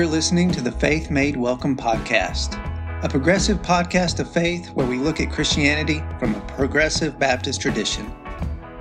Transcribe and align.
You're 0.00 0.08
listening 0.08 0.50
to 0.52 0.62
the 0.62 0.72
Faith 0.72 1.10
Made 1.10 1.36
Welcome 1.36 1.76
podcast, 1.76 2.54
a 3.04 3.08
progressive 3.10 3.60
podcast 3.60 4.18
of 4.18 4.32
faith 4.32 4.70
where 4.70 4.86
we 4.86 4.96
look 4.96 5.20
at 5.20 5.30
Christianity 5.30 6.02
from 6.18 6.34
a 6.34 6.40
progressive 6.56 7.18
Baptist 7.18 7.60
tradition. 7.60 8.10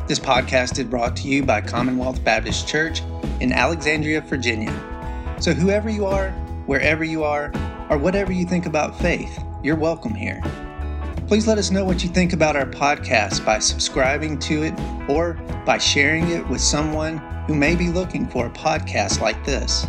This 0.08 0.18
podcast 0.18 0.80
is 0.80 0.86
brought 0.86 1.18
to 1.18 1.28
you 1.28 1.44
by 1.44 1.60
Commonwealth 1.60 2.24
Baptist 2.24 2.70
Church 2.70 3.02
in 3.42 3.52
Alexandria, 3.52 4.22
Virginia. 4.22 4.72
So, 5.42 5.52
whoever 5.52 5.90
you 5.90 6.06
are, 6.06 6.30
wherever 6.68 7.04
you 7.04 7.26
are, 7.26 7.52
or 7.90 7.98
whatever 7.98 8.32
you 8.32 8.46
think 8.46 8.66
about 8.66 8.98
faith, 8.98 9.44
you're 9.62 9.76
welcome 9.76 10.16
here. 10.16 10.42
Please 11.28 11.48
let 11.48 11.58
us 11.58 11.70
know 11.70 11.84
what 11.84 12.02
you 12.02 12.10
think 12.10 12.32
about 12.32 12.56
our 12.56 12.66
podcast 12.66 13.46
by 13.46 13.60
subscribing 13.60 14.40
to 14.40 14.64
it 14.64 14.80
or 15.10 15.34
by 15.66 15.80
sharing 15.80 16.30
it 16.30 16.48
with 16.48 16.62
someone 16.62 17.18
who 17.46 17.56
may 17.56 17.76
be 17.76 17.90
looking 17.90 18.26
for 18.26 18.46
a 18.46 18.52
podcast 18.52 19.20
like 19.20 19.46
this 19.46 19.86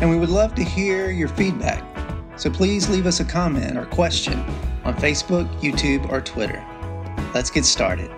and 0.00 0.08
we 0.08 0.16
would 0.16 0.28
love 0.28 0.54
to 0.54 0.62
hear 0.62 1.10
your 1.10 1.26
feedback. 1.26 1.82
So 2.38 2.50
please 2.50 2.88
leave 2.88 3.06
us 3.06 3.18
a 3.18 3.24
comment 3.24 3.76
or 3.76 3.84
question 3.86 4.38
on 4.84 4.94
Facebook, 4.94 5.48
YouTube, 5.60 6.08
or 6.08 6.20
Twitter. 6.20 6.64
Let's 7.34 7.50
get 7.50 7.64
started. 7.64 8.08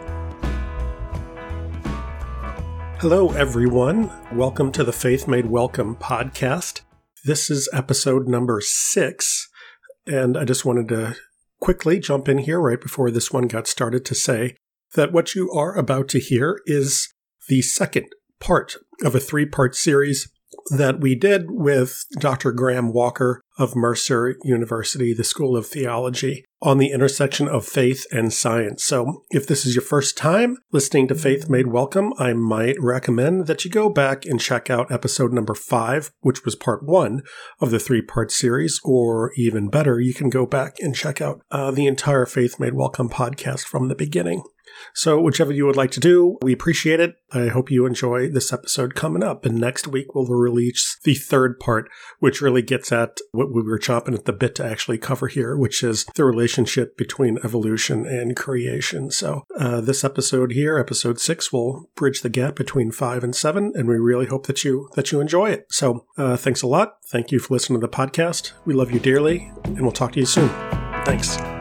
Hello, 3.01 3.33
everyone. 3.33 4.13
Welcome 4.31 4.73
to 4.73 4.85
the 4.85 4.93
Faith 4.93 5.27
Made 5.27 5.47
Welcome 5.47 5.97
podcast. 5.97 6.83
This 7.25 7.49
is 7.49 7.67
episode 7.73 8.29
number 8.29 8.61
six, 8.61 9.49
and 10.07 10.37
I 10.37 10.45
just 10.45 10.67
wanted 10.67 10.89
to 10.89 11.17
quickly 11.61 11.99
jump 11.99 12.29
in 12.29 12.39
here 12.39 12.61
right 12.61 12.81
before 12.81 13.11
this 13.11 13.33
one 13.33 13.47
got 13.47 13.67
started 13.67 14.05
to 14.05 14.15
say 14.15 14.55
that 14.97 15.13
what 15.13 15.35
you 15.35 15.51
are 15.51 15.75
about 15.75 16.09
to 16.11 16.19
hear 16.19 16.61
is 16.67 17.09
the 17.49 17.63
second 17.63 18.07
part 18.39 18.77
of 19.03 19.15
a 19.15 19.21
three 19.21 19.47
part 19.47 19.75
series 19.75 20.31
that 20.71 21.01
we 21.01 21.15
did 21.15 21.51
with 21.51 22.05
Dr. 22.19 22.53
Graham 22.53 22.93
Walker 22.93 23.43
of 23.59 23.77
Mercer 23.77 24.37
University, 24.43 25.13
the 25.13 25.25
School 25.25 25.57
of 25.57 25.67
Theology, 25.67 26.45
on 26.63 26.79
the 26.79 26.91
intersection 26.91 27.49
of 27.49 27.67
faith 27.67 28.07
and 28.11 28.33
science. 28.33 28.85
So, 28.85 29.23
if 29.31 29.47
this 29.47 29.67
is 29.67 29.75
your 29.75 29.83
first 29.83 30.17
time 30.17 30.57
listening 30.73 31.09
to 31.09 31.15
Faith 31.15 31.49
Made 31.49 31.67
Welcome, 31.67 32.13
I 32.19 32.33
might 32.33 32.77
recommend 32.81 33.47
that 33.47 33.65
you 33.65 33.71
go 33.71 33.91
back 33.91 34.25
and 34.25 34.41
check 34.41 34.71
out 34.71 34.91
episode 34.91 35.33
number 35.33 35.55
five, 35.55 36.11
which 36.21 36.45
was 36.45 36.57
part 36.57 36.83
one 36.83 37.23
of 37.61 37.71
the 37.71 37.79
three 37.79 38.03
part 38.03 38.31
series, 38.31 38.81
or 38.85 39.33
even 39.37 39.69
better, 39.69 40.01
you 40.01 40.15
can 40.15 40.31
go 40.31 40.47
back 40.47 40.77
and 40.81 40.95
check 40.95 41.21
out 41.21 41.43
uh, 41.51 41.71
the 41.71 41.87
entire 41.87 42.27
Faith 42.27 42.59
Made 42.59 42.75
Welcome 42.75 43.09
podcast 43.09 43.65
from 43.65 43.89
the 43.89 43.95
beginning. 43.95 44.43
So, 44.95 45.21
whichever 45.21 45.53
you 45.53 45.67
would 45.67 45.77
like 45.77 45.91
to 45.93 46.01
do, 46.01 46.39
we 46.43 46.53
appreciate 46.53 47.01
it. 47.01 47.17
I 47.33 47.49
hope 47.49 47.71
you 47.71 47.87
enjoy 47.87 48.29
this 48.29 48.53
episode 48.53 48.95
coming 48.95 49.23
up. 49.23 49.45
And 49.45 49.59
next 49.59 49.87
week, 49.87 50.15
we'll 50.15 50.27
release 50.27 50.99
the 51.05 51.15
third 51.15 51.61
part, 51.61 51.89
which 52.19 52.41
really 52.41 52.63
gets 52.63 52.91
at 52.93 53.19
what 53.33 53.55
we 53.55 53.63
were 53.63 53.79
chopping 53.79 54.15
at 54.15 54.25
the 54.25 54.33
bit 54.33 54.55
to 54.57 54.65
actually 54.65 54.99
cover 54.99 55.29
here, 55.29 55.57
which 55.57 55.83
is 55.83 56.05
the 56.15 56.25
relationship 56.25 56.97
between 56.97 57.39
evolution 57.45 58.07
and 58.07 58.37
creation. 58.37 59.11
So, 59.11 59.45
uh, 59.59 59.81
this 59.81 60.05
episode 60.05 60.53
here, 60.53 60.79
episode 60.79 61.21
six, 61.21 61.53
will 61.53 61.91
bridge 61.95 62.23
the 62.23 62.29
gap 62.29 62.57
between 62.57 62.91
five 62.91 63.23
and 63.23 63.35
seven, 63.35 63.73
and 63.75 63.89
we 63.89 63.97
really 63.97 64.27
hope 64.27 64.47
that 64.47 64.65
you 64.65 64.89
that 64.95 65.13
you 65.13 65.21
enjoy 65.21 65.51
it. 65.51 65.67
So, 65.71 66.07
uh, 66.17 66.37
thanks 66.37 66.63
a 66.63 66.67
lot. 66.67 66.97
Thank 67.07 67.31
you 67.31 67.39
for 67.39 67.55
listening 67.55 67.81
to 67.81 67.87
the 67.87 67.93
podcast. 67.93 68.53
We 68.65 68.75
love 68.75 68.91
you 68.91 69.01
dearly, 69.01 69.51
and 69.65 69.83
we'll 69.83 69.93
talk 69.93 70.13
to 70.13 70.21
you 70.21 70.27
soon. 70.27 70.49
Thanks. 71.05 71.60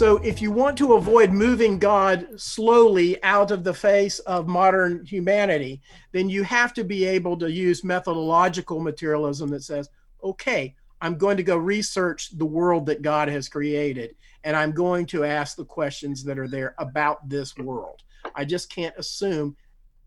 So, 0.00 0.16
if 0.22 0.40
you 0.40 0.50
want 0.50 0.78
to 0.78 0.94
avoid 0.94 1.30
moving 1.30 1.78
God 1.78 2.26
slowly 2.40 3.22
out 3.22 3.50
of 3.50 3.64
the 3.64 3.74
face 3.74 4.18
of 4.20 4.48
modern 4.48 5.04
humanity, 5.04 5.82
then 6.12 6.30
you 6.30 6.42
have 6.42 6.72
to 6.72 6.84
be 6.84 7.04
able 7.04 7.36
to 7.36 7.52
use 7.52 7.84
methodological 7.84 8.80
materialism 8.80 9.50
that 9.50 9.62
says, 9.62 9.90
okay, 10.24 10.74
I'm 11.02 11.18
going 11.18 11.36
to 11.36 11.42
go 11.42 11.58
research 11.58 12.30
the 12.38 12.46
world 12.46 12.86
that 12.86 13.02
God 13.02 13.28
has 13.28 13.50
created, 13.50 14.16
and 14.42 14.56
I'm 14.56 14.72
going 14.72 15.04
to 15.04 15.24
ask 15.24 15.54
the 15.54 15.66
questions 15.66 16.24
that 16.24 16.38
are 16.38 16.48
there 16.48 16.74
about 16.78 17.28
this 17.28 17.54
world. 17.58 18.00
I 18.34 18.46
just 18.46 18.72
can't 18.72 18.96
assume, 18.96 19.54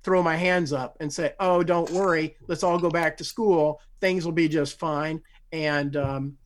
throw 0.02 0.24
my 0.24 0.36
hands 0.36 0.74
up 0.74 0.98
and 1.02 1.14
say, 1.14 1.36
oh, 1.40 1.62
don't 1.62 1.92
worry, 1.92 2.36
let's 2.48 2.64
all 2.64 2.80
go 2.80 2.90
back 2.90 3.16
to 3.18 3.24
school, 3.24 3.80
things 4.02 4.25
will 4.25 4.31
be 4.31 4.50
just 4.50 4.80
fine. 4.80 5.22
And, 5.52 5.96
um, 5.98 6.38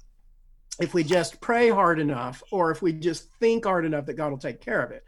if 0.79 0.93
we 0.93 1.03
just 1.03 1.41
pray 1.41 1.69
hard 1.69 1.99
enough 1.99 2.43
or 2.51 2.71
if 2.71 2.81
we 2.81 2.93
just 2.93 3.31
think 3.39 3.65
hard 3.65 3.85
enough 3.85 4.05
that 4.05 4.15
god 4.15 4.31
will 4.31 4.37
take 4.37 4.61
care 4.61 4.81
of 4.81 4.91
it. 4.91 5.03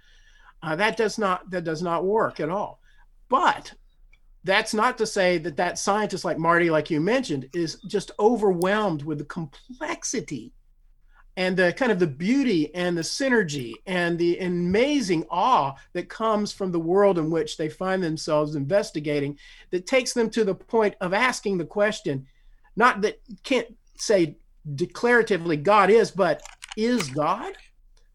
Uh, 0.62 0.75
that 0.75 0.97
does 0.97 1.18
not 1.18 1.50
that 1.50 1.63
does 1.63 1.81
not 1.81 2.06
work 2.06 2.40
at 2.40 2.50
all. 2.50 2.81
But 3.30 3.74
that's 4.44 4.74
not 4.74 4.97
to 4.97 5.06
say 5.06 5.38
that 5.38 5.57
that 5.57 5.78
scientist 5.78 6.25
like 6.25 6.38
marty 6.38 6.69
like 6.69 6.90
you 6.90 7.00
mentioned 7.00 7.50
is 7.53 7.75
just 7.88 8.12
overwhelmed 8.19 9.03
with 9.03 9.18
the 9.18 9.25
complexity 9.25 10.53
and 11.38 11.56
the 11.56 11.72
kind 11.74 11.91
of 11.91 12.00
the 12.00 12.07
beauty 12.07 12.74
and 12.74 12.97
the 12.97 13.01
synergy 13.01 13.74
and 13.86 14.18
the 14.18 14.38
amazing 14.40 15.25
awe 15.30 15.74
that 15.94 16.09
comes 16.09 16.51
from 16.51 16.72
the 16.72 16.80
world 16.80 17.18
in 17.18 17.30
which 17.30 17.57
they 17.57 17.69
find 17.69 18.03
themselves 18.03 18.56
investigating 18.56 19.38
that 19.72 19.86
takes 19.86 20.13
them 20.13 20.30
to 20.30 20.44
the 20.44 20.56
point 20.56 20.96
of 21.01 21.13
asking 21.13 21.57
the 21.57 21.66
question 21.66 22.25
not 22.75 23.01
that 23.01 23.22
can't 23.44 23.68
say 23.97 24.38
declaratively 24.75 25.61
God 25.61 25.89
is, 25.89 26.11
but 26.11 26.41
is 26.77 27.09
God? 27.09 27.53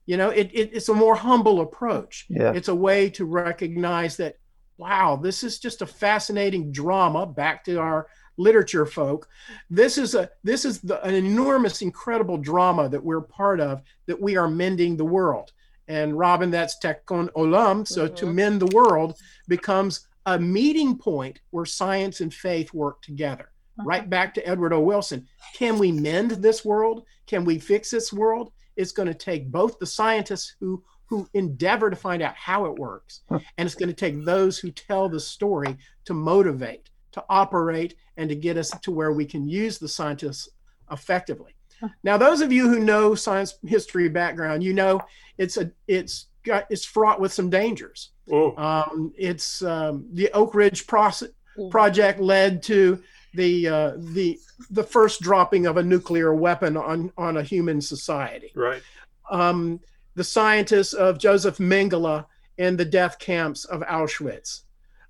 You 0.06 0.16
know, 0.16 0.30
it, 0.30 0.50
it, 0.52 0.70
it's 0.72 0.88
a 0.88 0.94
more 0.94 1.14
humble 1.14 1.60
approach. 1.60 2.26
Yeah. 2.28 2.52
It's 2.52 2.68
a 2.68 2.74
way 2.74 3.08
to 3.10 3.24
recognize 3.24 4.16
that, 4.18 4.36
wow, 4.76 5.16
this 5.16 5.42
is 5.42 5.58
just 5.58 5.82
a 5.82 5.86
fascinating 5.86 6.72
drama. 6.72 7.26
Back 7.26 7.64
to 7.64 7.80
our 7.80 8.08
literature 8.36 8.84
folk, 8.84 9.28
this 9.70 9.96
is 9.96 10.14
a 10.14 10.28
this 10.42 10.64
is 10.64 10.80
the, 10.80 11.02
an 11.04 11.14
enormous, 11.14 11.82
incredible 11.82 12.36
drama 12.36 12.88
that 12.88 13.02
we're 13.02 13.20
part 13.20 13.60
of. 13.60 13.82
That 14.06 14.20
we 14.20 14.36
are 14.36 14.48
mending 14.48 14.96
the 14.96 15.04
world. 15.04 15.52
And 15.88 16.18
Robin, 16.18 16.50
that's 16.50 16.78
tikkun 16.78 17.30
olam. 17.32 17.86
So 17.86 18.06
mm-hmm. 18.06 18.14
to 18.16 18.26
mend 18.26 18.60
the 18.60 18.74
world 18.74 19.16
becomes 19.48 20.06
a 20.26 20.38
meeting 20.38 20.96
point 20.96 21.40
where 21.50 21.66
science 21.66 22.20
and 22.20 22.32
faith 22.32 22.72
work 22.72 23.02
together. 23.02 23.50
Uh-huh. 23.78 23.86
Right 23.86 24.08
back 24.08 24.34
to 24.34 24.48
Edward 24.48 24.72
O. 24.72 24.80
Wilson. 24.80 25.26
Can 25.54 25.78
we 25.78 25.90
mend 25.90 26.30
this 26.30 26.64
world? 26.64 27.04
Can 27.26 27.44
we 27.44 27.58
fix 27.58 27.90
this 27.90 28.12
world? 28.12 28.52
It's 28.76 28.92
going 28.92 29.08
to 29.08 29.14
take 29.14 29.50
both 29.50 29.78
the 29.78 29.86
scientists 29.86 30.54
who 30.60 30.82
who 31.06 31.28
endeavor 31.34 31.90
to 31.90 31.96
find 31.96 32.22
out 32.22 32.34
how 32.34 32.64
it 32.64 32.78
works, 32.78 33.20
and 33.28 33.66
it's 33.66 33.74
going 33.74 33.90
to 33.90 33.94
take 33.94 34.24
those 34.24 34.58
who 34.58 34.70
tell 34.70 35.06
the 35.08 35.20
story 35.20 35.76
to 36.06 36.14
motivate, 36.14 36.88
to 37.12 37.22
operate, 37.28 37.94
and 38.16 38.28
to 38.30 38.34
get 38.34 38.56
us 38.56 38.70
to 38.82 38.90
where 38.90 39.12
we 39.12 39.26
can 39.26 39.46
use 39.46 39.78
the 39.78 39.88
scientists 39.88 40.48
effectively. 40.90 41.54
Now, 42.02 42.16
those 42.16 42.40
of 42.40 42.52
you 42.52 42.68
who 42.68 42.80
know 42.80 43.14
science 43.14 43.58
history 43.66 44.08
background, 44.08 44.62
you 44.62 44.72
know 44.72 45.00
it's 45.36 45.56
a 45.56 45.70
it's 45.86 46.28
got 46.44 46.66
it's 46.70 46.84
fraught 46.84 47.20
with 47.20 47.32
some 47.32 47.50
dangers. 47.50 48.12
Oh. 48.30 48.56
Um, 48.56 49.12
it's 49.16 49.62
um, 49.62 50.06
the 50.12 50.30
Oak 50.32 50.54
Ridge 50.54 50.86
process, 50.86 51.30
mm. 51.58 51.70
project 51.70 52.20
led 52.20 52.62
to 52.64 53.02
the 53.34 53.68
uh, 53.68 53.92
the 53.96 54.38
the 54.70 54.84
first 54.84 55.20
dropping 55.20 55.66
of 55.66 55.76
a 55.76 55.82
nuclear 55.82 56.34
weapon 56.34 56.76
on 56.76 57.12
on 57.16 57.36
a 57.36 57.42
human 57.42 57.80
society. 57.80 58.52
Right. 58.54 58.82
Um, 59.30 59.80
the 60.14 60.24
scientists 60.24 60.92
of 60.92 61.18
Joseph 61.18 61.58
Mengele 61.58 62.26
in 62.58 62.76
the 62.76 62.84
death 62.84 63.18
camps 63.18 63.64
of 63.64 63.80
Auschwitz. 63.82 64.62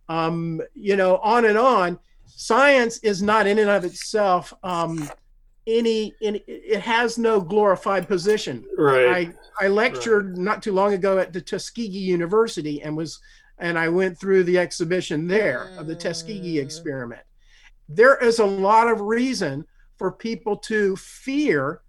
Um, 0.08 0.60
you 0.74 0.96
know, 0.96 1.18
on 1.18 1.44
and 1.44 1.58
on. 1.58 1.98
Science 2.26 2.98
is 2.98 3.22
not 3.22 3.46
in 3.46 3.58
and 3.58 3.70
of 3.70 3.84
itself 3.84 4.52
um, 4.62 5.08
any, 5.66 6.14
any. 6.20 6.38
It 6.46 6.80
has 6.80 7.16
no 7.16 7.40
glorified 7.40 8.08
position. 8.08 8.64
Right. 8.76 9.32
I 9.60 9.64
I 9.64 9.68
lectured 9.68 10.30
right. 10.30 10.38
not 10.38 10.62
too 10.62 10.72
long 10.72 10.94
ago 10.94 11.18
at 11.18 11.32
the 11.32 11.40
Tuskegee 11.40 11.98
University 11.98 12.82
and 12.82 12.96
was 12.96 13.20
and 13.58 13.78
I 13.78 13.88
went 13.88 14.18
through 14.18 14.44
the 14.44 14.58
exhibition 14.58 15.28
there 15.28 15.70
of 15.78 15.86
the 15.86 15.94
Tuskegee 15.94 16.56
mm. 16.56 16.62
experiment 16.62 17.22
there 17.88 18.16
is 18.16 18.38
a 18.38 18.46
lot 18.46 18.88
of 18.88 19.00
reason 19.00 19.66
for 19.96 20.10
people 20.10 20.56
to 20.56 20.96
fear 20.96 21.82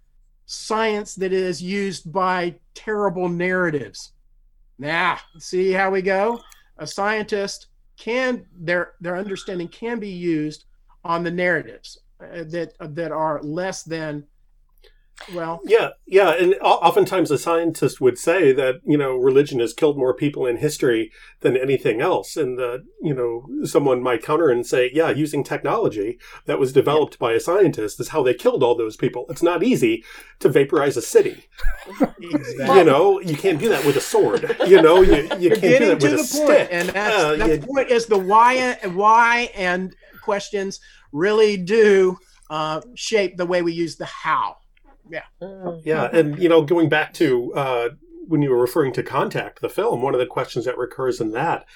science 0.46 1.14
that 1.16 1.32
is 1.32 1.62
used 1.62 2.12
by 2.12 2.54
terrible 2.74 3.28
narratives. 3.28 4.12
Now, 4.78 5.18
see 5.38 5.72
how 5.72 5.90
we 5.90 6.02
go? 6.02 6.40
A 6.78 6.86
scientist 6.86 7.68
can 7.96 8.44
their 8.54 8.92
their 9.00 9.16
understanding 9.16 9.68
can 9.68 9.98
be 9.98 10.10
used 10.10 10.64
on 11.02 11.24
the 11.24 11.30
narratives 11.30 11.98
uh, 12.20 12.44
that 12.44 12.72
that 12.80 13.10
are 13.10 13.42
less 13.42 13.82
than 13.82 14.24
Well, 15.34 15.60
yeah, 15.64 15.90
yeah, 16.06 16.30
and 16.30 16.54
oftentimes 16.60 17.30
a 17.30 17.38
scientist 17.38 18.00
would 18.00 18.18
say 18.18 18.52
that 18.52 18.76
you 18.84 18.98
know 18.98 19.16
religion 19.16 19.60
has 19.60 19.72
killed 19.72 19.96
more 19.96 20.14
people 20.14 20.46
in 20.46 20.58
history 20.58 21.10
than 21.40 21.56
anything 21.56 22.00
else, 22.00 22.36
and 22.36 22.58
that 22.58 22.84
you 23.02 23.14
know 23.14 23.46
someone 23.66 24.02
might 24.02 24.22
counter 24.22 24.50
and 24.50 24.66
say, 24.66 24.90
yeah, 24.92 25.10
using 25.10 25.42
technology 25.42 26.18
that 26.44 26.58
was 26.58 26.72
developed 26.72 27.14
yeah. 27.14 27.26
by 27.26 27.32
a 27.32 27.40
scientist 27.40 27.98
is 27.98 28.08
how 28.08 28.22
they 28.22 28.34
killed 28.34 28.62
all 28.62 28.76
those 28.76 28.96
people. 28.96 29.26
It's 29.28 29.42
not 29.42 29.62
easy 29.62 30.04
to 30.40 30.48
vaporize 30.48 30.96
a 30.96 31.02
city. 31.02 31.44
Exactly. 32.20 32.78
you 32.78 32.84
know, 32.84 33.20
you 33.20 33.36
can't 33.36 33.58
do 33.58 33.68
that 33.68 33.84
with 33.84 33.96
a 33.96 34.00
sword. 34.00 34.56
You 34.66 34.82
know, 34.82 35.00
you, 35.02 35.28
you 35.38 35.50
can't 35.50 35.60
do 35.60 35.86
that 35.86 36.02
with 36.02 36.14
a 36.14 36.18
stick. 36.18 36.68
And 36.70 36.88
that's, 36.90 37.16
uh, 37.16 37.36
that 37.36 37.48
you, 37.48 37.66
point 37.66 37.90
is 37.90 38.06
the 38.06 38.18
why 38.18 38.54
and 38.54 38.96
why 38.96 39.50
and 39.54 39.94
questions 40.22 40.80
really 41.12 41.56
do 41.56 42.18
uh, 42.50 42.80
shape 42.94 43.36
the 43.36 43.46
way 43.46 43.62
we 43.62 43.72
use 43.72 43.96
the 43.96 44.06
how. 44.06 44.56
Yeah. 45.10 45.24
Yeah. 45.84 46.08
And, 46.12 46.38
you 46.38 46.48
know, 46.48 46.62
going 46.62 46.88
back 46.88 47.12
to 47.14 47.52
uh, 47.54 47.88
when 48.26 48.42
you 48.42 48.50
were 48.50 48.60
referring 48.60 48.92
to 48.94 49.02
Contact, 49.02 49.60
the 49.60 49.68
film, 49.68 50.02
one 50.02 50.14
of 50.14 50.20
the 50.20 50.26
questions 50.26 50.64
that 50.64 50.76
recurs 50.78 51.20
in 51.20 51.30
that 51.32 51.66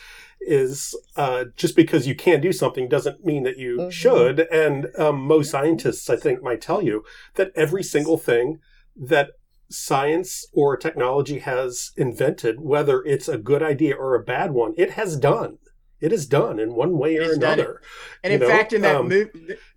is 0.41 0.95
uh, 1.17 1.45
just 1.55 1.77
because 1.77 2.07
you 2.07 2.15
can't 2.15 2.43
do 2.43 2.53
something 2.53 2.89
doesn't 2.89 3.25
mean 3.25 3.43
that 3.43 3.59
you 3.59 3.77
mm-hmm. 3.77 3.91
should. 3.91 4.41
And 4.41 4.89
um, 4.99 5.21
most 5.21 5.51
scientists, 5.51 6.09
I 6.09 6.17
think, 6.17 6.43
might 6.43 6.61
tell 6.61 6.83
you 6.83 7.05
that 7.35 7.53
every 7.55 7.83
single 7.83 8.17
thing 8.17 8.59
that 8.97 9.31
science 9.71 10.47
or 10.53 10.77
technology 10.77 11.39
has 11.41 11.93
invented, 11.97 12.61
whether 12.61 13.03
it's 13.03 13.29
a 13.29 13.39
good 13.39 13.63
idea 13.63 13.95
or 13.95 14.15
a 14.15 14.25
bad 14.25 14.51
one, 14.53 14.75
it 14.77 14.93
has 14.93 15.17
done. 15.17 15.59
It 16.01 16.13
is 16.13 16.27
done 16.27 16.59
in 16.59 16.75
one 16.75 16.97
way 16.97 17.19
or 17.19 17.33
another. 17.33 17.83
And 18.25 18.33
in 18.33 18.41
know? 18.41 18.49
fact, 18.49 18.73
in 18.73 18.81
that 18.83 18.97
um, 18.97 19.09
movie, 19.09 19.31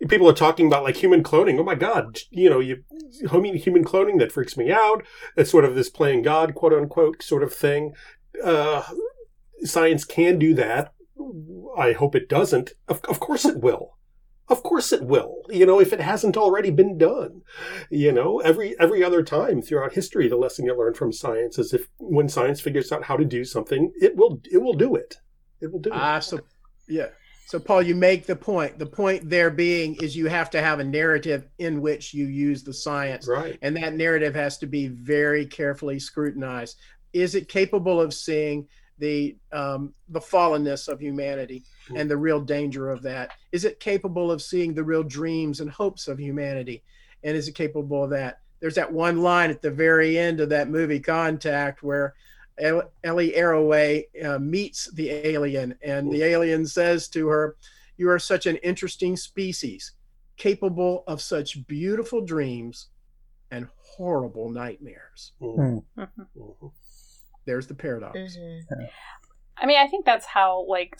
people 0.08 0.30
are 0.30 0.34
talking 0.34 0.68
about 0.68 0.84
like 0.84 0.98
human 0.98 1.22
cloning. 1.22 1.60
Oh 1.60 1.64
my 1.64 1.76
God, 1.76 2.20
you 2.30 2.50
know, 2.50 2.60
you 2.60 2.84
human 3.12 3.84
cloning 3.84 4.20
that 4.20 4.32
freaks 4.32 4.56
me 4.56 4.72
out. 4.72 5.04
It's 5.36 5.52
sort 5.52 5.66
of 5.66 5.76
this 5.76 5.90
playing 5.90 6.22
God, 6.22 6.56
quote 6.56 6.74
unquote, 6.74 7.22
sort 7.22 7.44
of 7.44 7.54
thing. 7.54 7.94
Uh, 8.44 8.84
science 9.64 10.06
can 10.06 10.40
do 10.40 10.54
that. 10.56 10.94
I 11.78 11.92
hope 11.94 12.16
it 12.16 12.30
doesn't. 12.30 12.74
Of, 12.88 13.02
of 13.06 13.20
course 13.20 13.46
it 13.46 13.60
will. 13.60 13.98
Of 14.50 14.62
course 14.62 14.92
it 14.92 15.04
will. 15.04 15.38
You 15.50 15.66
know, 15.66 15.80
if 15.80 15.94
it 15.94 16.02
hasn't 16.02 16.36
already 16.36 16.70
been 16.70 16.98
done. 16.98 17.42
You 17.90 18.12
know, 18.12 18.40
every 18.40 18.78
every 18.80 19.04
other 19.04 19.24
time 19.24 19.62
throughout 19.62 19.94
history, 19.94 20.28
the 20.28 20.38
lesson 20.38 20.66
you 20.66 20.78
learn 20.78 20.94
from 20.94 21.14
science 21.14 21.58
is 21.58 21.74
if 21.74 21.88
when 21.98 22.30
science 22.30 22.60
figures 22.60 22.92
out 22.92 23.06
how 23.06 23.18
to 23.18 23.26
do 23.26 23.46
something, 23.46 23.92
it 24.02 24.16
will 24.16 24.42
it 24.52 24.62
will 24.62 24.74
do 24.74 24.96
it. 24.96 25.18
It 25.64 25.72
will 25.72 25.80
do 25.80 25.90
it. 25.90 25.96
Ah, 25.96 26.20
so 26.20 26.42
yeah. 26.88 27.08
So 27.46 27.60
Paul, 27.60 27.82
you 27.82 27.96
make 27.96 28.26
the 28.26 28.36
point. 28.36 28.78
The 28.78 28.86
point 28.86 29.30
there 29.30 29.50
being 29.50 29.96
is 30.02 30.16
you 30.16 30.28
have 30.28 30.50
to 30.52 30.62
have 30.62 30.80
a 30.80 30.84
narrative 30.84 31.48
in 31.60 31.82
which 31.82 32.14
you 32.14 32.26
use 32.26 32.64
the 32.64 32.74
science. 32.74 33.28
Right. 33.28 33.58
And 33.62 33.76
that 33.78 33.94
narrative 33.94 34.36
has 34.36 34.58
to 34.60 34.68
be 34.68 34.88
very 34.88 35.46
carefully 35.46 36.00
scrutinized. 36.00 36.78
Is 37.14 37.36
it 37.36 37.48
capable 37.48 38.02
of 38.02 38.14
seeing 38.14 38.68
the 39.00 39.38
um, 39.52 39.94
the 40.10 40.20
fallenness 40.20 40.88
of 40.88 41.02
humanity 41.02 41.64
mm-hmm. 41.86 41.98
and 41.98 42.12
the 42.12 42.18
real 42.18 42.42
danger 42.42 42.90
of 42.90 43.02
that? 43.04 43.32
Is 43.52 43.64
it 43.66 43.80
capable 43.80 44.32
of 44.32 44.42
seeing 44.42 44.74
the 44.74 44.84
real 44.84 45.04
dreams 45.04 45.62
and 45.62 45.70
hopes 45.70 46.08
of 46.08 46.20
humanity? 46.20 46.84
And 47.24 47.38
is 47.38 47.48
it 47.48 47.56
capable 47.56 48.04
of 48.04 48.10
that? 48.10 48.40
There's 48.60 48.76
that 48.76 48.92
one 48.92 49.22
line 49.22 49.50
at 49.50 49.62
the 49.62 49.72
very 49.72 50.18
end 50.18 50.40
of 50.40 50.50
that 50.50 50.70
movie 50.70 51.00
Contact 51.00 51.84
where 51.84 52.16
Ellie 52.60 53.34
Arroway 53.36 54.04
uh, 54.24 54.40
meets 54.40 54.92
the 54.92 55.10
alien, 55.10 55.76
and 55.84 56.12
the 56.12 56.24
alien 56.24 56.66
says 56.66 57.08
to 57.10 57.28
her, 57.28 57.56
"You 57.98 58.10
are 58.10 58.20
such 58.20 58.46
an 58.46 58.58
interesting 58.58 59.18
species, 59.18 59.94
capable 60.38 61.04
of 61.08 61.22
such 61.22 61.66
beautiful 61.68 62.22
dreams 62.26 62.90
and 63.50 63.68
horrible 63.78 64.50
nightmares." 64.50 65.34
Mm-hmm. 65.42 66.02
Mm-hmm. 66.02 66.68
There's 67.46 67.68
the 67.68 67.76
paradox. 67.76 68.18
Mm-hmm. 68.18 68.84
I 69.58 69.66
mean, 69.66 69.78
I 69.80 69.88
think 69.88 70.06
that's 70.06 70.26
how 70.26 70.66
like. 70.68 71.00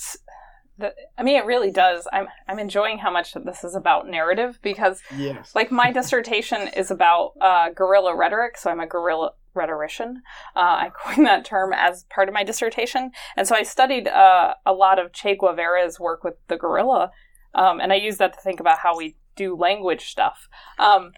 The, 0.80 0.92
I 1.20 1.22
mean, 1.22 1.36
it 1.36 1.46
really 1.46 1.70
does. 1.70 2.08
I'm 2.12 2.28
I'm 2.48 2.58
enjoying 2.58 2.98
how 2.98 3.12
much 3.12 3.36
this 3.46 3.64
is 3.64 3.76
about 3.76 4.08
narrative 4.08 4.58
because, 4.64 5.02
yes. 5.16 5.54
like, 5.54 5.72
my 5.72 5.92
dissertation 5.92 6.68
is 6.70 6.90
about 6.90 7.34
uh, 7.40 7.70
guerrilla 7.70 8.16
rhetoric. 8.16 8.58
So 8.58 8.72
I'm 8.72 8.80
a 8.80 8.88
guerrilla 8.88 9.34
rhetorician. 9.54 10.22
Uh, 10.56 10.60
I 10.60 10.92
coined 11.04 11.26
that 11.26 11.46
term 11.46 11.74
as 11.74 12.06
part 12.10 12.28
of 12.28 12.34
my 12.34 12.44
dissertation. 12.44 13.12
And 13.36 13.48
so 13.48 13.56
I 13.56 13.64
studied 13.64 14.08
uh, 14.08 14.56
a 14.66 14.74
lot 14.74 15.00
of 15.00 15.14
Che 15.14 15.36
Guevara's 15.36 16.00
work 16.00 16.24
with 16.24 16.36
the 16.48 16.58
guerrilla, 16.58 17.12
um, 17.56 17.80
and 17.80 17.94
I 17.94 17.98
use 17.98 18.18
that 18.18 18.34
to 18.34 18.40
think 18.42 18.60
about 18.60 18.80
how 18.80 18.98
we 18.98 19.16
do 19.36 19.56
language 19.56 20.10
stuff. 20.10 20.48
Um, 20.80 21.12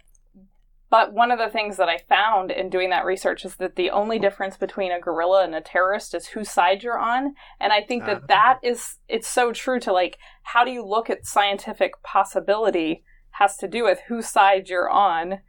but 0.89 1.13
one 1.13 1.31
of 1.31 1.39
the 1.39 1.49
things 1.49 1.77
that 1.77 1.89
I 1.89 1.97
found 1.97 2.51
in 2.51 2.69
doing 2.69 2.89
that 2.91 3.05
research 3.05 3.43
is 3.43 3.55
that 3.55 3.75
the 3.75 3.89
only 3.89 4.19
difference 4.19 4.55
between 4.55 4.91
a 4.91 4.99
guerrilla 4.99 5.43
and 5.43 5.55
a 5.55 5.61
terrorist 5.61 6.13
is 6.13 6.27
whose 6.27 6.49
side 6.49 6.83
you're 6.83 6.99
on. 6.99 7.33
And 7.59 7.73
I 7.73 7.81
think 7.81 8.05
that 8.05 8.17
uh-huh. 8.17 8.25
that 8.29 8.59
is, 8.63 8.97
it's 9.09 9.27
so 9.27 9.51
true 9.51 9.79
to 9.81 9.91
like, 9.91 10.17
how 10.43 10.63
do 10.63 10.71
you 10.71 10.85
look 10.85 11.09
at 11.09 11.25
scientific 11.25 12.01
possibility 12.03 13.03
has 13.31 13.57
to 13.57 13.67
do 13.67 13.83
with 13.83 13.99
whose 14.07 14.27
side 14.27 14.69
you're 14.69 14.89
on 14.89 15.39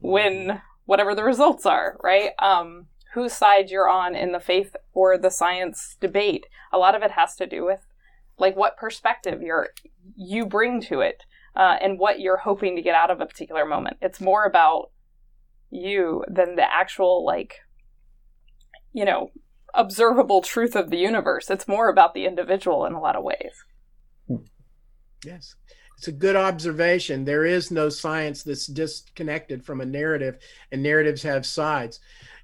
when 0.00 0.62
whatever 0.88 1.14
the 1.14 1.22
results 1.22 1.66
are, 1.66 1.98
right? 2.02 2.30
Um, 2.38 2.86
whose 3.12 3.34
side 3.34 3.68
you're 3.68 3.90
on 3.90 4.16
in 4.16 4.32
the 4.32 4.40
faith 4.40 4.74
or 4.94 5.18
the 5.18 5.30
science 5.30 5.98
debate. 6.00 6.46
A 6.72 6.78
lot 6.78 6.94
of 6.94 7.02
it 7.02 7.10
has 7.10 7.36
to 7.36 7.46
do 7.46 7.66
with 7.66 7.80
like 8.38 8.56
what 8.56 8.78
perspective 8.78 9.42
you're 9.42 9.68
you 10.16 10.46
bring 10.46 10.80
to 10.80 11.00
it 11.00 11.24
uh, 11.54 11.76
and 11.82 11.98
what 11.98 12.20
you're 12.20 12.38
hoping 12.38 12.74
to 12.74 12.80
get 12.80 12.94
out 12.94 13.10
of 13.10 13.20
a 13.20 13.26
particular 13.26 13.66
moment. 13.66 13.98
It's 14.00 14.18
more 14.18 14.46
about 14.46 14.90
you 15.70 16.24
than 16.26 16.56
the 16.56 16.64
actual 16.64 17.22
like 17.22 17.56
you 18.94 19.04
know 19.04 19.30
observable 19.74 20.40
truth 20.40 20.74
of 20.74 20.88
the 20.88 20.96
universe. 20.96 21.50
It's 21.50 21.68
more 21.68 21.90
about 21.90 22.14
the 22.14 22.24
individual 22.24 22.86
in 22.86 22.94
a 22.94 23.00
lot 23.00 23.14
of 23.14 23.22
ways. 23.22 23.66
Yes 25.24 25.54
it's 25.98 26.06
a 26.06 26.12
good 26.12 26.36
observation. 26.36 27.24
There 27.24 27.44
is 27.44 27.72
no 27.72 27.88
science 27.88 28.44
that's 28.44 28.68
disconnected 28.68 29.64
from 29.64 29.80
a 29.80 29.84
narrative, 29.84 30.38
and 30.70 30.80
narratives 30.80 31.22
have 31.24 31.44
sides. 31.44 31.98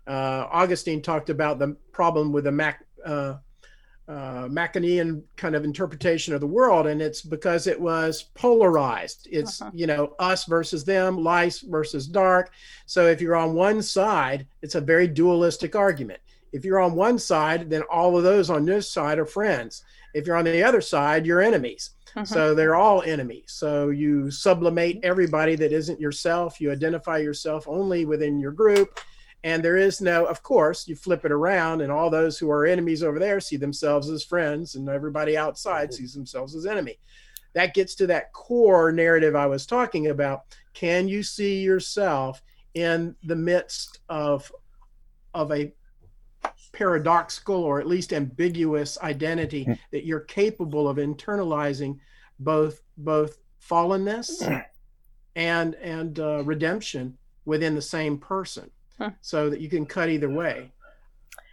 Uh, 0.09 0.49
Augustine 0.51 1.01
talked 1.01 1.31
about 1.31 1.61
the 1.61 1.77
problem 1.93 2.33
with 2.33 2.45
the 2.45 2.53
Mac, 2.53 2.85
uh, 3.07 3.37
uh, 4.09 4.49
Macanian 4.49 5.23
kind 5.37 5.55
of 5.55 5.63
interpretation 5.63 6.35
of 6.35 6.41
the 6.41 6.49
world, 6.49 6.89
and 6.89 7.01
it's 7.01 7.23
because 7.23 7.69
it 7.69 7.81
was 7.81 8.25
polarized. 8.35 9.29
It's 9.31 9.63
uh-huh. 9.63 9.71
you 9.73 9.87
know 9.87 10.15
us 10.19 10.47
versus 10.47 10.85
them, 10.85 11.23
light 11.23 11.63
versus 11.69 12.09
dark. 12.09 12.51
So 12.87 13.07
if 13.07 13.21
you're 13.21 13.37
on 13.37 13.55
one 13.55 13.83
side, 13.83 14.49
it's 14.63 14.75
a 14.75 14.81
very 14.81 15.07
dualistic 15.07 15.77
argument. 15.77 16.19
If 16.53 16.65
you're 16.65 16.81
on 16.81 16.97
one 16.97 17.21
side, 17.21 17.71
then 17.71 17.83
all 17.83 18.17
of 18.17 18.25
those 18.25 18.51
on 18.51 18.65
this 18.65 18.91
side 18.91 19.21
are 19.21 19.27
friends. 19.27 19.85
If 20.13 20.27
you're 20.27 20.37
on 20.37 20.45
the 20.45 20.63
other 20.65 20.81
side, 20.81 21.25
you're 21.25 21.41
enemies. 21.41 21.91
Mm-hmm. 22.17 22.25
So 22.25 22.55
they're 22.55 22.77
all 22.77 23.03
enemies. 23.03 23.47
So 23.49 23.91
you 23.91 24.31
sublimate 24.31 25.01
everybody 25.03 25.57
that 25.57 25.73
isn't 25.73 26.01
yourself. 26.01 26.61
You 26.61 26.71
identify 26.71 27.19
yourself 27.19 27.67
only 27.67 28.05
within 28.05 28.39
your 28.39 28.53
group. 28.53 29.01
And 29.43 29.63
there 29.63 29.77
is 29.77 30.01
no, 30.01 30.25
of 30.25 30.43
course, 30.43 30.89
you 30.89 30.97
flip 30.97 31.27
it 31.27 31.33
around, 31.33 31.83
and 31.83 31.93
all 31.93 32.09
those 32.09 32.39
who 32.39 32.51
are 32.51 32.65
enemies 32.65 33.03
over 33.03 33.19
there 33.19 33.41
see 33.41 33.59
themselves 33.59 34.09
as 34.09 34.25
friends, 34.25 34.75
and 34.75 34.89
everybody 34.89 35.37
outside 35.37 35.91
mm-hmm. 35.91 35.97
sees 35.97 36.15
themselves 36.15 36.55
as 36.55 36.65
enemy. 36.65 36.99
That 37.53 37.75
gets 37.75 37.95
to 37.97 38.07
that 38.07 38.33
core 38.33 38.91
narrative 38.91 39.37
I 39.37 39.47
was 39.47 39.67
talking 39.67 40.07
about. 40.07 40.45
Can 40.73 41.09
you 41.09 41.23
see 41.23 41.61
yourself 41.61 42.43
in 42.73 43.15
the 43.25 43.37
midst 43.37 44.01
of 44.09 44.51
of 45.35 45.53
a 45.53 45.73
paradoxical 46.75 47.57
or 47.57 47.81
at 47.81 47.87
least 47.87 48.13
ambiguous 48.13 48.99
identity 49.01 49.65
mm. 49.65 49.79
that 49.93 50.05
you're 50.05 50.21
capable 50.21 50.89
of 50.89 50.99
internalizing 50.99 51.99
both 52.39 52.83
both 52.99 53.39
fallenness 53.67 54.43
mm. 54.43 54.65
and 55.37 55.75
and 55.77 56.21
uh, 56.21 56.43
redemption 56.45 57.17
within 57.45 57.75
the 57.75 57.83
same 57.83 58.19
person 58.19 58.71
so 59.21 59.51
that 59.51 59.61
you 59.61 59.69
can 59.69 59.85
cut 59.85 60.09
either 60.09 60.31
way. 60.31 60.73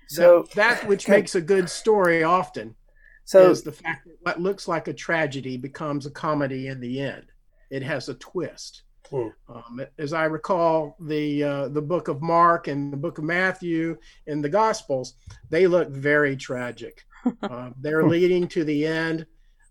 So 0.07 0.43
that, 0.55 0.81
that 0.81 0.87
which 0.87 1.07
makes 1.07 1.35
a 1.35 1.41
good 1.41 1.69
story 1.69 2.23
often 2.23 2.75
so 3.23 3.49
is 3.49 3.61
the 3.61 3.71
fact 3.71 4.05
that 4.05 4.17
what 4.21 4.41
looks 4.41 4.67
like 4.67 4.87
a 4.87 4.93
tragedy 4.93 5.57
becomes 5.57 6.05
a 6.05 6.11
comedy 6.11 6.67
in 6.67 6.81
the 6.81 6.99
end. 6.99 7.25
It 7.69 7.81
has 7.83 8.09
a 8.09 8.15
twist 8.15 8.83
Hmm. 9.09 9.27
Um, 9.49 9.81
as 9.97 10.13
I 10.13 10.25
recall, 10.25 10.95
the 10.99 11.43
uh, 11.43 11.67
the 11.69 11.81
book 11.81 12.07
of 12.07 12.21
Mark 12.21 12.67
and 12.67 12.93
the 12.93 12.97
book 12.97 13.17
of 13.17 13.23
Matthew 13.23 13.97
and 14.27 14.43
the 14.43 14.49
Gospels, 14.49 15.15
they 15.49 15.67
look 15.67 15.89
very 15.89 16.35
tragic. 16.35 17.03
uh, 17.43 17.71
they're 17.81 18.07
leading 18.07 18.47
to 18.49 18.63
the 18.63 18.85
end. 18.85 19.25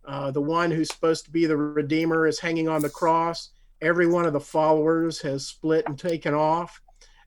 Uh, 0.07 0.31
the 0.31 0.41
one 0.41 0.71
who's 0.71 0.93
supposed 0.93 1.25
to 1.25 1.31
be 1.31 1.47
the 1.47 1.57
Redeemer 1.57 2.27
is 2.27 2.39
hanging 2.41 2.69
on 2.69 2.83
the 2.83 2.91
cross. 2.91 3.51
Every 3.81 4.07
one 4.07 4.27
of 4.27 4.33
the 4.33 4.41
followers 4.41 5.21
has 5.23 5.47
split 5.47 5.85
and 5.87 5.99
taken 5.99 6.35
off, 6.35 6.81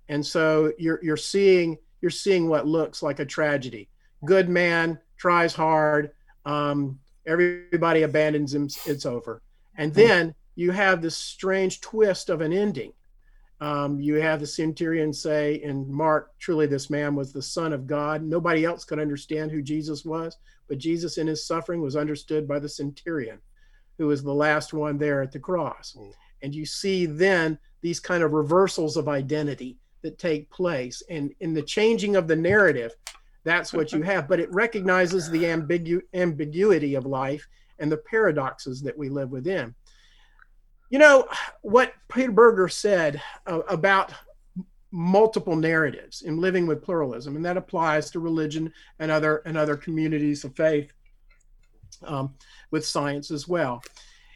and 0.10 0.24
so 0.25 0.72
you're 0.77 1.00
you're 1.01 1.17
seeing 1.17 1.77
you're 2.01 2.12
seeing 2.12 2.48
what 2.48 2.67
looks 2.67 3.01
like 3.01 3.19
a 3.19 3.25
tragedy. 3.25 3.89
Good 4.25 4.50
man 4.50 5.00
tries 5.17 5.53
hard. 5.53 6.12
Um, 6.45 7.00
everybody 7.25 8.03
abandons 8.03 8.53
him. 8.53 8.67
It's 8.86 9.05
over, 9.05 9.41
and 9.77 9.91
hmm. 9.91 10.00
then 10.00 10.36
you 10.55 10.72
have 10.72 11.01
this 11.01 11.17
strange 11.17 11.81
twist 11.81 12.29
of 12.29 12.41
an 12.41 12.53
ending. 12.53 12.93
Um, 13.62 14.00
you 14.00 14.15
have 14.15 14.39
the 14.39 14.48
centurion 14.48 15.13
say 15.13 15.55
in 15.55 15.91
Mark, 15.91 16.38
truly 16.38 16.65
this 16.65 16.89
man 16.89 17.15
was 17.15 17.31
the 17.31 17.41
Son 17.41 17.72
of 17.72 17.88
God. 17.88 18.22
Nobody 18.22 18.65
else 18.65 18.83
could 18.83 19.00
understand 19.00 19.51
who 19.51 19.62
Jesus 19.62 20.03
was, 20.03 20.38
but 20.67 20.77
Jesus 20.77 21.17
in 21.17 21.27
his 21.27 21.48
suffering 21.48 21.81
was 21.81 21.95
understood 21.95 22.48
by 22.48 22.60
the 22.60 22.67
centurion, 22.67 23.39
who 23.98 24.07
was 24.07 24.22
the 24.22 24.33
last 24.33 24.74
one 24.74 24.98
there 24.98 25.22
at 25.22 25.31
the 25.31 25.39
cross. 25.39 25.95
Mm. 25.98 26.13
And 26.41 26.53
you 26.53 26.65
see 26.65 27.05
then 27.05 27.57
these 27.81 28.00
kind 28.00 28.22
of 28.22 28.33
reversals 28.33 28.98
of 28.98 29.07
identity 29.07 29.77
that 30.01 30.19
take 30.19 30.50
place. 30.50 31.01
And 31.10 31.33
in 31.39 31.53
the 31.53 31.62
changing 31.62 32.15
of 32.15 32.27
the 32.27 32.36
narrative, 32.36 32.93
that's 33.45 33.74
what 33.74 33.91
you 33.91 34.01
have. 34.01 34.27
But 34.27 34.39
it 34.39 34.51
recognizes 34.51 35.29
the 35.29 35.43
ambigu- 35.43 36.01
ambiguity 36.13 36.95
of 36.95 37.05
life 37.05 37.48
and 37.79 37.91
the 37.91 37.98
paradoxes 37.98 38.81
that 38.81 38.98
we 38.98 39.10
live 39.10 39.31
within. 39.31 39.74
You 40.93 41.00
know, 41.00 41.27
what 41.63 41.91
Peter 42.07 42.31
Berger 42.31 42.67
said 42.67 43.19
uh, 43.47 43.62
about 43.62 44.13
multiple 44.91 45.55
narratives 45.55 46.21
in 46.21 46.39
living 46.39 46.67
with 46.67 46.83
pluralism, 46.83 47.35
and 47.35 47.43
that 47.43 47.57
applies 47.57 48.12
to 48.12 48.19
religion 48.19 48.71
and 49.00 49.09
other 49.09 49.41
and 49.47 49.57
other 49.57 49.75
communities 49.75 50.43
of 50.43 50.55
faith 50.55 50.93
um, 52.03 52.35
with 52.69 52.85
science 52.85 53.31
as 53.31 53.47
well, 53.47 53.81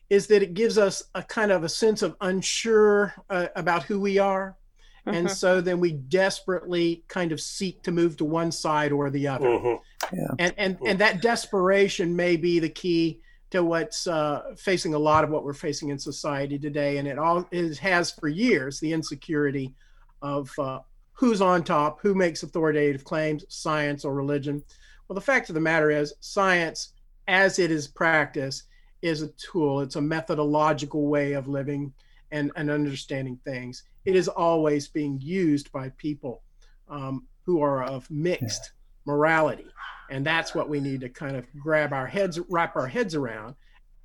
is 0.10 0.26
that 0.26 0.42
it 0.42 0.56
gives 0.56 0.80
us 0.80 1.04
a 1.14 1.22
kind 1.22 1.52
of 1.52 1.64
a 1.64 1.70
sense 1.70 2.02
of 2.02 2.16
unsure 2.22 3.14
uh, 3.30 3.50
about 3.56 3.84
who 3.84 4.00
we 4.00 4.18
are. 4.18 4.58
Mm-hmm. 5.06 5.16
And 5.16 5.30
so 5.30 5.62
then 5.62 5.80
we 5.80 5.92
desperately 5.92 7.04
kind 7.08 7.32
of 7.32 7.40
seek 7.40 7.84
to 7.84 7.92
move 7.92 8.18
to 8.18 8.26
one 8.26 8.52
side 8.52 8.92
or 8.92 9.12
the 9.12 9.28
other. 9.28 9.46
Mm-hmm. 9.46 10.16
Yeah. 10.18 10.32
And, 10.40 10.54
and, 10.58 10.78
and 10.88 11.00
that 11.02 11.22
desperation 11.22 12.16
may 12.16 12.36
be 12.36 12.58
the 12.58 12.70
key 12.70 13.22
to 13.50 13.64
what's 13.64 14.08
uh, 14.08 14.54
facing 14.58 14.94
a 14.94 15.00
lot 15.00 15.24
of 15.24 15.30
what 15.30 15.44
we're 15.44 15.54
facing 15.54 15.90
in 15.90 16.00
society 16.00 16.60
today. 16.60 16.98
And 16.98 17.08
it 17.08 17.18
all 17.18 17.48
has 17.82 18.12
for 18.12 18.28
years 18.28 18.80
the 18.80 18.92
insecurity 18.92 19.74
of 20.22 20.52
uh, 20.60 20.80
who's 21.14 21.42
on 21.42 21.64
top, 21.64 22.00
who 22.02 22.14
makes 22.14 22.44
authoritative 22.44 23.04
claims, 23.04 23.46
science 23.50 24.06
or 24.06 24.14
religion. 24.14 24.64
Well, 25.08 25.16
the 25.16 25.22
fact 25.22 25.50
of 25.50 25.56
the 25.56 25.62
matter 25.62 25.90
is, 25.90 26.14
science, 26.20 26.94
as 27.28 27.60
it 27.60 27.72
is 27.72 27.88
practiced, 27.88 28.64
is 29.02 29.22
a 29.22 29.30
tool. 29.30 29.82
It's 29.82 29.96
a 29.96 30.02
methodological 30.02 31.08
way 31.08 31.34
of 31.34 31.48
living 31.48 31.94
and, 32.32 32.52
and 32.56 32.70
understanding 32.70 33.40
things. 33.46 33.84
It 34.06 34.16
is 34.16 34.28
always 34.28 34.88
being 34.88 35.20
used 35.22 35.72
by 35.72 35.90
people 35.98 36.42
um, 36.90 37.26
who 37.44 37.62
are 37.62 37.84
of 37.84 38.10
mixed. 38.12 38.72
Morality. 39.08 39.66
And 40.12 40.26
that's 40.26 40.54
what 40.54 40.70
we 40.70 40.80
need 40.80 41.02
to 41.02 41.10
kind 41.10 41.36
of 41.36 41.46
grab 41.60 41.92
our 41.94 42.06
heads 42.06 42.40
wrap 42.50 42.76
our 42.76 42.88
heads 42.88 43.16
around. 43.16 43.56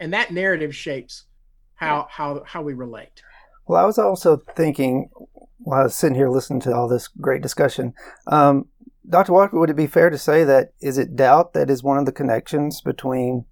And 0.00 0.12
that 0.14 0.32
narrative 0.32 0.74
shapes 0.74 1.26
how 1.74 2.06
how 2.10 2.42
how 2.46 2.62
we 2.62 2.72
relate. 2.72 3.22
Well 3.66 3.82
i 3.82 3.86
was 3.86 3.98
also 3.98 4.36
thinking 4.56 5.10
while 5.58 5.80
i 5.80 5.84
was 5.84 5.94
sitting 5.94 6.16
here 6.16 6.28
listening 6.28 6.60
to 6.60 6.74
all 6.74 6.88
this 6.88 7.08
great 7.08 7.42
discussion 7.42 7.94
um, 8.26 8.66
dr 9.08 9.32
walker 9.32 9.58
would 9.58 9.70
it 9.70 9.76
be 9.76 9.86
fair 9.86 10.10
to 10.10 10.18
say 10.18 10.44
that 10.44 10.72
is 10.80 10.98
it 10.98 11.16
doubt 11.16 11.52
that 11.52 11.70
is 11.70 11.82
one 11.82 11.98
of 11.98 12.04
the 12.04 12.12
connections 12.12 12.80
between 12.80 13.44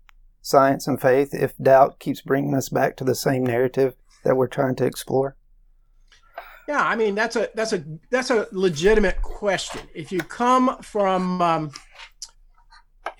science 0.42 0.86
and 0.86 1.00
faith 1.00 1.32
if 1.32 1.56
doubt 1.58 2.00
keeps 2.00 2.20
bringing 2.20 2.54
us 2.54 2.68
back 2.68 2.96
to 2.96 3.04
the 3.04 3.14
same 3.14 3.44
narrative 3.44 3.94
that 4.24 4.36
we're 4.36 4.48
trying 4.48 4.74
to 4.74 4.84
explore 4.84 5.36
yeah 6.70 6.84
i 6.84 6.96
mean 6.96 7.14
that's 7.14 7.36
a 7.36 7.48
that's 7.54 7.72
a 7.72 7.84
that's 8.10 8.30
a 8.30 8.46
legitimate 8.52 9.20
question 9.22 9.82
if 9.94 10.10
you 10.12 10.20
come 10.20 10.76
from 10.82 11.42
um, 11.42 11.70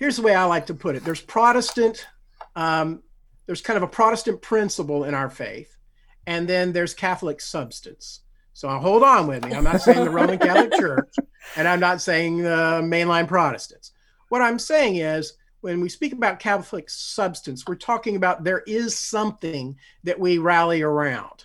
here's 0.01 0.15
the 0.15 0.23
way 0.23 0.33
I 0.33 0.45
like 0.45 0.65
to 0.65 0.73
put 0.73 0.95
it 0.95 1.05
there's 1.05 1.21
Protestant, 1.21 2.07
um, 2.55 3.03
there's 3.45 3.61
kind 3.61 3.77
of 3.77 3.83
a 3.83 3.87
Protestant 3.87 4.41
principle 4.41 5.03
in 5.03 5.13
our 5.13 5.29
faith, 5.29 5.77
and 6.25 6.47
then 6.47 6.73
there's 6.73 6.95
Catholic 6.95 7.39
substance. 7.39 8.21
So 8.53 8.67
hold 8.69 9.03
on 9.03 9.27
with 9.27 9.45
me. 9.45 9.53
I'm 9.53 9.63
not 9.63 9.81
saying 9.81 10.03
the 10.03 10.09
Roman 10.09 10.39
Catholic 10.39 10.73
Church, 10.79 11.13
and 11.55 11.67
I'm 11.67 11.79
not 11.79 12.01
saying 12.01 12.39
the 12.39 12.81
mainline 12.83 13.27
Protestants. 13.27 13.91
What 14.29 14.41
I'm 14.41 14.57
saying 14.57 14.95
is, 14.95 15.33
when 15.61 15.81
we 15.81 15.89
speak 15.89 16.13
about 16.13 16.39
Catholic 16.39 16.89
substance, 16.89 17.65
we're 17.67 17.75
talking 17.75 18.15
about 18.15 18.43
there 18.43 18.63
is 18.65 18.97
something 18.97 19.77
that 20.03 20.19
we 20.19 20.39
rally 20.39 20.81
around, 20.81 21.40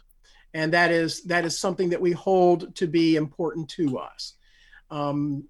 and 0.56 0.72
that 0.72 0.90
is 0.90 1.22
that 1.24 1.44
is 1.44 1.58
something 1.58 1.90
that 1.90 2.00
we 2.00 2.12
hold 2.12 2.74
to 2.76 2.86
be 2.86 3.16
important 3.16 3.68
to 3.68 3.98
us. 3.98 4.32
Um, 4.90 5.44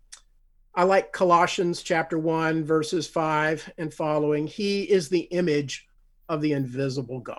I 0.74 0.82
like 0.82 1.12
Colossians 1.12 1.82
chapter 1.82 2.18
1, 2.18 2.64
verses 2.64 3.06
5 3.06 3.72
and 3.78 3.94
following. 3.94 4.48
He 4.48 4.82
is 4.82 5.08
the 5.08 5.20
image 5.20 5.86
of 6.28 6.40
the 6.42 6.52
invisible 6.52 7.20
God. 7.20 7.38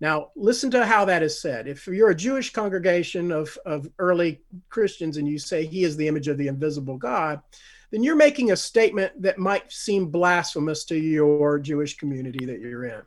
Now, 0.00 0.30
listen 0.36 0.70
to 0.70 0.86
how 0.86 1.04
that 1.06 1.24
is 1.24 1.42
said. 1.42 1.66
If 1.66 1.88
you're 1.88 2.10
a 2.10 2.14
Jewish 2.14 2.52
congregation 2.52 3.32
of, 3.32 3.58
of 3.66 3.88
early 3.98 4.40
Christians 4.68 5.16
and 5.16 5.26
you 5.26 5.40
say 5.40 5.66
he 5.66 5.82
is 5.82 5.96
the 5.96 6.06
image 6.06 6.28
of 6.28 6.38
the 6.38 6.46
invisible 6.46 6.96
God, 6.96 7.40
then 7.90 8.04
you're 8.04 8.14
making 8.14 8.52
a 8.52 8.56
statement 8.56 9.20
that 9.20 9.38
might 9.38 9.72
seem 9.72 10.10
blasphemous 10.10 10.84
to 10.84 10.96
your 10.96 11.58
Jewish 11.58 11.96
community 11.96 12.46
that 12.46 12.60
you're 12.60 12.84
in. 12.84 13.02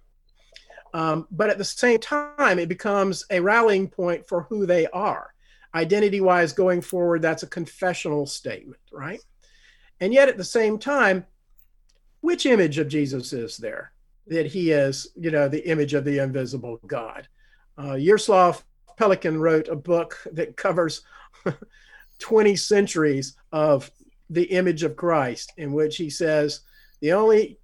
Um, 0.94 1.28
but 1.32 1.50
at 1.50 1.58
the 1.58 1.64
same 1.64 2.00
time, 2.00 2.60
it 2.60 2.70
becomes 2.70 3.26
a 3.30 3.40
rallying 3.40 3.88
point 3.88 4.28
for 4.28 4.44
who 4.44 4.66
they 4.66 4.88
are 4.88 5.34
identity 5.74 6.22
wise 6.22 6.54
going 6.54 6.82
forward, 6.82 7.22
that's 7.22 7.44
a 7.44 7.48
confessional 7.48 8.26
statement, 8.26 8.82
right? 8.92 9.22
And 10.00 10.14
yet 10.14 10.30
at 10.30 10.38
the 10.38 10.44
same 10.44 10.80
time, 10.80 11.26
which 12.22 12.46
image 12.46 12.78
of 12.78 12.88
Jesus 12.88 13.34
is 13.34 13.58
there? 13.58 13.92
That 14.28 14.48
he 14.48 14.72
is, 14.72 15.10
you 15.16 15.32
know, 15.32 15.48
the 15.48 15.68
image 15.68 15.94
of 15.94 16.06
the 16.06 16.20
invisible 16.20 16.80
God. 16.86 17.28
Uh, 17.78 17.96
Jaroslav 17.96 18.64
Pelikan 18.98 19.40
wrote 19.40 19.68
a 19.68 19.76
book 19.76 20.20
that 20.34 20.58
covers 20.58 21.02
20 22.20 22.56
centuries 22.56 23.36
of 23.52 23.90
the 24.30 24.44
image 24.44 24.84
of 24.84 24.96
Christ, 24.96 25.54
in 25.58 25.74
which 25.74 25.98
he 25.98 26.10
says 26.10 26.62
the 27.00 27.14
only 27.14 27.58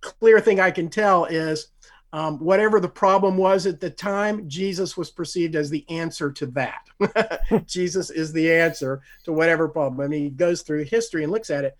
clear 0.00 0.38
thing 0.40 0.60
I 0.60 0.70
can 0.70 0.88
tell 0.88 1.24
is 1.24 1.68
um, 2.14 2.38
whatever 2.38 2.78
the 2.78 2.88
problem 2.88 3.36
was 3.36 3.66
at 3.66 3.80
the 3.80 3.90
time, 3.90 4.48
Jesus 4.48 4.96
was 4.96 5.10
perceived 5.10 5.56
as 5.56 5.68
the 5.68 5.84
answer 5.90 6.30
to 6.30 6.46
that. 6.46 6.86
Jesus 7.66 8.08
is 8.10 8.32
the 8.32 8.52
answer 8.52 9.02
to 9.24 9.32
whatever 9.32 9.68
problem. 9.68 10.00
I 10.00 10.06
mean, 10.06 10.22
he 10.22 10.30
goes 10.30 10.62
through 10.62 10.84
history 10.84 11.24
and 11.24 11.32
looks 11.32 11.50
at 11.50 11.64
it, 11.64 11.76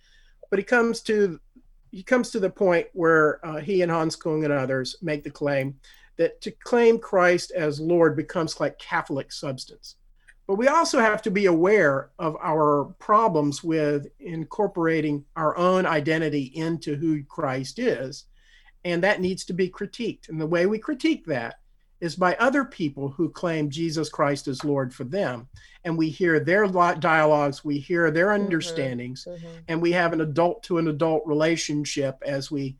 but 0.49 0.59
he 0.59 0.65
comes 0.65 0.99
to 1.03 1.39
he 1.89 2.03
comes 2.03 2.31
to 2.31 2.41
the 2.41 2.49
point 2.49 2.87
where 2.91 3.39
uh, 3.47 3.61
he 3.61 3.81
and 3.81 3.89
Hans 3.89 4.17
Kung 4.17 4.43
and 4.43 4.51
others 4.51 4.97
make 5.01 5.23
the 5.23 5.31
claim 5.31 5.79
that 6.17 6.41
to 6.41 6.51
claim 6.51 6.99
Christ 6.99 7.53
as 7.55 7.79
Lord 7.79 8.17
becomes 8.17 8.59
like 8.59 8.77
Catholic 8.77 9.31
substance. 9.31 9.95
But 10.47 10.55
we 10.55 10.67
also 10.67 10.99
have 10.99 11.21
to 11.21 11.31
be 11.31 11.45
aware 11.45 12.09
of 12.19 12.35
our 12.43 12.93
problems 12.99 13.63
with 13.63 14.07
incorporating 14.19 15.23
our 15.37 15.55
own 15.55 15.85
identity 15.85 16.51
into 16.55 16.97
who 16.97 17.23
Christ 17.23 17.79
is 17.79 18.25
and 18.85 19.03
that 19.03 19.19
needs 19.19 19.43
to 19.45 19.53
be 19.53 19.67
critiqued. 19.67 20.29
And 20.29 20.39
the 20.39 20.47
way 20.47 20.67
we 20.67 20.77
critique 20.77 21.25
that 21.25 21.55
is 21.99 22.15
by 22.15 22.35
other 22.35 22.63
people 22.63 23.09
who 23.09 23.29
claim 23.29 23.69
Jesus 23.69 24.09
Christ 24.09 24.47
is 24.47 24.63
Lord 24.63 24.93
for 24.93 25.05
them. 25.05 25.47
And 25.83 25.97
we 25.97 26.09
hear 26.09 26.39
their 26.39 26.67
dialogues, 26.67 27.65
we 27.65 27.79
hear 27.79 28.11
their 28.11 28.27
mm-hmm. 28.27 28.43
understandings, 28.43 29.25
mm-hmm. 29.25 29.45
Mm-hmm. 29.45 29.57
and 29.67 29.81
we 29.81 29.91
have 29.93 30.13
an 30.13 30.21
adult 30.21 30.61
to 30.63 30.77
an 30.77 30.87
adult 30.87 31.23
relationship 31.25 32.21
as 32.25 32.51
we 32.51 32.77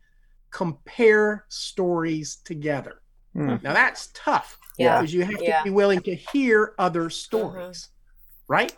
compare 0.51 1.45
stories 1.49 2.37
together. 2.45 3.01
Mm. 3.35 3.61
Now 3.63 3.73
that's 3.73 4.09
tough. 4.13 4.57
Yeah. 4.77 5.01
Because 5.01 5.13
you 5.13 5.23
have 5.23 5.41
yeah. 5.41 5.59
to 5.59 5.63
be 5.63 5.69
willing 5.71 6.01
to 6.01 6.15
hear 6.15 6.73
other 6.77 7.09
stories, 7.09 7.89
mm-hmm. 7.89 8.53
right? 8.53 8.75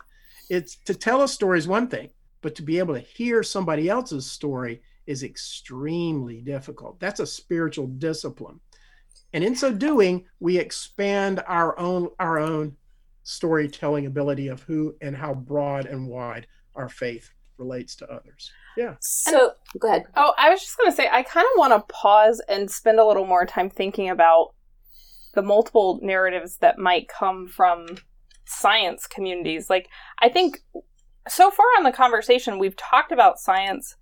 It's 0.48 0.76
to 0.86 0.94
tell 0.94 1.22
a 1.22 1.28
story 1.28 1.58
is 1.58 1.68
one 1.68 1.88
thing, 1.88 2.08
but 2.40 2.54
to 2.54 2.62
be 2.62 2.78
able 2.78 2.94
to 2.94 3.00
hear 3.00 3.42
somebody 3.42 3.90
else's 3.90 4.30
story 4.30 4.80
is 5.08 5.22
extremely 5.22 6.42
difficult. 6.42 7.00
That's 7.00 7.20
a 7.20 7.26
spiritual 7.26 7.86
discipline. 7.86 8.60
And 9.32 9.42
in 9.42 9.56
so 9.56 9.72
doing, 9.72 10.26
we 10.38 10.58
expand 10.58 11.42
our 11.46 11.78
own 11.78 12.10
our 12.20 12.38
own 12.38 12.76
storytelling 13.22 14.06
ability 14.06 14.48
of 14.48 14.62
who 14.62 14.94
and 15.00 15.16
how 15.16 15.34
broad 15.34 15.86
and 15.86 16.06
wide 16.06 16.46
our 16.74 16.88
faith 16.88 17.30
relates 17.56 17.96
to 17.96 18.10
others. 18.10 18.52
Yeah. 18.76 18.94
So 19.00 19.52
go 19.78 19.88
ahead. 19.88 20.04
Oh, 20.14 20.32
I 20.38 20.50
was 20.50 20.60
just 20.60 20.76
going 20.76 20.90
to 20.90 20.96
say, 20.96 21.08
I 21.10 21.22
kind 21.22 21.46
of 21.46 21.58
want 21.58 21.72
to 21.72 21.92
pause 21.92 22.40
and 22.48 22.70
spend 22.70 23.00
a 23.00 23.04
little 23.04 23.26
more 23.26 23.44
time 23.44 23.68
thinking 23.68 24.08
about 24.08 24.54
the 25.34 25.42
multiple 25.42 25.98
narratives 26.02 26.58
that 26.58 26.78
might 26.78 27.08
come 27.08 27.48
from 27.48 27.96
science 28.46 29.06
communities. 29.06 29.68
Like, 29.68 29.88
I 30.20 30.28
think 30.28 30.62
so 31.28 31.50
far 31.50 31.66
on 31.76 31.84
the 31.84 31.92
conversation, 31.92 32.58
we've 32.58 32.76
talked 32.76 33.12
about 33.12 33.38
science 33.38 33.96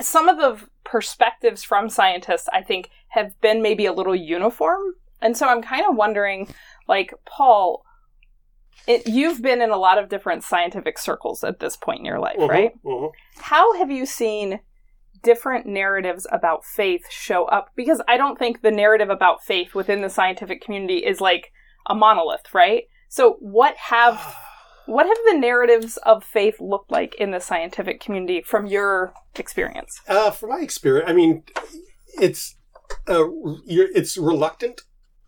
some 0.00 0.28
of 0.28 0.38
the 0.38 0.68
perspectives 0.84 1.62
from 1.62 1.88
scientists, 1.88 2.48
I 2.52 2.62
think, 2.62 2.90
have 3.08 3.38
been 3.40 3.62
maybe 3.62 3.86
a 3.86 3.92
little 3.92 4.14
uniform. 4.14 4.80
And 5.20 5.36
so 5.36 5.46
I'm 5.46 5.62
kind 5.62 5.84
of 5.88 5.96
wondering, 5.96 6.48
like, 6.88 7.12
Paul, 7.26 7.84
it, 8.86 9.06
you've 9.06 9.42
been 9.42 9.60
in 9.60 9.70
a 9.70 9.76
lot 9.76 9.98
of 9.98 10.08
different 10.08 10.44
scientific 10.44 10.98
circles 10.98 11.44
at 11.44 11.60
this 11.60 11.76
point 11.76 12.00
in 12.00 12.06
your 12.06 12.18
life, 12.18 12.38
mm-hmm, 12.38 12.50
right? 12.50 12.72
Mm-hmm. 12.84 13.40
How 13.40 13.76
have 13.76 13.90
you 13.90 14.06
seen 14.06 14.60
different 15.22 15.66
narratives 15.66 16.26
about 16.32 16.64
faith 16.64 17.04
show 17.10 17.44
up? 17.46 17.70
Because 17.76 18.00
I 18.08 18.16
don't 18.16 18.38
think 18.38 18.62
the 18.62 18.70
narrative 18.70 19.10
about 19.10 19.44
faith 19.44 19.74
within 19.74 20.00
the 20.00 20.08
scientific 20.08 20.62
community 20.62 20.98
is 20.98 21.20
like 21.20 21.52
a 21.86 21.94
monolith, 21.94 22.54
right? 22.54 22.84
So 23.08 23.36
what 23.40 23.76
have 23.76 24.36
what 24.90 25.06
have 25.06 25.16
the 25.30 25.38
narratives 25.38 25.96
of 25.98 26.24
faith 26.24 26.60
looked 26.60 26.90
like 26.90 27.14
in 27.14 27.30
the 27.30 27.38
scientific 27.38 28.00
community 28.00 28.42
from 28.42 28.66
your 28.66 29.14
experience? 29.36 30.00
Uh, 30.08 30.32
from 30.32 30.50
my 30.50 30.60
experience, 30.60 31.08
I 31.08 31.12
mean, 31.12 31.44
it's 32.20 32.56
uh, 33.08 33.24
it's 33.66 34.18
reluctant 34.18 34.82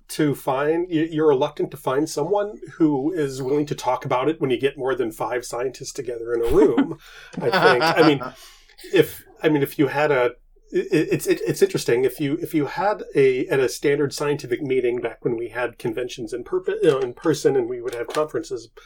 to 0.09 0.35
find 0.35 0.91
you're 0.91 1.29
reluctant 1.29 1.71
to 1.71 1.77
find 1.77 2.11
someone 2.11 2.59
who 2.75 3.13
is 3.13 3.41
willing 3.41 3.65
to 3.67 3.75
talk 3.77 4.05
about 4.05 4.29
it 4.29 4.41
when 4.41 4.51
you 4.51 4.59
get 4.59 4.77
more 4.77 4.97
than 4.97 5.13
five 5.13 5.45
scientists 5.45 5.93
together 5.93 6.35
in 6.35 6.45
a 6.45 6.51
room. 6.51 6.99
I 7.37 7.51
think. 7.51 7.83
I 7.85 8.03
mean, 8.07 8.21
if 8.93 9.25
I 9.45 9.49
mean 9.49 9.63
if 9.63 9.79
you 9.79 9.87
had 9.87 10.11
a 10.11 10.33
it's 10.73 11.27
it, 11.27 11.41
it's 11.47 11.63
interesting 11.63 12.05
if 12.05 12.19
you 12.19 12.37
if 12.43 12.53
you 12.53 12.67
had 12.67 13.05
a 13.15 13.47
at 13.47 13.61
a 13.61 13.69
standard 13.69 14.13
scientific 14.13 14.61
meeting 14.61 15.01
back 15.01 15.25
when 15.25 15.37
we 15.37 15.51
had 15.51 15.79
conventions 15.79 16.33
in, 16.33 16.43
perp- 16.43 16.83
you 16.83 16.91
know, 16.91 16.99
in 16.99 17.13
person 17.15 17.55
and 17.55 17.69
we 17.69 17.81
would 17.81 17.95
have 17.95 18.09
conferences 18.09 18.65
about 18.67 18.83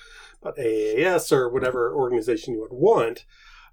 AAS 0.53 1.33
or 1.33 1.49
whatever 1.49 1.95
organization 1.95 2.55
you 2.55 2.61
would 2.61 2.73
want. 2.73 3.25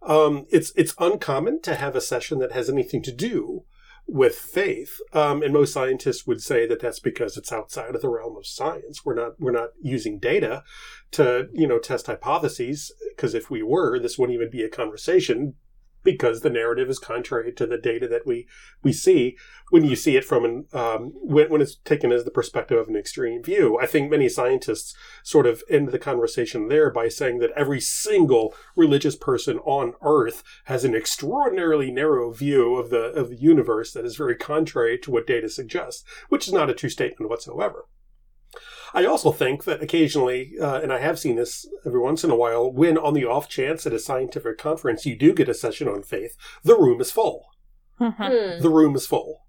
Um, 0.02 0.46
it's 0.50 0.72
it's 0.76 0.96
uncommon 1.00 1.62
to 1.62 1.76
have 1.76 1.96
a 1.96 2.02
session 2.02 2.40
that 2.40 2.52
has 2.52 2.70
anything 2.70 3.02
to 3.04 3.12
do 3.12 3.64
with 4.06 4.36
faith, 4.36 5.00
um, 5.14 5.42
and 5.42 5.54
most 5.54 5.72
scientists 5.72 6.28
would 6.28 6.42
say 6.42 6.68
that 6.68 6.82
that's 6.82 7.00
because 7.00 7.38
it's 7.38 7.54
outside 7.54 7.96
of 7.96 8.02
the 8.02 8.10
realm 8.10 8.36
of 8.36 8.46
science. 8.46 9.06
We're 9.06 9.16
not 9.16 9.40
we're 9.40 9.52
not 9.52 9.70
using 9.82 10.20
data 10.20 10.64
to 11.12 11.48
you 11.54 11.68
know 11.68 11.80
test 11.80 12.08
hypotheses 12.08 12.92
because 13.16 13.34
if 13.34 13.50
we 13.50 13.64
were, 13.64 13.98
this 14.00 14.18
wouldn't 14.18 14.36
even 14.36 14.50
be 14.50 14.64
a 14.64 14.70
conversation 14.70 15.56
because 16.04 16.42
the 16.42 16.50
narrative 16.50 16.90
is 16.90 17.00
contrary 17.00 17.52
to 17.54 17.66
the 17.66 17.78
data 17.78 18.08
that 18.08 18.26
we 18.26 18.48
we 18.82 18.94
see 18.94 19.38
when 19.70 19.86
you 19.86 19.96
see 19.96 20.16
it 20.16 20.26
from 20.26 20.46
an 20.46 20.66
um, 20.74 21.14
when, 21.16 21.50
when 21.50 21.62
it's 21.62 21.76
taken 21.76 22.12
as 22.12 22.24
the 22.24 22.32
perspective 22.32 22.78
of 22.78 22.88
an 22.88 22.96
extreme 22.96 23.42
view. 23.42 23.80
I 23.80 23.86
think 23.86 24.10
many 24.10 24.30
scientists 24.30 24.94
sort 25.24 25.48
of 25.48 25.64
end 25.70 25.90
the 25.90 26.00
conversation 26.00 26.68
there 26.68 26.90
by 26.90 27.08
saying 27.08 27.40
that 27.40 27.52
every 27.56 27.80
single 27.80 28.54
religious 28.76 29.16
person 29.16 29.60
on 29.60 29.94
Earth 30.02 30.44
has 30.66 30.84
an 30.84 30.96
extraordinarily 30.96 31.92
narrow 31.92 32.32
view 32.32 32.76
of 32.76 32.90
the 32.90 33.12
of 33.14 33.30
the 33.30 33.38
universe 33.38 33.94
that 33.94 34.06
is 34.06 34.16
very 34.16 34.36
contrary 34.36 34.98
to 35.00 35.12
what 35.12 35.28
data 35.28 35.50
suggests, 35.50 36.04
which 36.30 36.48
is 36.48 36.54
not 36.54 36.70
a 36.70 36.74
true 36.74 36.90
statement 36.90 37.30
whatsoever. 37.30 37.86
I 38.94 39.06
also 39.06 39.32
think 39.32 39.64
that 39.64 39.82
occasionally, 39.82 40.54
uh, 40.62 40.80
and 40.82 40.94
I 40.94 41.00
have 41.00 41.18
seen 41.18 41.36
this 41.36 41.68
every 41.86 42.00
once 42.00 42.24
in 42.24 42.30
a 42.30 42.36
while, 42.36 42.72
when 42.72 42.98
on 42.98 43.14
the 43.14 43.26
off 43.26 43.50
chance 43.50 43.86
at 43.86 43.94
a 43.94 44.00
scientific 44.00 44.58
conference 44.58 45.06
you 45.06 45.18
do 45.18 45.34
get 45.34 45.50
a 45.50 45.54
session 45.54 45.88
on 45.88 46.04
faith, 46.04 46.38
the 46.64 46.78
room 46.78 47.02
is 47.02 47.12
full. 47.12 47.48
Mm-hmm. 48.00 48.62
The 48.62 48.70
room 48.70 48.96
is 48.96 49.08
full. 49.08 49.42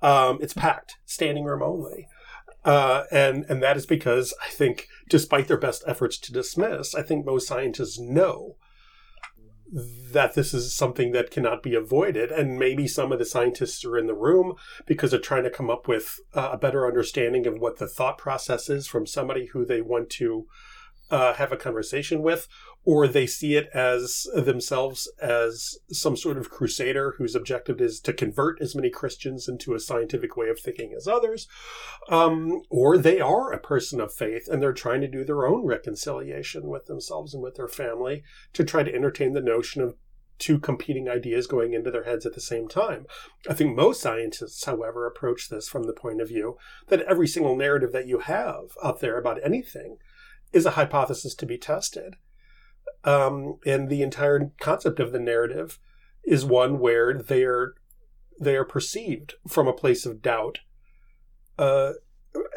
Um, 0.00 0.38
it's 0.40 0.54
packed, 0.54 0.96
standing 1.04 1.44
room 1.44 1.62
only. 1.62 2.08
Uh, 2.64 3.04
and 3.10 3.44
and 3.50 3.62
that 3.62 3.76
is 3.76 3.84
because 3.84 4.32
I 4.42 4.48
think, 4.48 4.88
despite 5.10 5.48
their 5.48 5.58
best 5.58 5.84
efforts 5.86 6.18
to 6.18 6.32
dismiss, 6.32 6.94
I 6.94 7.02
think 7.02 7.26
most 7.26 7.46
scientists 7.46 7.98
know 7.98 8.56
that 9.74 10.34
this 10.34 10.54
is 10.54 10.74
something 10.74 11.10
that 11.12 11.30
cannot 11.30 11.62
be 11.62 11.74
avoided. 11.74 12.30
And 12.30 12.58
maybe 12.58 12.86
some 12.86 13.10
of 13.10 13.18
the 13.18 13.24
scientists 13.24 13.84
are 13.84 13.98
in 13.98 14.06
the 14.06 14.14
room 14.14 14.54
because 14.86 15.10
they're 15.10 15.20
trying 15.20 15.42
to 15.44 15.50
come 15.50 15.68
up 15.68 15.88
with 15.88 16.20
uh, 16.32 16.50
a 16.52 16.58
better 16.58 16.86
understanding 16.86 17.46
of 17.46 17.58
what 17.58 17.78
the 17.78 17.88
thought 17.88 18.16
process 18.16 18.70
is 18.70 18.86
from 18.86 19.06
somebody 19.06 19.46
who 19.46 19.64
they 19.64 19.80
want 19.80 20.10
to 20.10 20.46
uh, 21.10 21.34
have 21.34 21.52
a 21.52 21.56
conversation 21.56 22.22
with, 22.22 22.48
or 22.84 23.08
they 23.08 23.26
see 23.26 23.56
it 23.56 23.68
as 23.72 24.26
themselves 24.34 25.10
as 25.20 25.78
some 25.90 26.16
sort 26.16 26.36
of 26.36 26.50
crusader 26.50 27.14
whose 27.16 27.34
objective 27.34 27.80
is 27.80 27.98
to 28.00 28.12
convert 28.12 28.60
as 28.60 28.74
many 28.74 28.90
Christians 28.90 29.48
into 29.48 29.74
a 29.74 29.80
scientific 29.80 30.36
way 30.36 30.48
of 30.48 30.60
thinking 30.60 30.92
as 30.96 31.08
others, 31.08 31.48
um, 32.08 32.60
or 32.70 32.98
they 32.98 33.20
are 33.20 33.52
a 33.52 33.58
person 33.58 34.00
of 34.00 34.12
faith 34.12 34.48
and 34.48 34.62
they're 34.62 34.72
trying 34.72 35.00
to 35.00 35.08
do 35.08 35.24
their 35.24 35.46
own 35.46 35.64
reconciliation 35.64 36.68
with 36.68 36.86
themselves 36.86 37.32
and 37.32 37.42
with 37.42 37.54
their 37.54 37.68
family 37.68 38.22
to 38.52 38.64
try 38.64 38.82
to 38.82 38.94
entertain 38.94 39.32
the 39.32 39.40
notion 39.40 39.80
of 39.80 39.96
two 40.38 40.58
competing 40.58 41.08
ideas 41.08 41.46
going 41.46 41.74
into 41.74 41.90
their 41.90 42.04
heads 42.04 42.26
at 42.26 42.34
the 42.34 42.40
same 42.40 42.68
time. 42.68 43.06
I 43.48 43.54
think 43.54 43.74
most 43.74 44.00
scientists, 44.00 44.64
however, 44.64 45.06
approach 45.06 45.48
this 45.48 45.68
from 45.68 45.84
the 45.84 45.92
point 45.92 46.20
of 46.20 46.28
view 46.28 46.56
that 46.88 47.02
every 47.02 47.28
single 47.28 47.56
narrative 47.56 47.92
that 47.92 48.08
you 48.08 48.18
have 48.18 48.76
out 48.82 49.00
there 49.00 49.16
about 49.16 49.38
anything 49.44 49.98
is 50.52 50.66
a 50.66 50.72
hypothesis 50.72 51.34
to 51.36 51.46
be 51.46 51.56
tested. 51.56 52.16
Um, 53.04 53.58
and 53.66 53.88
the 53.88 54.02
entire 54.02 54.50
concept 54.60 54.98
of 54.98 55.12
the 55.12 55.18
narrative 55.18 55.78
is 56.24 56.44
one 56.44 56.78
where 56.78 57.14
they 57.14 57.44
are 57.44 57.74
they 58.40 58.56
are 58.56 58.64
perceived 58.64 59.34
from 59.46 59.68
a 59.68 59.72
place 59.72 60.04
of 60.06 60.22
doubt 60.22 60.58
uh, 61.58 61.92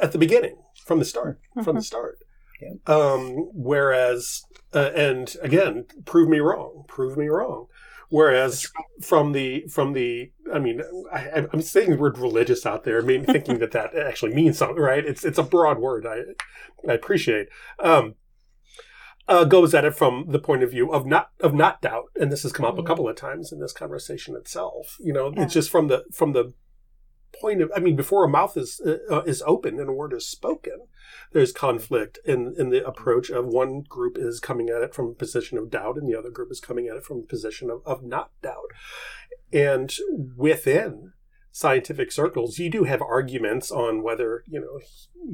at 0.01 0.11
the 0.11 0.17
beginning, 0.17 0.57
from 0.85 0.99
the 0.99 1.05
start, 1.05 1.39
mm-hmm. 1.51 1.63
from 1.63 1.75
the 1.75 1.83
start. 1.83 2.19
Yeah. 2.61 2.73
Um, 2.87 3.49
whereas, 3.53 4.43
uh, 4.73 4.89
and 4.95 5.35
again, 5.41 5.85
prove 6.05 6.29
me 6.29 6.39
wrong, 6.39 6.85
prove 6.87 7.17
me 7.17 7.27
wrong. 7.27 7.67
Whereas 8.09 8.65
from 9.01 9.33
the 9.33 9.67
from 9.67 9.91
the, 9.91 10.31
I 10.51 10.59
mean, 10.59 10.81
I, 11.11 11.45
am 11.53 11.61
saying 11.61 11.91
the 11.91 11.97
word 11.97 12.17
religious 12.17 12.65
out 12.65 12.85
there. 12.85 13.01
I 13.01 13.05
mean, 13.05 13.25
thinking 13.25 13.59
that 13.59 13.71
that 13.71 13.95
actually 13.95 14.33
means 14.33 14.57
something, 14.57 14.77
right? 14.77 15.05
It's 15.05 15.25
it's 15.25 15.37
a 15.37 15.43
broad 15.43 15.77
word. 15.77 16.07
I 16.07 16.21
I 16.89 16.93
appreciate. 16.93 17.49
Um, 17.79 18.15
uh, 19.27 19.43
goes 19.43 19.73
at 19.73 19.85
it 19.85 19.95
from 19.95 20.25
the 20.29 20.39
point 20.39 20.63
of 20.63 20.71
view 20.71 20.91
of 20.91 21.05
not 21.05 21.31
of 21.39 21.53
not 21.53 21.81
doubt, 21.81 22.05
and 22.15 22.31
this 22.31 22.43
has 22.43 22.53
come 22.53 22.65
up 22.65 22.73
a 22.73 22.77
mm-hmm. 22.77 22.87
couple 22.87 23.09
of 23.09 23.15
times 23.15 23.51
in 23.51 23.59
this 23.59 23.73
conversation 23.73 24.35
itself. 24.35 24.97
You 24.99 25.13
know, 25.13 25.33
yeah. 25.35 25.43
it's 25.43 25.53
just 25.53 25.69
from 25.69 25.87
the 25.87 26.05
from 26.11 26.33
the 26.33 26.53
point 27.39 27.61
of, 27.61 27.71
I 27.75 27.79
mean, 27.79 27.95
before 27.95 28.23
a 28.23 28.29
mouth 28.29 28.57
is 28.57 28.81
uh, 28.85 29.21
is 29.23 29.43
open 29.45 29.79
and 29.79 29.89
a 29.89 29.93
word 29.93 30.13
is 30.13 30.27
spoken, 30.27 30.87
there's 31.33 31.51
conflict 31.51 32.19
in 32.25 32.55
in 32.57 32.69
the 32.69 32.85
approach 32.85 33.29
of 33.29 33.45
one 33.45 33.81
group 33.81 34.17
is 34.17 34.39
coming 34.39 34.69
at 34.69 34.81
it 34.81 34.93
from 34.93 35.07
a 35.07 35.13
position 35.13 35.57
of 35.57 35.69
doubt, 35.69 35.97
and 35.97 36.07
the 36.07 36.17
other 36.17 36.31
group 36.31 36.51
is 36.51 36.59
coming 36.59 36.87
at 36.87 36.97
it 36.97 37.03
from 37.03 37.19
a 37.19 37.27
position 37.27 37.69
of, 37.69 37.81
of 37.85 38.03
not 38.03 38.31
doubt. 38.41 38.71
And 39.51 39.93
within 40.35 41.13
scientific 41.57 42.11
circles, 42.11 42.59
you 42.59 42.69
do 42.69 42.83
have 42.83 43.01
arguments 43.01 43.71
on 43.71 44.03
whether, 44.03 44.43
you 44.45 44.59
know, 44.59 44.79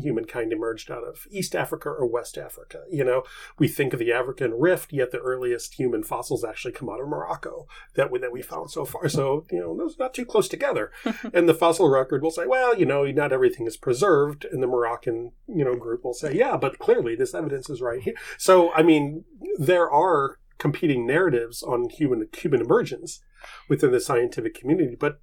humankind 0.01 0.53
emerged 0.53 0.89
out 0.89 1.03
of 1.03 1.27
East 1.29 1.53
Africa 1.53 1.89
or 1.89 2.05
West 2.05 2.37
Africa. 2.37 2.79
You 2.89 3.03
know, 3.03 3.23
we 3.59 3.67
think 3.67 3.91
of 3.91 3.99
the 3.99 4.13
African 4.13 4.53
rift, 4.53 4.93
yet 4.93 5.11
the 5.11 5.19
earliest 5.19 5.73
human 5.73 6.01
fossils 6.01 6.45
actually 6.45 6.71
come 6.71 6.89
out 6.89 7.01
of 7.01 7.09
Morocco 7.09 7.67
that 7.95 8.09
we, 8.09 8.19
that 8.19 8.31
we 8.31 8.41
found 8.41 8.71
so 8.71 8.85
far. 8.85 9.09
So, 9.09 9.45
you 9.51 9.59
know, 9.59 9.75
those 9.75 9.99
are 9.99 10.03
not 10.03 10.13
too 10.13 10.23
close 10.25 10.47
together. 10.47 10.93
and 11.33 11.49
the 11.49 11.53
fossil 11.53 11.89
record 11.89 12.23
will 12.23 12.31
say, 12.31 12.45
well, 12.45 12.73
you 12.73 12.85
know, 12.85 13.03
not 13.03 13.33
everything 13.33 13.67
is 13.67 13.75
preserved. 13.75 14.45
And 14.49 14.63
the 14.63 14.67
Moroccan, 14.67 15.33
you 15.49 15.65
know, 15.65 15.75
group 15.75 16.05
will 16.05 16.13
say, 16.13 16.33
yeah, 16.33 16.55
but 16.55 16.79
clearly 16.79 17.17
this 17.17 17.35
evidence 17.35 17.69
is 17.69 17.81
right 17.81 18.01
here. 18.01 18.15
So, 18.37 18.71
I 18.73 18.81
mean, 18.81 19.25
there 19.57 19.91
are 19.91 20.39
competing 20.57 21.05
narratives 21.05 21.61
on 21.61 21.89
human 21.89 22.29
human 22.31 22.61
emergence 22.61 23.19
within 23.67 23.91
the 23.91 23.99
scientific 23.99 24.53
community, 24.55 24.95
but 24.97 25.19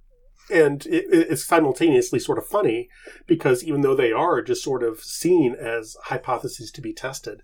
and 0.51 0.85
it, 0.85 1.05
it's 1.09 1.45
simultaneously 1.45 2.19
sort 2.19 2.37
of 2.37 2.45
funny 2.45 2.89
because 3.27 3.63
even 3.63 3.81
though 3.81 3.95
they 3.95 4.11
are 4.11 4.41
just 4.41 4.63
sort 4.63 4.83
of 4.83 4.99
seen 4.99 5.55
as 5.55 5.95
hypotheses 6.05 6.71
to 6.71 6.81
be 6.81 6.93
tested, 6.93 7.41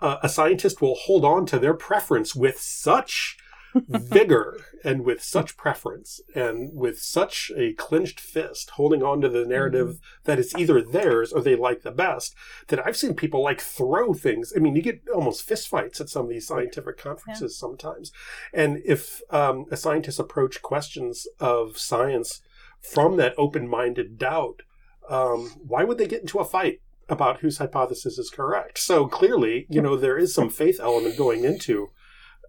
uh, 0.00 0.16
a 0.22 0.28
scientist 0.28 0.80
will 0.80 0.94
hold 0.94 1.24
on 1.24 1.46
to 1.46 1.58
their 1.58 1.74
preference 1.74 2.34
with 2.34 2.58
such 2.58 3.36
vigor 3.74 4.58
and 4.84 5.04
with 5.04 5.22
such 5.22 5.56
preference 5.56 6.20
and 6.34 6.74
with 6.74 7.00
such 7.00 7.50
a 7.56 7.72
clenched 7.74 8.20
fist 8.20 8.70
holding 8.70 9.02
on 9.02 9.20
to 9.20 9.28
the 9.28 9.44
narrative 9.44 9.88
mm-hmm. 9.88 10.24
that 10.24 10.38
it's 10.38 10.54
either 10.56 10.82
theirs 10.82 11.32
or 11.32 11.40
they 11.40 11.54
like 11.54 11.82
the 11.82 11.90
best 11.90 12.34
that 12.68 12.84
I've 12.84 12.96
seen 12.96 13.14
people 13.14 13.42
like 13.42 13.60
throw 13.60 14.14
things. 14.14 14.52
I 14.56 14.60
mean, 14.60 14.76
you 14.76 14.82
get 14.82 15.02
almost 15.14 15.48
fistfights 15.48 16.00
at 16.00 16.08
some 16.08 16.24
of 16.24 16.30
these 16.30 16.46
scientific 16.46 16.98
conferences 16.98 17.56
yeah. 17.56 17.60
sometimes. 17.60 18.12
And 18.52 18.82
if 18.84 19.22
um, 19.30 19.66
a 19.70 19.76
scientist 19.76 20.18
approach 20.18 20.62
questions 20.62 21.26
of 21.38 21.78
science 21.78 22.40
from 22.80 23.16
that 23.16 23.34
open 23.36 23.68
minded 23.68 24.18
doubt, 24.18 24.62
um, 25.08 25.50
why 25.66 25.84
would 25.84 25.98
they 25.98 26.06
get 26.06 26.22
into 26.22 26.38
a 26.38 26.44
fight? 26.44 26.80
about 27.10 27.40
whose 27.40 27.58
hypothesis 27.58 28.18
is 28.18 28.30
correct. 28.30 28.78
So 28.78 29.06
clearly, 29.08 29.66
you 29.68 29.82
know, 29.82 29.96
there 29.96 30.16
is 30.16 30.32
some 30.32 30.48
faith 30.48 30.78
element 30.80 31.18
going 31.18 31.44
into 31.44 31.90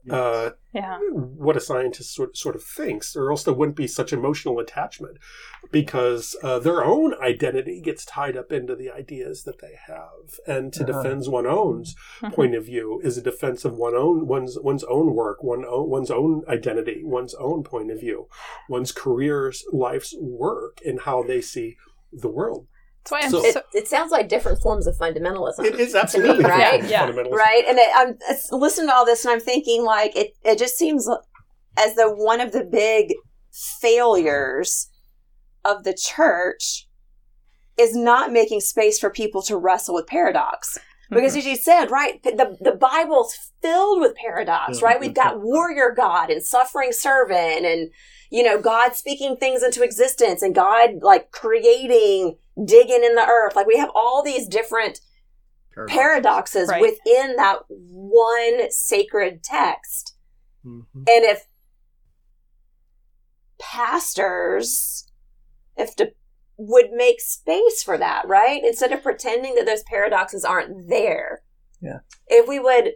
uh, 0.09 0.51
yeah. 0.73 0.97
what 1.13 1.57
a 1.57 1.61
scientist 1.61 2.15
sort, 2.15 2.35
sort 2.35 2.55
of 2.55 2.63
thinks, 2.63 3.15
or 3.15 3.29
else 3.29 3.43
there 3.43 3.53
wouldn't 3.53 3.77
be 3.77 3.87
such 3.87 4.13
emotional 4.13 4.59
attachment 4.59 5.17
because 5.71 6.35
uh, 6.43 6.59
their 6.59 6.83
own 6.83 7.13
identity 7.21 7.81
gets 7.81 8.05
tied 8.05 8.35
up 8.35 8.51
into 8.51 8.75
the 8.75 8.89
ideas 8.89 9.43
that 9.43 9.59
they 9.59 9.77
have. 9.87 10.39
And 10.47 10.73
to 10.73 10.83
uh-huh. 10.83 11.03
defend 11.03 11.27
one's 11.27 11.47
own 11.47 11.83
mm-hmm. 11.83 12.29
point 12.29 12.55
of 12.55 12.65
view 12.65 13.01
is 13.03 13.17
a 13.17 13.21
defense 13.21 13.65
of 13.65 13.73
one 13.73 13.95
own 13.95 14.27
one's 14.27 14.57
one's 14.59 14.83
own 14.85 15.13
work, 15.13 15.43
one 15.43 15.65
own, 15.65 15.89
one's 15.89 16.11
own 16.11 16.43
identity, 16.47 17.01
one's 17.03 17.35
own 17.35 17.63
point 17.63 17.91
of 17.91 17.99
view, 17.99 18.27
one's 18.69 18.91
career's 18.91 19.63
life's 19.71 20.15
work, 20.19 20.79
and 20.85 21.01
how 21.01 21.21
they 21.21 21.41
see 21.41 21.77
the 22.11 22.29
world. 22.29 22.67
That's 23.03 23.11
why 23.11 23.19
I'm 23.23 23.31
so, 23.31 23.43
it, 23.43 23.65
it, 23.73 23.87
sounds 23.87 24.11
like 24.11 24.29
different 24.29 24.61
forms 24.61 24.85
of 24.85 24.95
fundamentalism. 24.95 25.65
It 25.65 25.79
is 25.79 25.95
absolutely 25.95 26.43
me, 26.43 26.49
right? 26.49 26.83
Yeah. 26.87 27.05
Right. 27.05 27.63
And 27.67 27.79
it, 27.79 27.89
I'm 27.95 28.17
listening 28.51 28.89
to 28.89 28.93
all 28.93 29.05
this 29.05 29.25
and 29.25 29.33
I'm 29.33 29.39
thinking 29.39 29.83
like 29.83 30.15
it, 30.15 30.33
it 30.43 30.59
just 30.59 30.77
seems 30.77 31.09
as 31.77 31.95
though 31.95 32.13
one 32.13 32.39
of 32.41 32.51
the 32.51 32.63
big 32.63 33.13
failures 33.51 34.89
of 35.65 35.83
the 35.83 35.97
church 35.99 36.87
is 37.77 37.95
not 37.95 38.31
making 38.31 38.61
space 38.61 38.99
for 38.99 39.09
people 39.09 39.41
to 39.43 39.57
wrestle 39.57 39.95
with 39.95 40.05
paradox. 40.05 40.77
Mm-hmm. 40.77 41.15
Because 41.15 41.35
as 41.35 41.45
you 41.45 41.55
said, 41.55 41.89
right, 41.89 42.21
the, 42.23 42.57
the 42.61 42.73
Bible's 42.73 43.35
filled 43.61 43.99
with 43.99 44.15
paradox, 44.15 44.77
mm-hmm. 44.77 44.85
right? 44.85 44.99
We've 44.99 45.13
got 45.13 45.35
mm-hmm. 45.35 45.45
warrior 45.45 45.93
God 45.95 46.29
and 46.29 46.43
suffering 46.43 46.91
servant 46.91 47.65
and, 47.65 47.89
you 48.31 48.43
know, 48.43 48.59
God 48.59 48.95
speaking 48.95 49.35
things 49.35 49.61
into 49.61 49.83
existence 49.83 50.41
and 50.41 50.55
God 50.55 51.01
like 51.01 51.31
creating, 51.31 52.37
digging 52.63 53.03
in 53.03 53.15
the 53.15 53.27
earth. 53.27 53.55
Like 53.55 53.67
we 53.67 53.77
have 53.77 53.91
all 53.93 54.23
these 54.23 54.47
different 54.47 55.01
paradoxes, 55.75 55.93
paradoxes 55.93 56.69
right. 56.69 56.81
within 56.81 57.35
that 57.35 57.59
one 57.67 58.71
sacred 58.71 59.43
text. 59.43 60.15
Mm-hmm. 60.65 61.03
And 61.07 61.25
if 61.25 61.45
pastors, 63.59 65.11
if 65.75 65.95
the 65.97 66.13
would 66.57 66.91
make 66.91 67.19
space 67.19 67.83
for 67.83 67.97
that, 67.97 68.27
right? 68.27 68.63
Instead 68.63 68.91
of 68.91 69.03
pretending 69.03 69.55
that 69.55 69.65
those 69.65 69.83
paradoxes 69.83 70.45
aren't 70.45 70.89
there. 70.89 71.41
Yeah. 71.81 71.99
If 72.27 72.47
we 72.47 72.59
would 72.59 72.91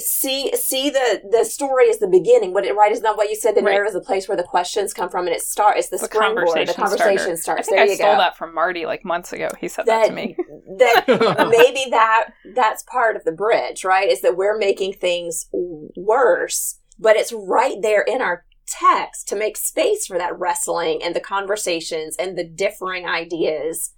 see 0.00 0.54
see 0.56 0.90
the 0.90 1.22
the 1.30 1.44
story 1.44 1.84
is 1.84 1.98
the 1.98 2.08
beginning, 2.08 2.52
what 2.52 2.64
it 2.64 2.74
right 2.74 2.92
is 2.92 3.00
not 3.00 3.16
what 3.16 3.28
you 3.28 3.36
said. 3.36 3.54
The 3.54 3.62
right. 3.62 3.72
narrative 3.72 3.94
is 3.94 4.00
the 4.00 4.06
place 4.06 4.28
where 4.28 4.36
the 4.36 4.42
questions 4.42 4.92
come 4.92 5.08
from, 5.08 5.26
and 5.26 5.34
it 5.34 5.42
start. 5.42 5.76
It's 5.76 5.88
the, 5.88 5.98
the. 5.98 6.08
Conversation 6.08 6.66
the 6.66 6.74
conversation 6.74 7.36
starter. 7.36 7.62
starts. 7.62 7.68
I 7.68 7.70
think 7.70 7.76
there 7.76 7.84
I 7.84 7.88
you 7.88 7.94
stole 7.96 8.14
go. 8.14 8.18
that 8.18 8.36
from 8.36 8.54
Marty 8.54 8.86
like 8.86 9.04
months 9.04 9.32
ago. 9.32 9.48
He 9.60 9.68
said 9.68 9.86
that, 9.86 10.02
that 10.02 10.08
to 10.08 10.12
me. 10.12 10.36
That 10.78 11.04
maybe 11.50 11.90
that 11.90 12.30
that's 12.54 12.82
part 12.84 13.16
of 13.16 13.24
the 13.24 13.32
bridge, 13.32 13.84
right? 13.84 14.08
Is 14.08 14.22
that 14.22 14.36
we're 14.36 14.56
making 14.56 14.94
things 14.94 15.46
worse, 15.52 16.78
but 16.98 17.16
it's 17.16 17.32
right 17.32 17.76
there 17.82 18.02
in 18.02 18.22
our 18.22 18.44
text 18.66 19.28
to 19.28 19.36
make 19.36 19.56
space 19.56 20.06
for 20.06 20.16
that 20.16 20.38
wrestling 20.38 21.00
and 21.02 21.14
the 21.14 21.20
conversations 21.20 22.16
and 22.16 22.38
the 22.38 22.44
differing 22.44 23.06
ideas. 23.06 23.92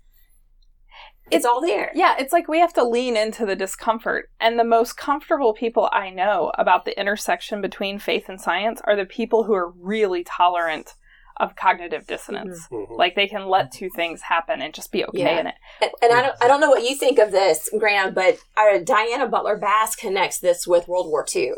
It's 1.32 1.44
all 1.44 1.60
there. 1.60 1.90
Yeah, 1.94 2.16
it's 2.18 2.32
like 2.32 2.48
we 2.48 2.60
have 2.60 2.72
to 2.74 2.84
lean 2.84 3.16
into 3.16 3.46
the 3.46 3.56
discomfort. 3.56 4.30
And 4.40 4.58
the 4.58 4.64
most 4.64 4.96
comfortable 4.96 5.52
people 5.54 5.88
I 5.92 6.10
know 6.10 6.52
about 6.58 6.84
the 6.84 6.98
intersection 6.98 7.60
between 7.60 7.98
faith 7.98 8.28
and 8.28 8.40
science 8.40 8.80
are 8.84 8.96
the 8.96 9.04
people 9.04 9.44
who 9.44 9.54
are 9.54 9.70
really 9.70 10.24
tolerant 10.24 10.94
of 11.38 11.56
cognitive 11.56 12.06
dissonance. 12.06 12.66
Mm-hmm. 12.66 12.74
mm-hmm. 12.74 12.94
Like 12.94 13.14
they 13.14 13.26
can 13.26 13.48
let 13.48 13.72
two 13.72 13.88
things 13.94 14.22
happen 14.22 14.62
and 14.62 14.74
just 14.74 14.92
be 14.92 15.04
okay 15.06 15.18
yeah. 15.20 15.40
in 15.40 15.46
it. 15.46 15.54
And, 15.80 15.90
and, 16.02 16.12
I 16.12 16.22
don't 16.22 16.36
I 16.42 16.48
don't 16.48 16.60
know 16.60 16.70
what 16.70 16.88
you 16.88 16.94
think 16.96 17.18
of 17.18 17.32
this, 17.32 17.68
Graham, 17.78 18.14
but 18.14 18.38
our 18.56 18.78
Diana 18.78 19.28
Butler 19.28 19.56
Bass 19.56 19.96
connects 19.96 20.38
this 20.38 20.66
with 20.66 20.88
World 20.88 21.08
War 21.08 21.26
II 21.34 21.52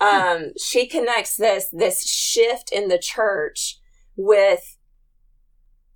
um, 0.00 0.52
she 0.58 0.86
connects 0.86 1.36
this 1.36 1.68
this 1.72 2.08
shift 2.08 2.70
in 2.72 2.88
the 2.88 2.98
church 2.98 3.78
with 4.16 4.76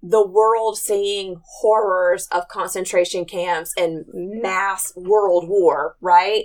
the 0.07 0.27
world 0.27 0.77
seeing 0.77 1.41
horrors 1.61 2.29
of 2.31 2.47
concentration 2.49 3.25
camps 3.25 3.73
and 3.79 4.05
mass 4.13 4.93
world 4.97 5.49
war, 5.49 5.97
right? 6.03 6.45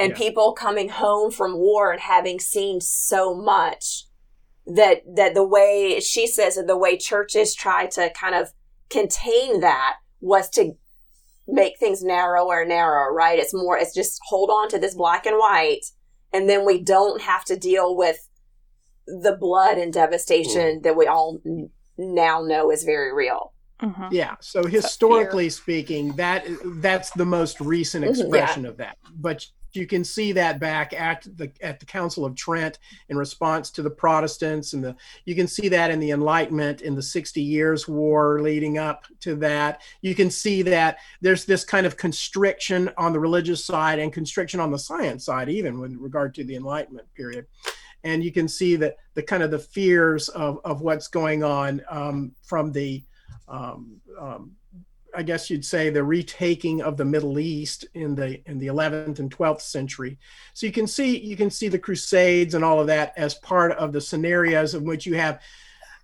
And 0.00 0.10
yeah. 0.10 0.18
people 0.18 0.52
coming 0.52 0.88
home 0.88 1.30
from 1.30 1.56
war 1.56 1.92
and 1.92 2.00
having 2.00 2.40
seen 2.40 2.80
so 2.80 3.32
much 3.32 4.06
that 4.66 5.02
that 5.14 5.34
the 5.34 5.46
way 5.46 6.00
she 6.00 6.26
says 6.26 6.56
that 6.56 6.66
the 6.66 6.76
way 6.76 6.98
churches 6.98 7.54
try 7.54 7.86
to 7.86 8.10
kind 8.10 8.34
of 8.34 8.48
contain 8.90 9.60
that 9.60 9.94
was 10.20 10.50
to 10.50 10.72
make 11.46 11.78
things 11.78 12.02
narrower 12.02 12.62
and 12.62 12.70
narrower, 12.70 13.14
right? 13.14 13.38
It's 13.38 13.54
more 13.54 13.78
it's 13.78 13.94
just 13.94 14.18
hold 14.26 14.50
on 14.50 14.68
to 14.70 14.80
this 14.80 14.96
black 14.96 15.26
and 15.26 15.38
white 15.38 15.84
and 16.32 16.48
then 16.48 16.66
we 16.66 16.82
don't 16.82 17.22
have 17.22 17.44
to 17.44 17.56
deal 17.56 17.96
with 17.96 18.28
the 19.06 19.36
blood 19.38 19.78
and 19.78 19.92
devastation 19.92 20.80
mm. 20.80 20.82
that 20.82 20.96
we 20.96 21.06
all 21.06 21.38
now 21.98 22.42
know 22.42 22.70
is 22.70 22.84
very 22.84 23.12
real. 23.12 23.52
Mm-hmm. 23.82 24.08
Yeah. 24.10 24.36
So 24.40 24.64
historically 24.64 25.50
speaking, 25.50 26.12
that 26.16 26.46
that's 26.80 27.10
the 27.10 27.26
most 27.26 27.60
recent 27.60 28.04
mm-hmm. 28.04 28.20
expression 28.20 28.62
yeah. 28.62 28.70
of 28.70 28.76
that. 28.78 28.96
But 29.16 29.46
you 29.76 29.86
can 29.86 30.02
see 30.02 30.32
that 30.32 30.58
back 30.58 30.94
at 30.94 31.26
the 31.36 31.52
at 31.60 31.78
the 31.78 31.86
Council 31.86 32.24
of 32.24 32.34
Trent 32.34 32.78
in 33.10 33.18
response 33.18 33.70
to 33.72 33.82
the 33.82 33.90
Protestants, 33.90 34.72
and 34.72 34.82
the 34.82 34.96
you 35.26 35.34
can 35.34 35.46
see 35.46 35.68
that 35.68 35.90
in 35.90 36.00
the 36.00 36.12
Enlightenment 36.12 36.80
in 36.80 36.94
the 36.94 37.02
Sixty 37.02 37.42
Years' 37.42 37.86
War 37.86 38.40
leading 38.40 38.78
up 38.78 39.04
to 39.20 39.36
that. 39.36 39.82
You 40.00 40.14
can 40.14 40.30
see 40.30 40.62
that 40.62 40.98
there's 41.20 41.44
this 41.44 41.64
kind 41.64 41.86
of 41.86 41.98
constriction 41.98 42.90
on 42.96 43.12
the 43.12 43.20
religious 43.20 43.62
side 43.62 43.98
and 43.98 44.10
constriction 44.12 44.58
on 44.58 44.70
the 44.70 44.78
science 44.78 45.26
side, 45.26 45.50
even 45.50 45.78
with 45.78 45.94
regard 45.98 46.34
to 46.36 46.44
the 46.44 46.56
Enlightenment 46.56 47.12
period. 47.14 47.46
And 48.04 48.22
you 48.22 48.32
can 48.32 48.48
see 48.48 48.76
that 48.76 48.96
the 49.14 49.22
kind 49.22 49.42
of 49.42 49.50
the 49.50 49.58
fears 49.58 50.28
of, 50.28 50.60
of 50.64 50.80
what's 50.80 51.08
going 51.08 51.42
on 51.42 51.82
um, 51.90 52.32
from 52.42 52.72
the 52.72 53.02
um, 53.48 54.00
um, 54.18 54.56
I 55.16 55.22
guess 55.22 55.48
you'd 55.48 55.64
say 55.64 55.88
the 55.88 56.04
retaking 56.04 56.82
of 56.82 56.98
the 56.98 57.04
Middle 57.04 57.38
East 57.38 57.86
in 57.94 58.14
the 58.14 58.40
in 58.48 58.58
the 58.58 58.66
11th 58.66 59.18
and 59.18 59.34
12th 59.34 59.62
century. 59.62 60.18
So 60.52 60.66
you 60.66 60.72
can 60.72 60.86
see 60.86 61.18
you 61.18 61.36
can 61.36 61.50
see 61.50 61.68
the 61.68 61.78
Crusades 61.78 62.54
and 62.54 62.62
all 62.62 62.80
of 62.80 62.86
that 62.88 63.14
as 63.16 63.34
part 63.34 63.72
of 63.72 63.92
the 63.92 64.00
scenarios 64.00 64.74
in 64.74 64.84
which 64.84 65.06
you 65.06 65.14
have 65.14 65.40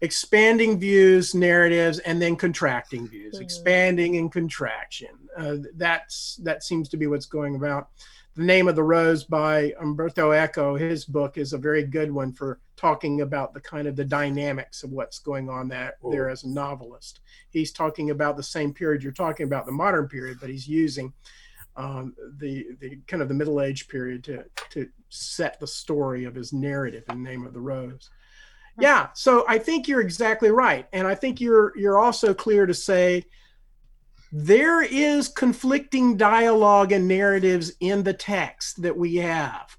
expanding 0.01 0.79
views, 0.79 1.35
narratives, 1.35 1.99
and 2.01 2.21
then 2.21 2.37
contracting 2.37 3.07
views, 3.07 3.35
mm-hmm. 3.35 3.45
expanding 3.45 4.17
and 4.17 4.33
contraction. 4.33 5.11
Uh, 5.37 5.57
that's 5.77 6.37
that 6.43 6.63
seems 6.63 6.89
to 6.89 6.97
be 6.97 7.07
what's 7.07 7.27
going 7.27 7.55
about. 7.55 7.91
The 8.35 8.45
Name 8.45 8.67
of 8.67 8.77
the 8.77 8.83
Rose 8.83 9.25
by 9.25 9.75
Umberto 9.79 10.33
Eco, 10.33 10.75
his 10.75 11.05
book 11.05 11.37
is 11.37 11.53
a 11.53 11.59
very 11.59 11.83
good 11.85 12.11
one 12.11 12.33
for 12.33 12.61
talking 12.77 13.21
about 13.21 13.53
the 13.53 13.61
kind 13.61 13.87
of 13.87 13.95
the 13.95 14.07
dynamics 14.07 14.83
of 14.83 14.91
what's 14.91 15.19
going 15.19 15.51
on 15.51 15.69
that 15.69 15.99
there 16.11 16.31
as 16.31 16.45
a 16.45 16.49
novelist. 16.49 17.21
He's 17.51 17.73
talking 17.73 18.09
about 18.09 18.39
the 18.39 18.43
same 18.43 18.73
period 18.73 19.03
you're 19.03 19.13
talking 19.13 19.45
about, 19.45 19.67
the 19.67 19.73
modern 19.73 20.09
period, 20.09 20.39
but 20.41 20.49
he's 20.49 20.67
using 20.67 21.13
um, 21.77 22.15
the 22.39 22.69
the 22.81 22.99
kind 23.07 23.23
of 23.23 23.29
the 23.29 23.35
Middle 23.35 23.61
Age 23.61 23.87
period 23.89 24.25
to 24.25 24.45
to 24.71 24.89
set 25.11 25.61
the 25.61 25.67
story 25.67 26.25
of 26.25 26.35
his 26.35 26.55
narrative 26.55 27.05
in 27.11 27.23
Name 27.23 27.47
of 27.47 27.53
the 27.53 27.61
Rose. 27.61 28.09
Yeah, 28.81 29.09
so 29.13 29.45
I 29.47 29.59
think 29.59 29.89
you're 29.89 30.01
exactly 30.01 30.51
right, 30.51 30.89
and 30.95 31.07
I 31.07 31.15
think 31.15 31.39
you're 31.39 31.77
you're 31.79 31.99
also 31.99 32.33
clear 32.33 32.65
to 32.65 32.75
say 32.75 33.27
there 34.33 34.81
is 34.83 35.29
conflicting 35.29 36.17
dialogue 36.17 36.91
and 36.91 37.07
narratives 37.07 37.73
in 37.81 38.03
the 38.03 38.15
text 38.15 38.81
that 38.81 38.97
we 38.97 39.17
have. 39.17 39.77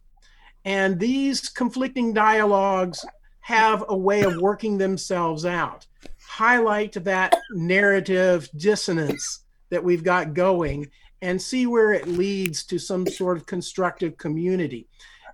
And 0.63 0.99
these 0.99 1.49
conflicting 1.49 2.13
dialogues 2.13 3.03
have 3.41 3.83
a 3.89 3.97
way 3.97 4.21
of 4.21 4.37
working 4.37 4.77
themselves 4.77 5.43
out. 5.45 5.87
Highlight 6.25 6.93
that 7.03 7.35
narrative 7.51 8.47
dissonance 8.55 9.41
that 9.69 9.83
we've 9.83 10.03
got 10.03 10.35
going 10.35 10.87
and 11.23 11.41
see 11.41 11.65
where 11.65 11.91
it 11.91 12.07
leads 12.07 12.63
to 12.65 12.77
some 12.77 13.07
sort 13.07 13.37
of 13.37 13.45
constructive 13.47 14.17
community. 14.17 14.87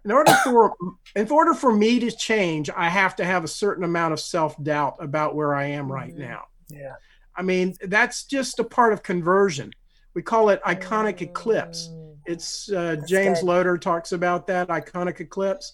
In 0.05 0.11
order 0.11 0.31
for 0.45 0.73
in 1.15 1.29
order 1.29 1.53
for 1.53 1.73
me 1.73 1.99
to 1.99 2.09
change, 2.09 2.69
I 2.69 2.87
have 2.87 3.17
to 3.17 3.25
have 3.25 3.43
a 3.43 3.49
certain 3.49 3.83
amount 3.83 4.13
of 4.13 4.19
self-doubt 4.19 4.95
about 4.99 5.35
where 5.35 5.53
I 5.53 5.65
am 5.65 5.91
right 5.91 6.11
mm-hmm. 6.11 6.21
now. 6.21 6.45
Yeah. 6.69 6.95
I 7.39 7.41
mean, 7.41 7.73
that's 7.81 8.25
just 8.25 8.59
a 8.59 8.65
part 8.65 8.91
of 8.91 9.01
conversion. 9.01 9.71
We 10.13 10.21
call 10.21 10.49
it 10.49 10.61
iconic 10.63 11.21
eclipse. 11.21 11.89
It's 12.25 12.69
uh, 12.69 12.97
James 13.07 13.39
good. 13.39 13.45
Loder 13.45 13.77
talks 13.77 14.11
about 14.11 14.45
that 14.47 14.67
iconic 14.67 15.21
eclipse. 15.21 15.71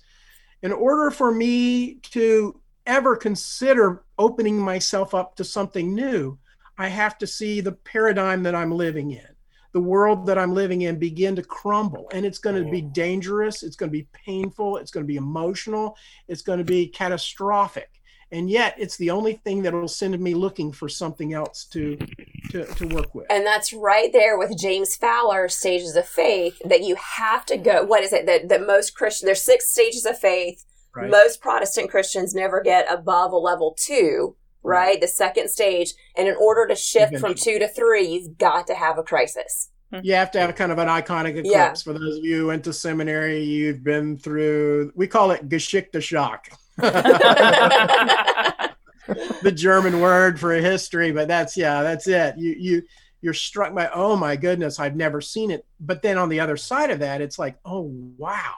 In 0.61 0.71
order 0.71 1.09
for 1.09 1.33
me 1.33 1.95
to 2.11 2.61
ever 2.85 3.15
consider 3.15 4.03
opening 4.19 4.59
myself 4.59 5.15
up 5.15 5.35
to 5.37 5.43
something 5.43 5.95
new, 5.95 6.37
I 6.77 6.87
have 6.87 7.17
to 7.17 7.25
see 7.25 7.61
the 7.61 7.71
paradigm 7.71 8.43
that 8.43 8.53
I'm 8.53 8.71
living 8.71 9.09
in, 9.09 9.27
the 9.73 9.81
world 9.81 10.27
that 10.27 10.37
I'm 10.37 10.53
living 10.53 10.83
in 10.83 10.99
begin 10.99 11.35
to 11.35 11.41
crumble. 11.41 12.11
And 12.13 12.27
it's 12.27 12.37
going 12.37 12.63
to 12.63 12.69
be 12.69 12.81
dangerous. 12.81 13.63
It's 13.63 13.75
going 13.75 13.89
to 13.91 13.97
be 13.97 14.07
painful. 14.13 14.77
It's 14.77 14.91
going 14.91 15.03
to 15.03 15.11
be 15.11 15.15
emotional. 15.15 15.97
It's 16.27 16.43
going 16.43 16.59
to 16.59 16.63
be 16.65 16.89
catastrophic 16.89 17.89
and 18.31 18.49
yet 18.49 18.75
it's 18.77 18.97
the 18.97 19.09
only 19.09 19.33
thing 19.33 19.61
that 19.63 19.73
will 19.73 19.87
send 19.87 20.17
me 20.19 20.33
looking 20.33 20.71
for 20.71 20.89
something 20.89 21.33
else 21.33 21.65
to, 21.65 21.97
to 22.49 22.65
to 22.65 22.87
work 22.87 23.13
with 23.13 23.25
and 23.29 23.45
that's 23.45 23.73
right 23.73 24.11
there 24.13 24.37
with 24.37 24.57
james 24.57 24.95
fowler 24.95 25.47
stages 25.47 25.95
of 25.95 26.07
faith 26.07 26.59
that 26.65 26.83
you 26.83 26.95
have 26.95 27.45
to 27.45 27.57
go 27.57 27.83
what 27.83 28.03
is 28.03 28.13
it 28.13 28.25
that, 28.25 28.49
that 28.49 28.65
most 28.65 28.95
christian 28.95 29.25
there's 29.25 29.41
six 29.41 29.69
stages 29.69 30.05
of 30.05 30.17
faith 30.17 30.65
right. 30.95 31.09
most 31.09 31.41
protestant 31.41 31.89
christians 31.89 32.33
never 32.33 32.61
get 32.61 32.91
above 32.91 33.31
a 33.31 33.37
level 33.37 33.75
two 33.77 34.35
right? 34.63 34.87
right 34.87 35.01
the 35.01 35.07
second 35.07 35.49
stage 35.49 35.93
and 36.17 36.27
in 36.27 36.35
order 36.39 36.67
to 36.67 36.75
shift 36.75 37.13
Eventually. 37.13 37.33
from 37.33 37.41
two 37.41 37.59
to 37.59 37.67
three 37.67 38.07
you've 38.07 38.37
got 38.37 38.67
to 38.67 38.75
have 38.75 38.97
a 38.97 39.03
crisis 39.03 39.69
hmm. 39.91 39.99
you 40.03 40.13
have 40.13 40.31
to 40.31 40.39
have 40.39 40.55
kind 40.55 40.71
of 40.71 40.79
an 40.79 40.87
iconic 40.87 41.37
eclipse. 41.37 41.49
Yeah. 41.51 41.73
For 41.73 41.93
those 41.93 42.17
of 42.17 42.25
you 42.25 42.37
who 42.39 42.47
went 42.47 42.63
to 42.63 42.73
seminary, 42.73 43.43
you've 43.43 43.83
been 43.83 44.17
through, 44.17 44.91
we 44.95 45.07
call 45.07 45.31
it 45.31 45.47
Geschichte 45.47 46.01
shock. 46.01 46.49
The 46.77 48.71
German 49.53 50.01
word 50.01 50.39
for 50.39 50.53
history, 50.53 51.11
but 51.11 51.27
that's 51.27 51.55
yeah, 51.57 51.83
that's 51.83 52.07
it. 52.07 52.37
You 52.37 52.55
you 52.57 52.83
you're 53.21 53.33
struck 53.33 53.73
by 53.73 53.89
oh 53.93 54.15
my 54.15 54.35
goodness, 54.35 54.79
I've 54.79 54.95
never 54.95 55.21
seen 55.21 55.51
it. 55.51 55.65
But 55.79 56.01
then 56.01 56.17
on 56.17 56.29
the 56.29 56.39
other 56.39 56.57
side 56.57 56.89
of 56.91 56.99
that, 56.99 57.21
it's 57.21 57.39
like 57.39 57.57
oh 57.65 57.91
wow, 58.17 58.53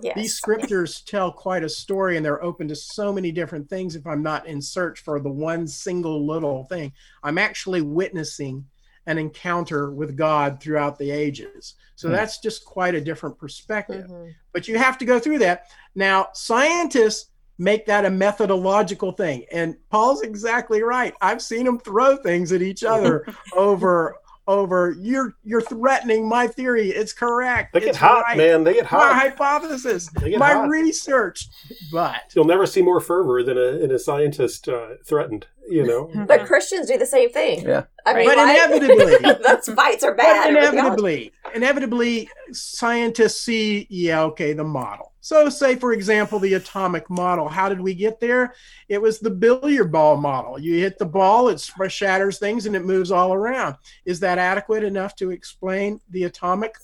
Yes. 0.00 0.16
These 0.16 0.34
scriptures 0.34 1.02
tell 1.02 1.30
quite 1.30 1.62
a 1.64 1.68
story 1.68 2.16
and 2.16 2.24
they're 2.24 2.42
open 2.42 2.66
to 2.68 2.74
so 2.76 3.12
many 3.12 3.30
different 3.30 3.68
things 3.68 3.94
if 3.94 4.06
I'm 4.06 4.22
not 4.22 4.46
in 4.46 4.62
search 4.62 5.00
for 5.00 5.20
the 5.20 5.30
one 5.30 5.66
single 5.66 6.26
little 6.26 6.64
thing. 6.64 6.92
I'm 7.22 7.36
actually 7.36 7.82
witnessing 7.82 8.64
an 9.06 9.18
encounter 9.18 9.90
with 9.90 10.16
God 10.16 10.60
throughout 10.62 10.98
the 10.98 11.10
ages. 11.10 11.74
So 11.96 12.08
Hmm. 12.08 12.14
that's 12.14 12.38
just 12.38 12.64
quite 12.64 12.94
a 12.94 13.00
different 13.02 13.36
perspective. 13.36 14.06
Mhm. 14.06 14.32
But 14.52 14.66
you 14.66 14.78
have 14.78 14.96
to 14.98 15.04
go 15.04 15.18
through 15.18 15.40
that. 15.40 15.66
Now, 15.94 16.28
scientists 16.32 17.28
make 17.58 17.86
that 17.86 18.04
a 18.04 18.10
methodological 18.10 19.12
thing. 19.12 19.44
And 19.52 19.76
Paul's 19.90 20.22
exactly 20.22 20.82
right. 20.82 21.14
I've 21.20 21.42
seen 21.42 21.64
them 21.64 21.78
throw 21.78 22.16
things 22.16 22.52
at 22.52 22.62
each 22.62 22.84
other 22.84 23.26
over 23.56 24.16
over 24.48 24.96
you're 24.98 25.34
you're 25.44 25.60
threatening 25.60 26.28
my 26.28 26.48
theory. 26.48 26.88
It's 26.90 27.12
correct. 27.12 27.72
They 27.72 27.78
get 27.80 27.90
It's 27.90 27.98
hot, 27.98 28.22
right. 28.24 28.36
man. 28.36 28.64
They 28.64 28.74
get 28.74 28.86
hot. 28.86 28.98
My 28.98 29.12
hot. 29.14 29.22
hypothesis, 29.22 30.10
my 30.36 30.52
hot. 30.54 30.68
research. 30.68 31.46
But 31.92 32.22
You'll 32.34 32.46
never 32.46 32.66
see 32.66 32.82
more 32.82 33.00
fervor 33.00 33.44
than 33.44 33.56
a, 33.56 33.78
in 33.84 33.92
a 33.92 34.00
scientist 34.00 34.68
uh, 34.68 34.94
threatened. 35.06 35.46
You 35.70 35.86
know, 35.86 36.10
But 36.26 36.46
Christians 36.46 36.88
do 36.88 36.98
the 36.98 37.06
same 37.06 37.30
thing. 37.30 37.62
Yeah. 37.64 37.84
I 38.04 38.14
mean, 38.14 38.26
But 38.26 38.36
why- 38.36 38.52
inevitably- 38.66 39.44
those 39.46 39.68
fights 39.76 40.02
are 40.02 40.12
but 40.12 40.24
bad. 40.24 40.48
in 40.48 40.54
theology. 40.56 40.76
inevitably, 40.76 41.32
inevitably, 41.54 42.28
scientists 42.50 43.40
see, 43.42 43.86
yeah, 43.90 44.22
okay, 44.24 44.54
the 44.54 44.64
model. 44.64 45.11
So, 45.24 45.48
say 45.48 45.76
for 45.76 45.92
example, 45.92 46.40
the 46.40 46.54
atomic 46.54 47.08
model. 47.08 47.48
How 47.48 47.68
did 47.68 47.80
we 47.80 47.94
get 47.94 48.18
there? 48.18 48.54
It 48.88 49.00
was 49.00 49.20
the 49.20 49.30
billiard 49.30 49.92
ball 49.92 50.16
model. 50.16 50.58
You 50.58 50.78
hit 50.78 50.98
the 50.98 51.06
ball, 51.06 51.48
it 51.48 51.64
shatters 51.88 52.40
things, 52.40 52.66
and 52.66 52.74
it 52.74 52.84
moves 52.84 53.12
all 53.12 53.32
around. 53.32 53.76
Is 54.04 54.18
that 54.20 54.38
adequate 54.38 54.82
enough 54.82 55.14
to 55.16 55.30
explain 55.30 56.00
the 56.10 56.24
atomic 56.24 56.74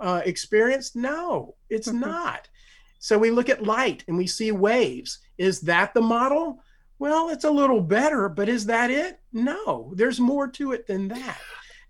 uh, 0.00 0.20
experience? 0.24 0.96
No, 0.96 1.54
it's 1.70 1.88
Mm-hmm. 1.88 2.00
not. 2.00 2.48
So 2.98 3.16
we 3.18 3.30
look 3.30 3.48
at 3.48 3.62
light 3.62 4.02
and 4.08 4.16
we 4.16 4.26
see 4.26 4.50
waves. 4.50 5.20
Is 5.38 5.60
that 5.60 5.94
the 5.94 6.00
model? 6.00 6.60
Well, 6.98 7.28
it's 7.28 7.44
a 7.44 7.50
little 7.50 7.80
better, 7.80 8.28
but 8.28 8.48
is 8.48 8.66
that 8.66 8.90
it? 8.90 9.20
No, 9.32 9.92
there's 9.94 10.18
more 10.18 10.48
to 10.48 10.72
it 10.72 10.88
than 10.88 11.06
that. 11.08 11.38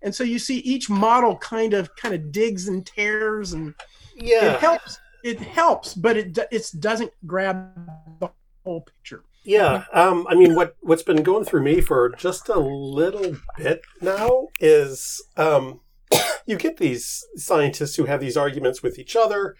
And 0.03 0.13
so 0.13 0.23
you 0.23 0.37
see 0.37 0.59
each 0.59 0.91
model 0.91 1.35
kind 1.37 1.73
of 1.73 1.95
kind 1.95 2.13
of 2.13 2.31
digs 2.31 2.67
and 2.67 2.85
tears 2.85 3.53
and 3.53 3.73
yeah. 4.15 4.53
it 4.53 4.59
helps. 4.59 4.99
It 5.23 5.39
helps, 5.39 5.93
but 5.93 6.17
it 6.17 6.37
it 6.51 6.71
doesn't 6.79 7.11
grab 7.25 7.75
the 8.19 8.29
whole 8.63 8.81
picture. 8.81 9.23
Yeah, 9.43 9.85
um, 9.93 10.27
I 10.29 10.35
mean, 10.35 10.55
what 10.55 10.75
what's 10.81 11.03
been 11.03 11.23
going 11.23 11.45
through 11.45 11.63
me 11.63 11.79
for 11.79 12.09
just 12.09 12.49
a 12.49 12.59
little 12.59 13.37
bit 13.57 13.81
now 14.01 14.47
is 14.59 15.23
um, 15.37 15.79
you 16.45 16.57
get 16.57 16.77
these 16.77 17.25
scientists 17.37 17.95
who 17.95 18.05
have 18.05 18.19
these 18.19 18.35
arguments 18.35 18.83
with 18.83 18.99
each 18.99 19.15
other, 19.15 19.55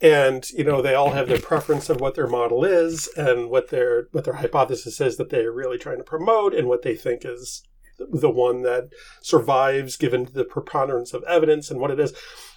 and 0.00 0.48
you 0.50 0.64
know 0.64 0.80
they 0.80 0.94
all 0.94 1.10
have 1.10 1.28
their 1.28 1.40
preference 1.40 1.88
of 1.88 2.00
what 2.00 2.14
their 2.14 2.26
model 2.26 2.64
is 2.64 3.08
and 3.16 3.50
what 3.50 3.70
their 3.70 4.08
what 4.12 4.24
their 4.24 4.34
hypothesis 4.34 5.00
is 5.00 5.16
that 5.16 5.30
they're 5.30 5.52
really 5.52 5.78
trying 5.78 5.98
to 5.98 6.04
promote 6.04 6.54
and 6.54 6.68
what 6.68 6.82
they 6.82 6.94
think 6.94 7.22
is 7.24 7.62
the 8.10 8.30
one 8.30 8.62
that 8.62 8.90
survives 9.20 9.96
given 9.96 10.28
the 10.32 10.44
preponderance 10.44 11.12
of 11.12 11.22
evidence 11.24 11.70
and 11.70 11.80
what 11.80 11.90
it 11.90 12.00
is. 12.00 12.12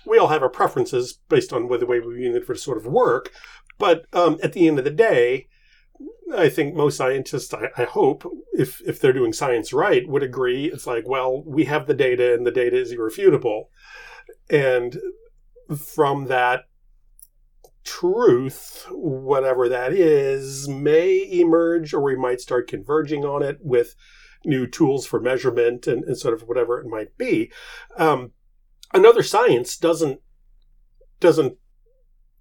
We 0.05 0.17
all 0.17 0.27
have 0.27 0.41
our 0.41 0.49
preferences 0.49 1.19
based 1.29 1.51
on 1.51 1.67
the 1.67 1.85
way 1.85 1.99
we 1.99 2.15
view 2.15 2.33
the 2.33 2.41
for 2.41 2.55
sort 2.55 2.77
of 2.77 2.85
work, 2.85 3.31
but 3.77 4.05
um, 4.13 4.37
at 4.43 4.53
the 4.53 4.67
end 4.67 4.79
of 4.79 4.85
the 4.85 4.91
day. 4.91 5.47
I 6.35 6.49
think 6.49 6.75
most 6.75 6.97
scientists, 6.97 7.53
I, 7.53 7.69
I 7.77 7.83
hope, 7.83 8.29
if 8.51 8.81
if 8.85 8.99
they're 8.99 9.13
doing 9.13 9.31
science 9.31 9.71
right, 9.71 10.05
would 10.09 10.23
agree. 10.23 10.65
It's 10.65 10.87
like, 10.87 11.07
well, 11.07 11.43
we 11.45 11.65
have 11.65 11.85
the 11.85 11.93
data, 11.93 12.33
and 12.33 12.45
the 12.45 12.51
data 12.51 12.75
is 12.75 12.91
irrefutable, 12.91 13.69
and 14.49 14.97
from 15.77 16.25
that 16.25 16.65
truth, 17.85 18.87
whatever 18.91 19.69
that 19.69 19.93
is, 19.93 20.67
may 20.67 21.29
emerge, 21.31 21.93
or 21.93 22.01
we 22.01 22.15
might 22.15 22.41
start 22.41 22.67
converging 22.67 23.23
on 23.23 23.43
it 23.43 23.59
with 23.61 23.95
new 24.45 24.67
tools 24.67 25.05
for 25.05 25.19
measurement 25.19 25.87
and, 25.87 26.03
and 26.03 26.17
sort 26.17 26.33
of 26.33 26.47
whatever 26.47 26.79
it 26.79 26.87
might 26.87 27.17
be. 27.17 27.51
Um, 27.97 28.31
another 28.93 29.23
science 29.23 29.77
doesn't 29.77 30.21
doesn't 31.19 31.57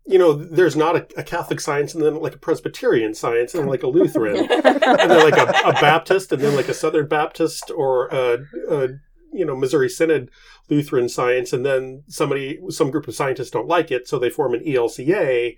you 0.07 0.19
know, 0.19 0.35
there's 0.35 0.77
not 0.77 0.97
a, 0.97 1.07
a 1.17 1.23
Catholic 1.23 1.61
science 1.61 1.95
and 1.95 2.05
then 2.05 2.17
like 2.17 2.35
a 2.35 2.39
Presbyterian 2.39 3.15
science 3.15 3.55
and 3.55 3.69
like 3.69 3.83
a 3.83 3.87
Lutheran 3.87 4.37
and 4.37 4.65
then 4.75 5.31
like 5.31 5.39
a, 5.39 5.51
a 5.65 5.73
Baptist 5.81 6.31
and 6.31 6.43
then 6.43 6.55
like 6.55 6.69
a 6.69 6.75
Southern 6.75 7.09
Baptist 7.09 7.71
or 7.75 8.09
a, 8.09 8.45
a 8.71 8.89
you 9.33 9.45
know 9.45 9.57
Missouri 9.57 9.89
Synod 9.89 10.31
Lutheran 10.69 11.09
science 11.09 11.53
and 11.53 11.65
then 11.65 12.05
somebody 12.07 12.61
some 12.69 12.91
group 12.91 13.09
of 13.09 13.15
scientists 13.15 13.51
don't 13.51 13.67
like 13.67 13.91
it 13.91 14.07
so 14.07 14.19
they 14.19 14.31
form 14.31 14.55
an 14.55 14.63
ELCA 14.65 15.57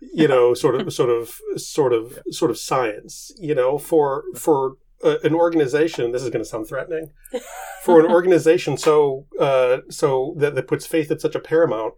you 0.00 0.28
know 0.28 0.54
sort 0.54 0.80
of 0.80 0.92
sort 0.92 1.10
of 1.10 1.40
sort 1.56 1.92
of 1.92 2.18
sort 2.30 2.50
of 2.50 2.58
science 2.58 3.32
you 3.38 3.54
know 3.54 3.76
for 3.76 4.24
for 4.34 4.76
uh, 5.04 5.16
an 5.24 5.34
organization 5.34 6.12
this 6.12 6.22
is 6.22 6.30
going 6.30 6.44
to 6.44 6.48
sound 6.48 6.66
threatening 6.66 7.10
for 7.82 8.00
an 8.00 8.10
organization 8.10 8.76
so 8.76 9.26
uh 9.38 9.78
so 9.88 10.34
that, 10.36 10.54
that 10.54 10.68
puts 10.68 10.86
faith 10.86 11.10
at 11.10 11.20
such 11.20 11.34
a 11.34 11.40
paramount 11.40 11.94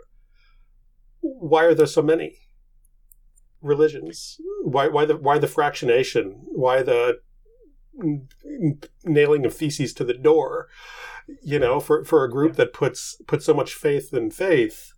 why 1.23 1.65
are 1.65 1.75
there 1.75 1.87
so 1.87 2.03
many 2.03 2.37
religions? 3.63 4.41
Why 4.63 4.89
why 4.89 5.07
the 5.07 5.17
why 5.17 5.39
the 5.39 5.47
fractionation? 5.47 6.35
Why 6.45 6.83
the 6.83 7.21
nailing 9.05 9.47
of 9.47 9.55
theses 9.55 9.93
to 9.95 10.05
the 10.05 10.15
door? 10.15 10.69
You 11.43 11.59
know, 11.59 11.81
for 11.81 12.05
for 12.05 12.25
a 12.25 12.31
group 12.31 12.57
that 12.57 12.73
puts 12.73 13.17
puts 13.27 13.47
so 13.47 13.55
much 13.55 13.75
faith 13.75 14.13
in 14.13 14.31
faith, 14.31 14.93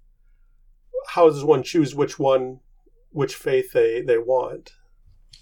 how 1.09 1.29
does 1.29 1.45
one 1.45 1.63
choose 1.63 1.95
which 1.95 2.19
one, 2.19 2.61
which 3.11 3.35
faith 3.37 3.73
they 3.73 4.01
they 4.01 4.19
want? 4.19 4.73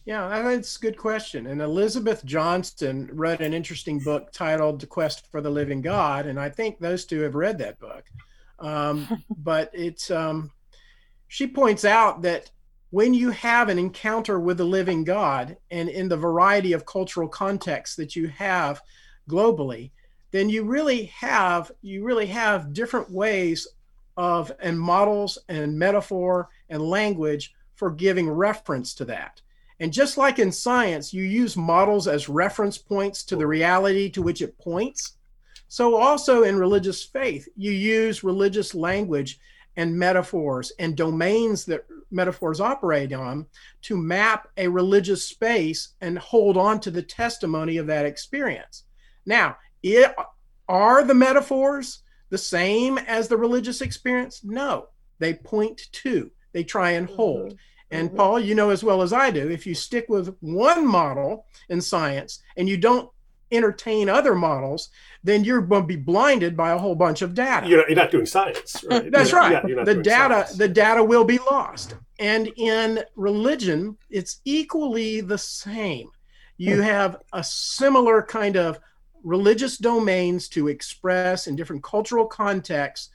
Yeah, 0.04 0.42
that's 0.42 0.76
a 0.76 0.80
good 0.80 0.96
question. 0.96 1.46
And 1.46 1.60
Elizabeth 1.60 2.24
Johnson 2.24 3.08
wrote 3.12 3.40
an 3.40 3.54
interesting 3.54 4.00
book 4.00 4.32
titled 4.32 4.80
The 4.80 4.86
Quest 4.86 5.30
for 5.30 5.40
the 5.40 5.50
Living 5.50 5.80
God. 5.80 6.26
And 6.26 6.40
I 6.40 6.48
think 6.48 6.78
those 6.78 7.04
two 7.04 7.20
have 7.20 7.36
read 7.36 7.58
that 7.58 7.78
book. 7.78 8.04
Um, 8.58 9.22
but 9.36 9.70
it's, 9.72 10.10
um, 10.10 10.50
she 11.28 11.46
points 11.46 11.84
out 11.84 12.22
that 12.22 12.50
when 12.90 13.14
you 13.14 13.30
have 13.30 13.68
an 13.68 13.78
encounter 13.78 14.38
with 14.38 14.58
the 14.58 14.64
living 14.64 15.02
God 15.02 15.56
and 15.70 15.88
in 15.88 16.08
the 16.08 16.16
variety 16.16 16.74
of 16.74 16.84
cultural 16.84 17.26
contexts 17.26 17.96
that 17.96 18.14
you 18.14 18.28
have 18.28 18.82
globally, 19.30 19.92
then 20.30 20.50
you 20.50 20.64
really 20.64 21.04
have 21.06 21.72
you 21.80 22.04
really 22.04 22.26
have 22.26 22.74
different 22.74 23.10
ways 23.10 23.66
of 24.18 24.52
and 24.60 24.78
models 24.78 25.38
and 25.48 25.78
metaphor 25.78 26.50
and 26.68 26.82
language 26.82 27.54
for 27.76 27.90
giving 27.90 28.28
reference 28.28 28.92
to 28.94 29.06
that. 29.06 29.40
And 29.82 29.92
just 29.92 30.16
like 30.16 30.38
in 30.38 30.52
science, 30.52 31.12
you 31.12 31.24
use 31.24 31.56
models 31.56 32.06
as 32.06 32.28
reference 32.28 32.78
points 32.78 33.24
to 33.24 33.34
the 33.34 33.48
reality 33.48 34.08
to 34.10 34.22
which 34.22 34.40
it 34.40 34.56
points. 34.56 35.16
So, 35.66 35.96
also 35.96 36.44
in 36.44 36.56
religious 36.56 37.02
faith, 37.02 37.48
you 37.56 37.72
use 37.72 38.22
religious 38.22 38.76
language 38.76 39.40
and 39.76 39.98
metaphors 39.98 40.70
and 40.78 40.96
domains 40.96 41.64
that 41.64 41.84
metaphors 42.12 42.60
operate 42.60 43.12
on 43.12 43.46
to 43.80 43.96
map 43.96 44.46
a 44.56 44.68
religious 44.68 45.24
space 45.24 45.94
and 46.00 46.16
hold 46.16 46.56
on 46.56 46.78
to 46.78 46.92
the 46.92 47.02
testimony 47.02 47.76
of 47.78 47.88
that 47.88 48.06
experience. 48.06 48.84
Now, 49.26 49.56
it, 49.82 50.14
are 50.68 51.02
the 51.02 51.14
metaphors 51.14 52.04
the 52.30 52.38
same 52.38 52.98
as 52.98 53.26
the 53.26 53.36
religious 53.36 53.80
experience? 53.80 54.44
No, 54.44 54.90
they 55.18 55.34
point 55.34 55.88
to, 55.90 56.30
they 56.52 56.62
try 56.62 56.92
and 56.92 57.08
hold. 57.08 57.46
Mm-hmm. 57.48 57.56
And 57.92 58.10
Mhm. 58.10 58.16
Paul, 58.16 58.40
you 58.40 58.54
know 58.54 58.70
as 58.70 58.82
well 58.82 59.02
as 59.02 59.12
I 59.12 59.30
do, 59.30 59.50
if 59.50 59.66
you 59.66 59.74
stick 59.74 60.06
with 60.08 60.34
one 60.40 60.86
model 60.86 61.46
in 61.68 61.80
science 61.80 62.40
and 62.56 62.68
you 62.68 62.76
don't 62.78 63.10
entertain 63.52 64.08
other 64.08 64.34
models, 64.34 64.88
then 65.22 65.44
you're 65.44 65.60
going 65.60 65.82
to 65.82 65.86
be 65.86 65.96
blinded 65.96 66.56
by 66.56 66.70
a 66.72 66.78
whole 66.78 66.94
bunch 66.94 67.20
of 67.20 67.34
data. 67.34 67.68
You're 67.68 67.78
not, 67.80 67.88
you're 67.90 67.96
not 67.96 68.10
doing 68.10 68.24
science, 68.24 68.82
right? 68.88 69.10
That's 69.12 69.34
right. 69.34 69.62
yeah, 69.68 69.84
the 69.84 69.94
data 70.02 70.44
science. 70.46 70.52
the 70.56 70.68
data 70.68 71.04
will 71.04 71.24
be 71.24 71.38
lost. 71.38 71.94
And 72.18 72.50
in 72.56 73.04
religion, 73.14 73.98
it's 74.08 74.40
equally 74.46 75.20
the 75.20 75.36
same. 75.36 76.08
You 76.56 76.80
have 76.80 77.16
a 77.34 77.44
similar 77.44 78.22
kind 78.22 78.56
of 78.56 78.78
religious 79.22 79.76
domains 79.76 80.48
to 80.48 80.68
express 80.68 81.46
in 81.46 81.54
different 81.54 81.82
cultural 81.82 82.24
contexts 82.26 83.10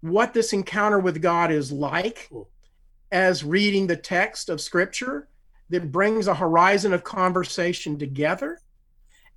what 0.00 0.32
this 0.34 0.52
encounter 0.52 0.98
with 0.98 1.20
God 1.22 1.52
is 1.52 1.70
like 1.70 2.26
Cool. 2.30 2.48
As 3.12 3.44
reading 3.44 3.86
the 3.86 3.96
text 3.96 4.48
of 4.48 4.60
scripture 4.60 5.28
that 5.70 5.92
brings 5.92 6.26
a 6.26 6.34
horizon 6.34 6.92
of 6.92 7.04
conversation 7.04 7.98
together. 7.98 8.58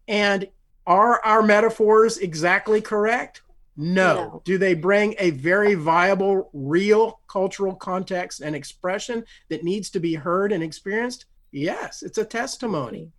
And 0.07 0.47
are 0.85 1.21
our 1.23 1.41
metaphors 1.41 2.17
exactly 2.17 2.81
correct? 2.81 3.41
No. 3.75 4.15
No. 4.15 4.41
Do 4.45 4.57
they 4.57 4.73
bring 4.73 5.15
a 5.17 5.31
very 5.31 5.73
viable, 5.73 6.49
real 6.53 7.19
cultural 7.27 7.75
context 7.75 8.41
and 8.41 8.55
expression 8.55 9.23
that 9.49 9.63
needs 9.63 9.89
to 9.91 9.99
be 9.99 10.13
heard 10.13 10.51
and 10.51 10.63
experienced? 10.63 11.25
Yes, 11.51 12.03
it's 12.03 12.17
a 12.17 12.25
testimony. 12.25 13.11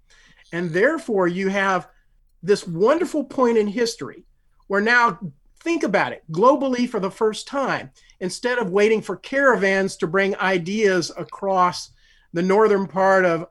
And 0.53 0.71
therefore, 0.71 1.27
you 1.27 1.49
have 1.49 1.88
this 2.43 2.67
wonderful 2.67 3.25
point 3.25 3.59
in 3.59 3.67
history 3.67 4.25
where 4.67 4.81
now 4.81 5.19
think 5.64 5.83
about 5.83 6.12
it. 6.12 6.22
Globally 6.31 6.88
for 6.88 7.00
the 7.00 7.11
first 7.11 7.48
time 7.48 7.90
instead 8.20 8.59
of 8.59 8.70
waiting 8.70 9.03
for 9.03 9.16
caravans 9.16 9.96
to 9.96 10.07
bring 10.07 10.37
ideas 10.37 11.12
across 11.16 11.90
the 12.33 12.42
northern 12.42 12.87
part 12.87 13.24
of 13.24 13.46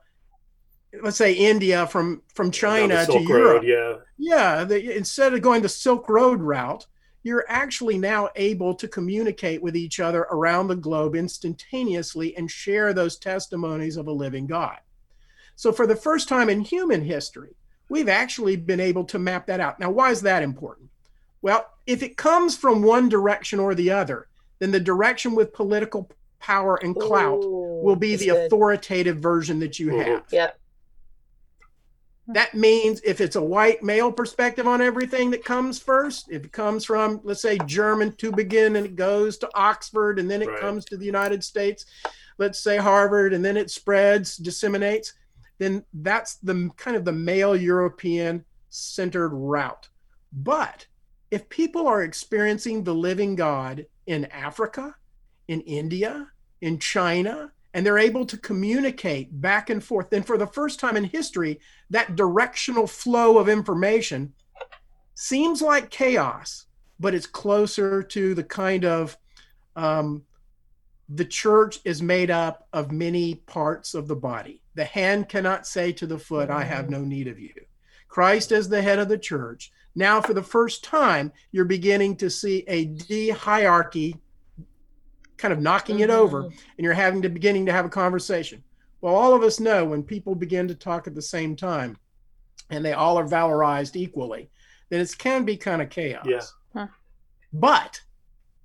let's 1.02 1.16
say 1.16 1.32
india 1.32 1.86
from 1.86 2.22
from 2.34 2.50
china 2.50 3.04
to 3.06 3.20
europe 3.22 3.62
Road, 3.62 3.64
yeah. 3.64 3.94
yeah 4.18 4.64
the, 4.64 4.96
instead 4.96 5.32
of 5.34 5.42
going 5.42 5.62
the 5.62 5.68
silk 5.68 6.08
road 6.08 6.40
route 6.40 6.86
you're 7.22 7.44
actually 7.48 7.96
now 7.96 8.28
able 8.36 8.74
to 8.74 8.86
communicate 8.86 9.62
with 9.62 9.74
each 9.74 9.98
other 9.98 10.26
around 10.30 10.68
the 10.68 10.76
globe 10.76 11.16
instantaneously 11.16 12.36
and 12.36 12.50
share 12.50 12.92
those 12.92 13.16
testimonies 13.16 13.96
of 13.96 14.08
a 14.08 14.12
living 14.12 14.46
god. 14.46 14.78
So 15.56 15.72
for 15.72 15.86
the 15.86 15.96
first 15.96 16.28
time 16.28 16.50
in 16.50 16.60
human 16.60 17.02
history 17.02 17.56
we've 17.88 18.08
actually 18.08 18.56
been 18.56 18.80
able 18.80 19.04
to 19.04 19.18
map 19.18 19.46
that 19.46 19.60
out. 19.60 19.80
Now 19.80 19.90
why 19.90 20.10
is 20.10 20.20
that 20.22 20.42
important 20.42 20.90
well 21.44 21.66
if 21.86 22.02
it 22.02 22.16
comes 22.16 22.56
from 22.56 22.82
one 22.82 23.08
direction 23.08 23.60
or 23.60 23.74
the 23.74 23.90
other 23.90 24.26
then 24.58 24.70
the 24.72 24.80
direction 24.80 25.34
with 25.34 25.52
political 25.52 26.10
power 26.40 26.76
and 26.82 26.96
clout 26.96 27.42
Ooh, 27.44 27.80
will 27.84 27.96
be 27.96 28.16
the 28.16 28.26
good. 28.26 28.46
authoritative 28.46 29.18
version 29.18 29.58
that 29.60 29.78
you 29.78 29.88
Mhm. 29.88 30.04
have. 30.06 30.24
Yep. 30.30 30.58
That 32.28 32.54
means 32.54 33.00
if 33.04 33.20
it's 33.20 33.36
a 33.36 33.42
white 33.42 33.82
male 33.82 34.10
perspective 34.10 34.66
on 34.66 34.80
everything 34.80 35.30
that 35.32 35.44
comes 35.44 35.78
first, 35.78 36.30
if 36.30 36.44
it 36.44 36.52
comes 36.52 36.84
from, 36.84 37.20
let's 37.24 37.42
say, 37.42 37.58
German 37.66 38.12
to 38.16 38.32
begin 38.32 38.76
and 38.76 38.86
it 38.86 38.96
goes 38.96 39.36
to 39.38 39.50
Oxford 39.54 40.18
and 40.18 40.30
then 40.30 40.40
it 40.40 40.48
Right. 40.48 40.60
comes 40.60 40.84
to 40.86 40.96
the 40.96 41.04
United 41.04 41.44
States, 41.44 41.84
let's 42.38 42.58
say 42.58 42.78
Harvard, 42.78 43.34
and 43.34 43.44
then 43.44 43.56
it 43.58 43.70
spreads, 43.70 44.36
disseminates, 44.38 45.12
then 45.58 45.84
that's 45.92 46.36
the 46.36 46.70
kind 46.76 46.96
of 46.96 47.04
the 47.04 47.12
male 47.12 47.54
European 47.54 48.44
centered 48.70 49.30
route. 49.30 49.88
But 50.32 50.86
if 51.30 51.48
people 51.48 51.86
are 51.86 52.02
experiencing 52.02 52.84
the 52.84 52.94
living 52.94 53.34
God 53.34 53.86
in 54.06 54.26
Africa, 54.26 54.94
in 55.48 55.60
India, 55.62 56.28
in 56.60 56.78
China, 56.78 57.52
and 57.72 57.84
they're 57.84 57.98
able 57.98 58.24
to 58.26 58.36
communicate 58.38 59.40
back 59.40 59.68
and 59.68 59.82
forth, 59.82 60.10
then 60.10 60.22
for 60.22 60.38
the 60.38 60.46
first 60.46 60.78
time 60.78 60.96
in 60.96 61.04
history, 61.04 61.58
that 61.90 62.14
directional 62.14 62.86
flow 62.86 63.38
of 63.38 63.48
information 63.48 64.32
seems 65.14 65.60
like 65.60 65.90
chaos, 65.90 66.66
but 67.00 67.14
it's 67.14 67.26
closer 67.26 68.02
to 68.02 68.34
the 68.34 68.44
kind 68.44 68.84
of 68.84 69.16
um, 69.74 70.22
the 71.08 71.24
church 71.24 71.80
is 71.84 72.00
made 72.00 72.30
up 72.30 72.68
of 72.72 72.92
many 72.92 73.34
parts 73.34 73.94
of 73.94 74.08
the 74.08 74.16
body. 74.16 74.62
The 74.74 74.84
hand 74.84 75.28
cannot 75.28 75.66
say 75.66 75.92
to 75.92 76.06
the 76.06 76.18
foot, 76.18 76.50
I 76.50 76.64
have 76.64 76.88
no 76.88 77.00
need 77.00 77.28
of 77.28 77.38
you. 77.38 77.54
Christ 78.14 78.52
as 78.52 78.68
the 78.68 78.80
head 78.80 79.00
of 79.00 79.08
the 79.08 79.18
church. 79.18 79.72
Now, 79.96 80.20
for 80.20 80.34
the 80.34 80.42
first 80.42 80.84
time, 80.84 81.32
you're 81.50 81.64
beginning 81.64 82.14
to 82.18 82.30
see 82.30 82.62
a 82.68 82.84
de 82.84 83.30
hierarchy 83.30 84.14
kind 85.36 85.52
of 85.52 85.60
knocking 85.60 85.98
it 85.98 86.10
over, 86.10 86.44
mm-hmm. 86.44 86.56
and 86.78 86.84
you're 86.84 86.94
having 86.94 87.22
to 87.22 87.28
beginning 87.28 87.66
to 87.66 87.72
have 87.72 87.84
a 87.84 87.88
conversation. 87.88 88.62
Well, 89.00 89.16
all 89.16 89.34
of 89.34 89.42
us 89.42 89.58
know 89.58 89.84
when 89.84 90.04
people 90.04 90.36
begin 90.36 90.68
to 90.68 90.76
talk 90.76 91.08
at 91.08 91.16
the 91.16 91.20
same 91.20 91.56
time 91.56 91.96
and 92.70 92.84
they 92.84 92.92
all 92.92 93.18
are 93.18 93.26
valorized 93.26 93.96
equally, 93.96 94.48
then 94.90 95.00
it 95.00 95.18
can 95.18 95.44
be 95.44 95.56
kind 95.56 95.82
of 95.82 95.90
chaos. 95.90 96.24
Yeah. 96.24 96.40
Huh. 96.72 96.86
But 97.52 98.00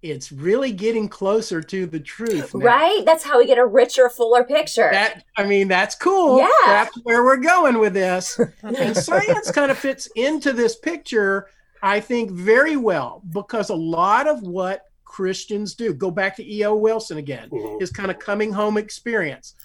it's 0.02 0.32
really 0.32 0.72
getting 0.72 1.10
closer 1.10 1.62
to 1.62 1.86
the 1.86 2.00
truth. 2.00 2.54
now. 2.56 2.66
Right? 2.66 3.04
That's 3.06 3.24
how 3.24 3.38
we 3.38 3.46
get 3.46 3.58
a 3.58 3.66
richer, 3.66 4.10
fuller 4.10 4.44
picture. 4.44 4.90
That 4.92 5.24
I 5.38 5.46
mean, 5.46 5.68
that's 5.68 5.96
cool. 5.96 6.38
Yeah. 6.40 6.48
That's 6.66 6.96
where 7.04 7.24
we're 7.24 7.38
going 7.38 7.80
with 7.80 7.94
this. 7.94 8.40
and 8.64 8.96
science 8.96 9.52
kind 9.52 9.72
of 9.72 9.78
fits 9.78 10.08
into 10.16 10.54
this 10.54 10.76
picture, 10.78 11.48
I 11.84 12.00
think, 12.00 12.32
very 12.32 12.78
well 12.78 13.22
because 13.32 13.70
a 13.70 13.76
lot 13.76 14.28
of 14.28 14.42
what 14.42 14.84
Christians 15.04 15.74
do, 15.76 15.94
go 15.94 16.12
back 16.12 16.36
to 16.38 16.50
E.O. 16.56 16.76
Wilson 16.76 17.18
again, 17.18 17.50
Mhm. 17.50 17.80
his 17.82 17.90
kind 17.92 18.10
of 18.12 18.20
coming 18.20 18.54
home 18.54 18.78
experience. 18.78 19.56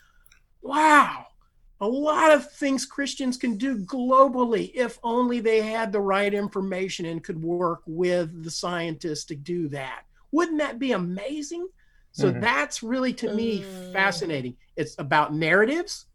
Wow. 0.62 1.26
A 1.80 1.86
lot 1.86 2.32
of 2.32 2.50
things 2.52 2.86
Christians 2.86 3.36
can 3.36 3.56
do 3.58 3.76
globally 3.76 4.70
if 4.74 4.98
only 5.02 5.40
they 5.40 5.60
had 5.60 5.92
the 5.92 6.00
right 6.00 6.32
information 6.32 7.04
and 7.04 7.22
could 7.22 7.40
work 7.42 7.82
with 7.86 8.42
the 8.42 8.50
scientists 8.50 9.24
to 9.26 9.34
do 9.36 9.68
that. 9.68 10.04
Wouldn't 10.34 10.58
that 10.58 10.80
be 10.80 10.90
amazing? 10.92 11.68
So 12.10 12.32
Mhm. 12.32 12.40
that's 12.40 12.82
really 12.82 13.12
to 13.14 13.32
me 13.32 13.60
Mm. 13.60 13.92
fascinating. 13.92 14.56
It's 14.76 14.96
about 14.98 15.32
narratives, 15.32 16.06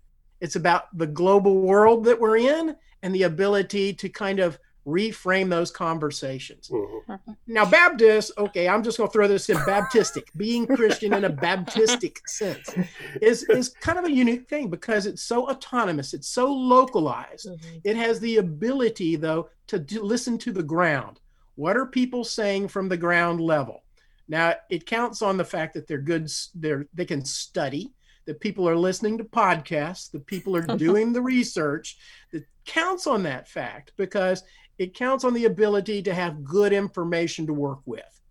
it's 0.42 0.58
about 0.58 0.84
the 0.98 1.08
global 1.08 1.62
world 1.62 2.04
that 2.06 2.20
we're 2.20 2.38
in, 2.38 2.76
and 3.02 3.16
the 3.16 3.24
ability 3.24 3.94
to 3.94 4.10
kind 4.10 4.40
of 4.40 4.60
reframe 4.86 5.50
those 5.50 5.72
conversations. 5.72 6.70
Mhm. 6.70 7.20
Now, 7.48 7.66
Baptist, 7.70 8.32
okay, 8.38 8.68
I'm 8.68 8.84
just 8.84 8.98
going 8.98 9.10
to 9.10 9.14
throw 9.14 9.28
this 9.28 9.50
in 9.50 9.58
Baptistic, 9.58 10.24
being 10.36 10.66
Christian 10.68 11.14
in 11.14 11.24
a 11.26 11.30
Baptistic 11.30 12.16
sense, 12.28 12.74
is, 13.22 13.44
is 13.44 13.70
kind 13.82 14.00
of 14.00 14.06
a 14.06 14.12
unique 14.12 14.50
thing 14.50 14.70
because 14.70 15.06
it's 15.06 15.22
so 15.22 15.50
autonomous, 15.50 16.14
it's 16.14 16.28
so 16.28 16.52
localized. 16.52 17.48
Mhm. 17.48 17.82
It 17.86 17.96
has 17.96 18.20
the 18.20 18.38
ability, 18.38 19.16
though, 19.16 19.50
to 19.68 19.80
do, 19.80 20.02
listen 20.02 20.38
to 20.40 20.52
the 20.52 20.64
ground. 20.64 21.20
What 21.56 21.78
are 21.78 21.86
people 21.86 22.24
saying 22.24 22.70
from 22.70 22.90
the 22.90 22.98
ground 22.98 23.40
level? 23.42 23.84
Now, 24.30 24.54
it 24.70 24.86
counts 24.86 25.22
on 25.24 25.36
the 25.38 25.44
fact 25.44 25.74
that 25.74 25.88
they're 25.88 25.98
good, 25.98 26.32
they're, 26.54 26.86
they 26.94 27.04
can 27.06 27.26
study, 27.26 27.92
that 28.26 28.40
people 28.40 28.70
are 28.70 28.78
listening 28.78 29.18
to 29.18 29.24
podcasts, 29.24 30.12
that 30.12 30.26
people 30.28 30.56
are 30.56 30.62
doing 30.78 31.12
the 31.12 31.22
research, 31.22 31.98
that 32.32 32.46
counts 32.66 33.08
on 33.08 33.24
that 33.24 33.48
fact 33.48 33.92
because 33.98 34.44
it 34.78 34.94
counts 34.94 35.24
on 35.24 35.34
the 35.34 35.46
ability 35.46 36.04
to 36.04 36.14
have 36.14 36.44
good 36.44 36.72
information 36.72 37.48
to 37.48 37.54
work 37.54 37.80
with, 37.86 38.22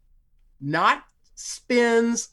not 0.60 1.02
spins 1.34 2.28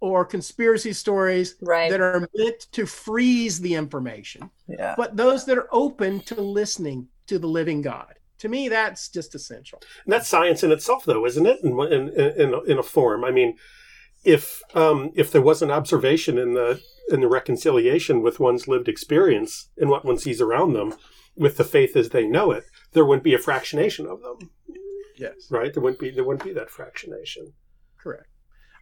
or 0.00 0.24
conspiracy 0.24 0.92
stories 0.92 1.54
Right. 1.62 1.88
that 1.88 2.00
are 2.00 2.28
meant 2.36 2.60
to 2.72 2.84
freeze 2.86 3.60
the 3.60 3.74
information 3.74 4.50
Yeah. 4.66 4.94
but 4.96 5.16
those 5.16 5.44
that 5.46 5.56
are 5.56 5.68
open 5.70 6.18
to 6.22 6.40
listening 6.40 7.06
to 7.28 7.38
the 7.38 7.46
living 7.46 7.80
God. 7.82 8.14
To 8.42 8.48
me, 8.48 8.68
that's 8.68 9.08
just 9.08 9.36
essential. 9.36 9.80
And 10.04 10.12
that's 10.12 10.28
science 10.28 10.64
in 10.64 10.72
itself, 10.72 11.04
though, 11.04 11.24
isn't 11.24 11.46
it? 11.46 11.60
In 11.62 11.78
in 11.80 12.08
in, 12.08 12.60
in 12.66 12.78
a 12.78 12.82
form. 12.82 13.24
I 13.24 13.30
mean, 13.30 13.56
if 14.24 14.60
um, 14.74 15.12
if 15.14 15.30
there 15.30 15.40
was 15.40 15.62
an 15.62 15.70
observation 15.70 16.38
in 16.38 16.54
the 16.54 16.80
in 17.08 17.20
the 17.20 17.28
reconciliation 17.28 18.20
with 18.20 18.40
one's 18.40 18.66
lived 18.66 18.88
experience 18.88 19.70
and 19.76 19.88
what 19.90 20.04
one 20.04 20.18
sees 20.18 20.40
around 20.40 20.72
them, 20.72 20.94
with 21.36 21.56
the 21.56 21.62
faith 21.62 21.96
as 21.96 22.08
they 22.08 22.26
know 22.26 22.50
it, 22.50 22.64
there 22.94 23.04
wouldn't 23.04 23.22
be 23.22 23.34
a 23.34 23.38
fractionation 23.38 24.06
of 24.06 24.20
them, 24.22 24.50
Yes, 25.16 25.48
right? 25.48 25.72
There 25.72 25.82
wouldn't 25.82 26.00
be 26.00 26.10
there 26.10 26.24
wouldn't 26.24 26.44
be 26.44 26.52
that 26.54 26.68
fractionation. 26.68 27.52
correct. 27.96 28.26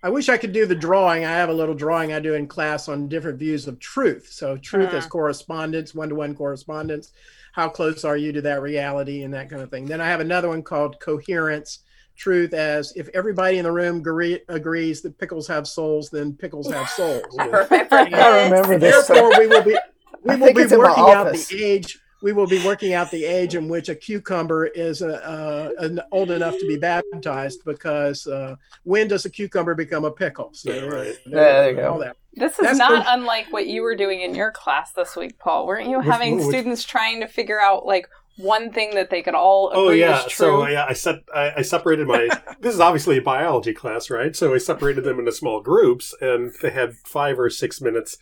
I 0.02 0.08
wish 0.08 0.28
I 0.28 0.38
could 0.38 0.52
do 0.52 0.64
the 0.66 0.74
drawing. 0.74 1.24
I 1.24 1.32
have 1.32 1.50
a 1.50 1.54
little 1.54 1.74
drawing 1.74 2.12
I 2.12 2.20
do 2.20 2.34
in 2.34 2.46
class 2.46 2.88
on 2.88 3.08
different 3.08 3.38
views 3.38 3.66
of 3.68 3.78
truth. 3.78 4.28
So, 4.32 4.56
truth 4.56 4.94
as 4.94 5.04
Ah. 5.04 5.08
correspondence, 5.08 5.94
one 5.94 6.08
to 6.08 6.14
one 6.14 6.34
correspondence. 6.34 7.12
How 7.52 7.68
close 7.68 8.04
are 8.04 8.16
you 8.16 8.32
to 8.32 8.40
that 8.42 8.62
reality 8.62 9.22
and 9.24 9.34
that 9.34 9.50
kind 9.50 9.60
of 9.60 9.70
thing? 9.70 9.86
Then 9.86 10.00
I 10.00 10.06
have 10.08 10.20
another 10.20 10.48
one 10.48 10.62
called 10.62 11.00
coherence. 11.00 11.80
Truth 12.16 12.52
as 12.52 12.92
if 12.96 13.08
everybody 13.14 13.56
in 13.56 13.64
the 13.64 13.72
room 13.72 13.98
agree, 13.98 14.40
agrees 14.48 15.00
that 15.02 15.16
pickles 15.16 15.48
have 15.48 15.66
souls, 15.66 16.10
then 16.10 16.34
pickles 16.34 16.70
have 16.70 16.86
souls. 16.98 17.24
I 17.38 17.46
remember 17.46 17.94
I 17.94 18.44
remember 18.44 18.78
this. 18.78 19.06
Therefore, 19.06 19.32
we 19.38 19.46
will 19.46 19.62
be 19.62 19.76
we 20.22 20.34
I 20.34 20.36
will 20.36 20.52
be 20.52 20.60
it's 20.62 20.72
in 20.72 20.78
my 20.82 20.88
working 20.88 21.14
out 21.14 21.32
the 21.32 21.62
age. 21.64 21.98
We 22.22 22.32
will 22.32 22.46
be 22.46 22.62
working 22.64 22.92
out 22.92 23.10
the 23.10 23.24
age 23.24 23.54
in 23.54 23.68
which 23.68 23.88
a 23.88 23.94
cucumber 23.94 24.66
is 24.66 25.00
uh, 25.02 25.06
uh, 25.08 25.70
an- 25.84 26.00
old 26.12 26.30
enough 26.30 26.58
to 26.58 26.66
be 26.66 26.76
baptized. 26.76 27.64
Because 27.64 28.26
uh, 28.26 28.56
when 28.84 29.08
does 29.08 29.24
a 29.24 29.30
cucumber 29.30 29.74
become 29.74 30.04
a 30.04 30.10
pickle? 30.10 30.50
So, 30.52 30.72
Yeah, 30.72 30.80
right. 30.82 31.14
Yeah, 31.26 31.34
there 31.36 31.70
you 31.70 31.76
go. 31.76 31.92
all 31.92 31.98
that. 32.00 32.16
This 32.34 32.52
is 32.52 32.58
That's 32.60 32.78
not 32.78 33.04
the- 33.04 33.12
unlike 33.12 33.52
what 33.52 33.66
you 33.66 33.82
were 33.82 33.96
doing 33.96 34.20
in 34.20 34.34
your 34.34 34.52
class 34.52 34.92
this 34.92 35.16
week, 35.16 35.38
Paul. 35.38 35.66
Weren't 35.66 35.88
you 35.88 36.00
having 36.00 36.36
which- 36.38 36.46
students 36.46 36.84
trying 36.84 37.20
to 37.20 37.26
figure 37.26 37.60
out 37.60 37.86
like 37.86 38.08
one 38.36 38.72
thing 38.72 38.94
that 38.94 39.10
they 39.10 39.20
could 39.20 39.34
all 39.34 39.70
agree 39.70 39.82
Oh 39.82 39.90
yeah, 39.90 40.20
true? 40.22 40.30
so 40.30 40.66
yeah, 40.68 40.86
I 40.88 40.92
set 40.94 41.16
I, 41.34 41.52
I 41.58 41.62
separated 41.62 42.06
my. 42.06 42.28
this 42.60 42.72
is 42.72 42.80
obviously 42.80 43.18
a 43.18 43.22
biology 43.22 43.74
class, 43.74 44.08
right? 44.08 44.34
So 44.34 44.54
I 44.54 44.58
separated 44.58 45.04
them 45.04 45.18
into 45.18 45.32
small 45.32 45.60
groups, 45.60 46.14
and 46.22 46.52
they 46.62 46.70
had 46.70 46.94
five 47.04 47.38
or 47.38 47.50
six 47.50 47.80
minutes 47.80 48.16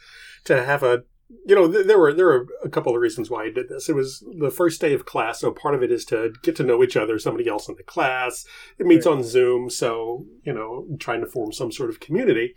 to 0.44 0.64
have 0.64 0.82
a. 0.82 1.02
You 1.46 1.54
know, 1.54 1.70
th- 1.70 1.86
there 1.86 1.98
were 1.98 2.12
there 2.12 2.26
were 2.26 2.46
a 2.64 2.70
couple 2.70 2.94
of 2.94 3.00
reasons 3.00 3.28
why 3.28 3.44
I 3.44 3.50
did 3.50 3.68
this. 3.68 3.88
It 3.88 3.94
was 3.94 4.24
the 4.38 4.50
first 4.50 4.80
day 4.80 4.94
of 4.94 5.04
class, 5.04 5.40
so 5.40 5.50
part 5.50 5.74
of 5.74 5.82
it 5.82 5.92
is 5.92 6.04
to 6.06 6.32
get 6.42 6.56
to 6.56 6.62
know 6.62 6.82
each 6.82 6.96
other, 6.96 7.18
somebody 7.18 7.48
else 7.48 7.68
in 7.68 7.74
the 7.76 7.82
class. 7.82 8.46
It 8.78 8.86
meets 8.86 9.06
Right. 9.06 9.12
on 9.12 9.22
Zoom, 9.22 9.68
so 9.68 10.26
you 10.42 10.52
know, 10.52 10.86
trying 10.98 11.20
to 11.20 11.26
form 11.26 11.52
some 11.52 11.70
sort 11.70 11.90
of 11.90 12.00
community. 12.00 12.54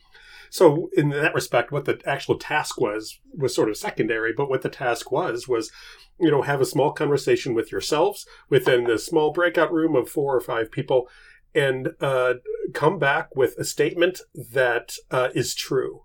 So 0.49 0.89
in 0.93 1.09
that 1.09 1.33
respect, 1.33 1.71
what 1.71 1.85
the 1.85 2.01
actual 2.05 2.37
task 2.37 2.79
was 2.79 3.19
was 3.33 3.55
sort 3.55 3.69
of 3.69 3.77
secondary. 3.77 4.33
But 4.33 4.49
what 4.49 4.61
the 4.61 4.69
task 4.69 5.11
was 5.11 5.47
was, 5.47 5.71
you 6.19 6.31
know, 6.31 6.41
have 6.41 6.61
a 6.61 6.65
small 6.65 6.91
conversation 6.91 7.53
with 7.53 7.71
yourselves 7.71 8.25
within 8.49 8.85
the 8.85 8.97
small 8.97 9.31
breakout 9.31 9.71
room 9.71 9.95
of 9.95 10.09
four 10.09 10.35
or 10.35 10.41
five 10.41 10.71
people, 10.71 11.09
and 11.53 11.89
uh, 11.99 12.35
come 12.73 12.99
back 12.99 13.35
with 13.35 13.57
a 13.57 13.65
statement 13.65 14.21
that 14.33 14.95
uh, 15.09 15.29
is 15.33 15.55
true, 15.55 16.03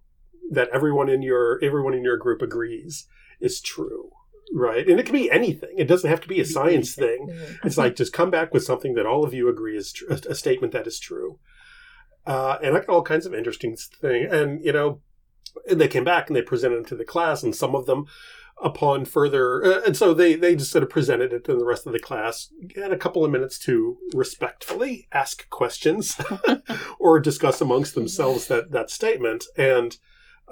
that 0.50 0.68
everyone 0.72 1.08
in 1.08 1.22
your 1.22 1.58
everyone 1.62 1.94
in 1.94 2.04
your 2.04 2.16
group 2.16 2.42
agrees 2.42 3.06
is 3.40 3.60
true, 3.60 4.10
right? 4.52 4.88
And 4.88 4.98
it 4.98 5.06
can 5.06 5.14
be 5.14 5.30
anything. 5.30 5.74
It 5.76 5.88
doesn't 5.88 6.08
have 6.08 6.20
to 6.22 6.28
be 6.28 6.40
a 6.40 6.44
science 6.44 6.94
thing. 6.94 7.28
It's 7.64 7.78
like 7.78 7.96
just 7.96 8.12
come 8.12 8.30
back 8.30 8.52
with 8.54 8.64
something 8.64 8.94
that 8.94 9.06
all 9.06 9.24
of 9.24 9.34
you 9.34 9.48
agree 9.48 9.76
is 9.76 9.92
tr- 9.92 10.12
a 10.28 10.34
statement 10.34 10.72
that 10.72 10.86
is 10.86 10.98
true. 10.98 11.38
Uh, 12.26 12.58
and 12.62 12.76
I 12.76 12.80
got 12.80 12.88
all 12.88 13.02
kinds 13.02 13.26
of 13.26 13.34
interesting 13.34 13.76
things. 13.76 14.32
And 14.32 14.64
you 14.64 14.72
know, 14.72 15.00
they 15.70 15.88
came 15.88 16.04
back 16.04 16.28
and 16.28 16.36
they 16.36 16.42
presented 16.42 16.76
them 16.76 16.84
to 16.86 16.96
the 16.96 17.04
class, 17.04 17.42
and 17.42 17.54
some 17.54 17.74
of 17.74 17.86
them, 17.86 18.06
upon 18.62 19.04
further, 19.04 19.62
uh, 19.64 19.80
and 19.86 19.96
so 19.96 20.14
they 20.14 20.34
they 20.34 20.56
just 20.56 20.72
sort 20.72 20.82
of 20.82 20.90
presented 20.90 21.32
it 21.32 21.44
to 21.44 21.54
the 21.54 21.64
rest 21.64 21.86
of 21.86 21.92
the 21.92 21.98
class. 21.98 22.52
Had 22.74 22.92
a 22.92 22.98
couple 22.98 23.24
of 23.24 23.30
minutes 23.30 23.58
to 23.60 23.98
respectfully 24.14 25.08
ask 25.12 25.48
questions 25.50 26.20
or 26.98 27.20
discuss 27.20 27.60
amongst 27.60 27.94
themselves 27.94 28.46
that 28.48 28.70
that 28.72 28.90
statement 28.90 29.44
and. 29.56 29.98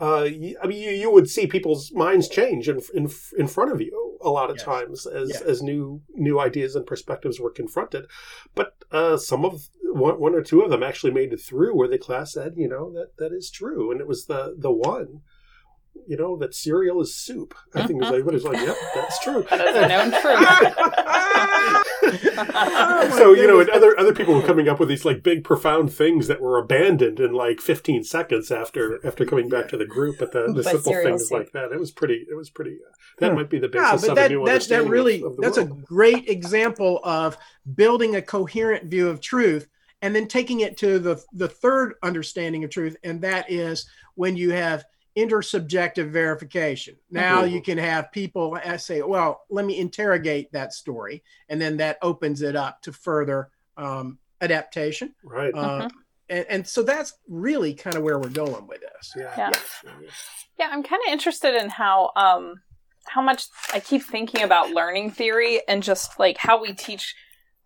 Uh, 0.00 0.24
I 0.24 0.66
mean, 0.66 0.82
you, 0.82 0.90
you 0.90 1.10
would 1.10 1.30
see 1.30 1.46
people's 1.46 1.92
minds 1.92 2.28
change 2.28 2.68
in, 2.68 2.80
in 2.94 3.08
in 3.38 3.46
front 3.46 3.70
of 3.72 3.80
you 3.80 4.18
a 4.20 4.30
lot 4.30 4.50
of 4.50 4.56
Yes. 4.56 4.64
times 4.64 5.06
as 5.06 5.30
Yeah. 5.30 5.48
as 5.48 5.62
new 5.62 6.02
new 6.14 6.40
ideas 6.40 6.74
and 6.74 6.86
perspectives 6.86 7.38
were 7.38 7.50
confronted. 7.50 8.06
But 8.54 8.74
uh, 8.90 9.16
some 9.18 9.44
of 9.44 9.68
one, 9.92 10.18
one 10.18 10.34
or 10.34 10.42
two 10.42 10.62
of 10.62 10.70
them 10.70 10.82
actually 10.82 11.12
made 11.12 11.32
it 11.32 11.40
through 11.40 11.76
where 11.76 11.86
the 11.88 11.98
class 11.98 12.32
said, 12.32 12.54
you 12.56 12.68
know, 12.68 12.90
that 12.92 13.16
that 13.18 13.32
is 13.32 13.50
true, 13.50 13.92
and 13.92 14.00
it 14.00 14.08
was 14.08 14.26
the 14.26 14.56
the 14.58 14.72
one, 14.72 15.20
you 16.06 16.16
know, 16.16 16.36
that 16.36 16.54
cereal 16.54 17.00
is 17.00 17.14
soup. 17.14 17.54
I 17.74 17.86
think 17.86 18.02
everybody 18.02 18.34
was 18.34 18.44
like, 18.44 18.58
yep, 18.60 18.76
that's 18.94 19.18
true. 19.20 19.44
That 19.50 19.68
is 19.68 19.76
a 19.76 19.88
known 19.88 20.10
truth. 20.10 20.74
Oh, 20.76 21.82
my 22.36 23.08
so 23.18 23.32
you 23.32 23.46
know, 23.46 23.60
and 23.60 23.70
other 23.70 23.98
other 23.98 24.14
people 24.14 24.34
were 24.34 24.42
coming 24.42 24.68
up 24.68 24.78
with 24.80 24.88
these 24.88 25.04
like 25.04 25.22
big, 25.22 25.44
profound 25.44 25.92
things 25.92 26.26
that 26.28 26.40
were 26.40 26.58
abandoned 26.58 27.20
in 27.20 27.32
like 27.32 27.60
15 27.60 28.04
seconds 28.04 28.50
after 28.50 29.04
after 29.06 29.24
coming 29.24 29.48
back 29.48 29.68
to 29.68 29.76
the 29.76 29.86
group. 29.86 30.16
But 30.18 30.32
the, 30.32 30.50
the 30.52 30.62
But 30.62 30.64
simple 30.64 30.92
things 31.02 31.28
soup. 31.28 31.38
like 31.38 31.52
that, 31.52 31.72
it 31.72 31.80
was 31.80 31.90
pretty. 31.90 32.26
It 32.30 32.34
was 32.34 32.50
pretty. 32.50 32.72
Uh, 32.86 32.92
that 33.20 33.30
Hmm. 33.30 33.36
might 33.36 33.50
be 33.50 33.58
the 33.58 33.70
yeah, 33.72 33.92
basis 33.92 34.08
but 34.08 34.10
of 34.10 34.16
that, 34.16 34.30
a 34.30 34.34
new 34.34 34.44
that, 34.44 34.62
that 34.68 34.86
really 34.88 35.22
of, 35.22 35.32
of 35.32 35.36
the 35.36 35.42
that's 35.42 35.56
world. 35.58 35.70
a 35.70 35.74
great 35.86 36.28
example 36.28 37.00
of 37.04 37.36
building 37.74 38.16
a 38.16 38.22
coherent 38.22 38.84
view 38.90 39.08
of 39.08 39.20
truth 39.20 39.68
and 40.02 40.14
then 40.14 40.26
taking 40.26 40.60
it 40.60 40.76
to 40.78 40.98
the 40.98 41.22
the 41.32 41.48
third 41.48 41.94
understanding 42.02 42.64
of 42.64 42.70
truth 42.70 42.96
and 43.04 43.20
that 43.22 43.50
is 43.50 43.86
when 44.16 44.36
you 44.36 44.50
have 44.50 44.84
intersubjective 45.16 46.10
verification 46.10 46.96
now 47.10 47.42
Mhm. 47.42 47.52
you 47.52 47.62
can 47.62 47.78
have 47.78 48.10
people 48.10 48.58
say 48.78 49.00
well 49.02 49.44
let 49.48 49.64
me 49.64 49.78
interrogate 49.78 50.50
that 50.52 50.72
story 50.72 51.22
and 51.48 51.60
then 51.60 51.76
that 51.76 51.98
opens 52.02 52.42
it 52.42 52.56
up 52.56 52.82
to 52.82 52.92
further 52.92 53.50
um, 53.76 54.18
adaptation 54.40 55.14
right. 55.22 55.54
uh, 55.54 55.88
and, 56.28 56.46
and 56.48 56.66
so 56.66 56.82
that's 56.82 57.14
really 57.28 57.74
kind 57.74 57.96
of 57.96 58.02
where 58.02 58.18
we're 58.18 58.28
going 58.28 58.66
with 58.66 58.80
this 58.80 59.14
yeah. 59.16 59.34
Yeah. 59.36 59.52
yeah. 59.84 60.10
Yeah, 60.58 60.68
I'm 60.70 60.82
kind 60.82 61.02
of 61.06 61.12
interested 61.12 61.54
in 61.60 61.68
how 61.68 62.12
um 62.16 62.60
how 63.06 63.20
much 63.22 63.46
I 63.72 63.80
keep 63.80 64.02
thinking 64.02 64.42
about 64.42 64.70
learning 64.70 65.10
theory 65.10 65.60
and 65.68 65.82
just 65.82 66.18
like 66.18 66.38
how 66.38 66.60
we 66.60 66.72
teach 66.72 67.14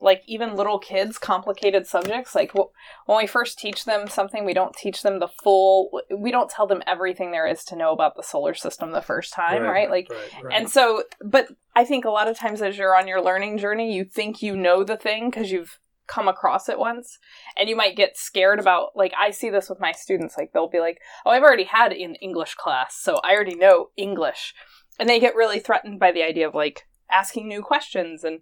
like 0.00 0.22
even 0.26 0.54
little 0.54 0.78
kids 0.78 1.18
complicated 1.18 1.86
subjects 1.86 2.34
like 2.34 2.52
wh- 2.52 2.70
when 3.06 3.18
we 3.18 3.26
first 3.26 3.58
teach 3.58 3.84
them 3.84 4.08
something 4.08 4.44
we 4.44 4.54
don't 4.54 4.76
teach 4.76 5.02
them 5.02 5.18
the 5.18 5.28
full 5.28 6.00
we 6.16 6.30
don't 6.30 6.50
tell 6.50 6.66
them 6.66 6.82
everything 6.86 7.30
there 7.30 7.46
is 7.46 7.64
to 7.64 7.76
know 7.76 7.92
about 7.92 8.16
the 8.16 8.22
solar 8.22 8.54
system 8.54 8.92
the 8.92 9.02
first 9.02 9.32
time 9.32 9.62
right, 9.62 9.90
like 9.90 10.08
right, 10.10 10.44
right. 10.44 10.56
and 10.56 10.70
so 10.70 11.02
but 11.24 11.48
i 11.74 11.84
think 11.84 12.04
a 12.04 12.10
lot 12.10 12.28
of 12.28 12.36
times 12.36 12.62
as 12.62 12.78
you're 12.78 12.96
on 12.96 13.08
your 13.08 13.22
learning 13.22 13.58
journey 13.58 13.94
you 13.94 14.04
think 14.04 14.42
you 14.42 14.56
know 14.56 14.84
the 14.84 14.96
thing 14.96 15.30
because 15.30 15.50
you've 15.50 15.78
come 16.06 16.26
across 16.26 16.68
it 16.68 16.78
once 16.78 17.18
and 17.56 17.68
you 17.68 17.76
might 17.76 17.96
get 17.96 18.16
scared 18.16 18.58
about 18.58 18.90
like 18.96 19.12
i 19.20 19.30
see 19.30 19.50
this 19.50 19.68
with 19.68 19.78
my 19.78 19.92
students 19.92 20.38
like 20.38 20.52
they'll 20.52 20.68
be 20.68 20.80
like 20.80 20.98
oh 21.26 21.30
i've 21.30 21.42
already 21.42 21.64
had 21.64 21.92
an 21.92 22.14
english 22.16 22.54
class 22.54 22.96
so 22.98 23.16
i 23.22 23.34
already 23.34 23.54
know 23.54 23.88
english 23.96 24.54
and 24.98 25.08
they 25.08 25.20
get 25.20 25.36
really 25.36 25.60
threatened 25.60 26.00
by 26.00 26.10
the 26.10 26.22
idea 26.22 26.48
of 26.48 26.54
like 26.54 26.86
asking 27.10 27.46
new 27.46 27.62
questions 27.62 28.24
and 28.24 28.40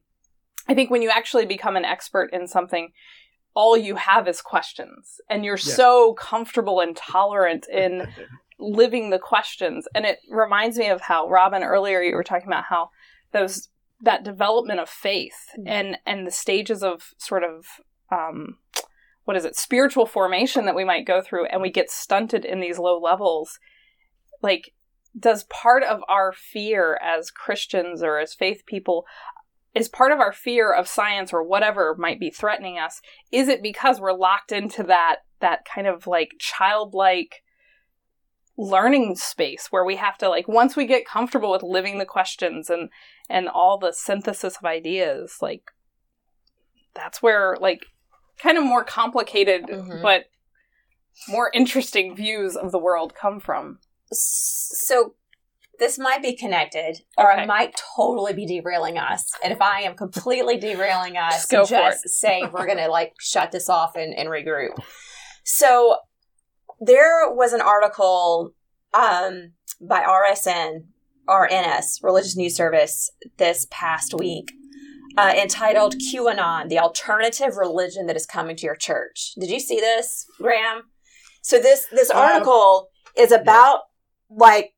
i 0.68 0.74
think 0.74 0.90
when 0.90 1.02
you 1.02 1.10
actually 1.10 1.46
become 1.46 1.76
an 1.76 1.84
expert 1.84 2.30
in 2.32 2.46
something 2.46 2.92
all 3.56 3.74
you 3.74 3.96
have 3.96 4.28
is 4.28 4.42
questions. 4.42 5.18
And 5.30 5.42
you're 5.42 5.56
Yeah. 5.56 5.74
so 5.74 6.12
comfortable 6.12 6.80
and 6.80 6.94
tolerant 6.94 7.66
in 7.72 8.06
living 8.58 9.08
the 9.08 9.18
questions. 9.18 9.88
And 9.94 10.04
it 10.04 10.18
reminds 10.30 10.76
me 10.78 10.88
of 10.88 11.00
how 11.00 11.26
robin 11.28 11.62
earlier 11.62 12.02
you 12.02 12.14
were 12.14 12.22
talking 12.22 12.46
about 12.48 12.64
how 12.64 12.90
those 13.32 13.68
that 14.02 14.24
development 14.24 14.78
of 14.78 14.90
faith 14.90 15.48
and 15.66 15.96
and 16.04 16.26
the 16.26 16.30
stages 16.30 16.82
of 16.82 17.14
sort 17.16 17.42
of 17.42 17.64
um 18.12 18.58
what 19.24 19.36
is 19.38 19.44
it 19.46 19.56
spiritual 19.56 20.04
formation 20.06 20.66
that 20.66 20.76
we 20.76 20.84
might 20.84 21.06
go 21.06 21.22
through 21.22 21.46
and 21.46 21.62
we 21.62 21.70
get 21.70 21.90
stunted 21.90 22.44
in 22.44 22.60
these 22.60 22.78
low 22.78 23.00
levels 23.00 23.58
like 24.42 24.74
does 25.18 25.44
part 25.44 25.82
of 25.82 26.02
our 26.08 26.30
fear 26.30 27.00
as 27.02 27.30
christians 27.30 28.02
or 28.02 28.18
as 28.18 28.34
faith 28.34 28.64
people 28.66 29.06
is 29.76 29.88
part 29.88 30.10
of 30.10 30.18
our 30.18 30.32
fear 30.32 30.72
of 30.72 30.88
science 30.88 31.32
or 31.32 31.42
whatever 31.42 31.94
might 31.98 32.18
be 32.18 32.30
threatening 32.30 32.78
us 32.78 33.00
is 33.30 33.46
it 33.48 33.62
because 33.62 34.00
we're 34.00 34.12
locked 34.12 34.50
into 34.50 34.82
that 34.82 35.16
that 35.40 35.64
kind 35.64 35.86
of 35.86 36.06
like 36.06 36.30
childlike 36.38 37.42
learning 38.58 39.14
space 39.14 39.66
where 39.70 39.84
we 39.84 39.96
have 39.96 40.16
to 40.16 40.28
like 40.30 40.48
once 40.48 40.74
we 40.76 40.86
get 40.86 41.06
comfortable 41.06 41.50
with 41.52 41.62
living 41.62 41.98
the 41.98 42.06
questions 42.06 42.70
and 42.70 42.88
and 43.28 43.48
all 43.48 43.76
the 43.78 43.92
synthesis 43.92 44.56
of 44.56 44.64
ideas 44.64 45.36
like 45.42 45.70
that's 46.94 47.22
where 47.22 47.56
like 47.60 47.84
kind 48.38 48.56
of 48.56 48.64
more 48.64 48.82
complicated 48.84 49.64
Mhm. 49.66 50.00
but 50.00 50.24
more 51.28 51.50
interesting 51.52 52.16
views 52.16 52.56
of 52.56 52.72
the 52.72 52.78
world 52.78 53.14
come 53.14 53.40
from 53.40 53.78
So 54.12 55.14
this 55.78 55.98
might 55.98 56.22
be 56.22 56.34
connected, 56.34 56.98
or 57.16 57.32
Okay. 57.32 57.42
I 57.42 57.46
might 57.46 57.80
totally 57.96 58.32
be 58.32 58.46
derailing 58.46 58.98
us. 58.98 59.30
And 59.42 59.52
if 59.52 59.60
I 59.60 59.80
am 59.80 59.94
completely 59.94 60.58
derailing 60.58 61.16
us, 61.16 61.48
Just 61.48 61.50
go 61.50 61.64
for 61.66 61.92
say 62.06 62.42
we're 62.52 62.66
gonna 62.66 62.88
like 62.88 63.14
shut 63.20 63.52
this 63.52 63.68
off 63.68 63.96
and, 63.96 64.14
and 64.14 64.28
regroup. 64.28 64.78
So 65.44 65.98
there 66.80 67.30
was 67.32 67.52
an 67.52 67.60
article 67.60 68.52
um, 68.92 69.52
by 69.80 70.02
RSN, 70.02 70.84
RNS, 71.28 72.02
Religious 72.02 72.36
News 72.36 72.56
Service, 72.56 73.10
this 73.38 73.66
past 73.70 74.14
week. 74.14 74.52
Uh, 75.18 75.32
entitled 75.34 75.94
QAnon, 75.94 76.68
the 76.68 76.78
alternative 76.78 77.56
religion 77.56 78.04
that 78.04 78.16
is 78.16 78.26
coming 78.26 78.54
to 78.54 78.66
your 78.66 78.76
church. 78.76 79.32
Did 79.40 79.48
you 79.48 79.60
see 79.60 79.80
this, 79.80 80.26
Graham? 80.38 80.82
So 81.40 81.58
this 81.58 81.86
this 81.90 82.10
article 82.10 82.88
is 83.16 83.32
about 83.32 83.80
like 84.28 84.74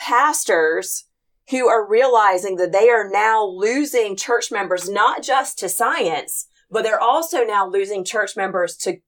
pastors 0.00 1.04
who 1.50 1.68
are 1.68 1.88
realizing 1.88 2.56
that 2.56 2.72
they 2.72 2.88
are 2.88 3.08
now 3.08 3.44
losing 3.44 4.16
church 4.16 4.50
members 4.50 4.88
not 4.88 5.22
just 5.22 5.58
to 5.58 5.68
science, 5.68 6.46
but 6.70 6.82
they're 6.82 7.00
also 7.00 7.44
now 7.44 7.68
losing 7.68 8.04
church 8.04 8.36
members 8.36 8.76
to 8.76 8.98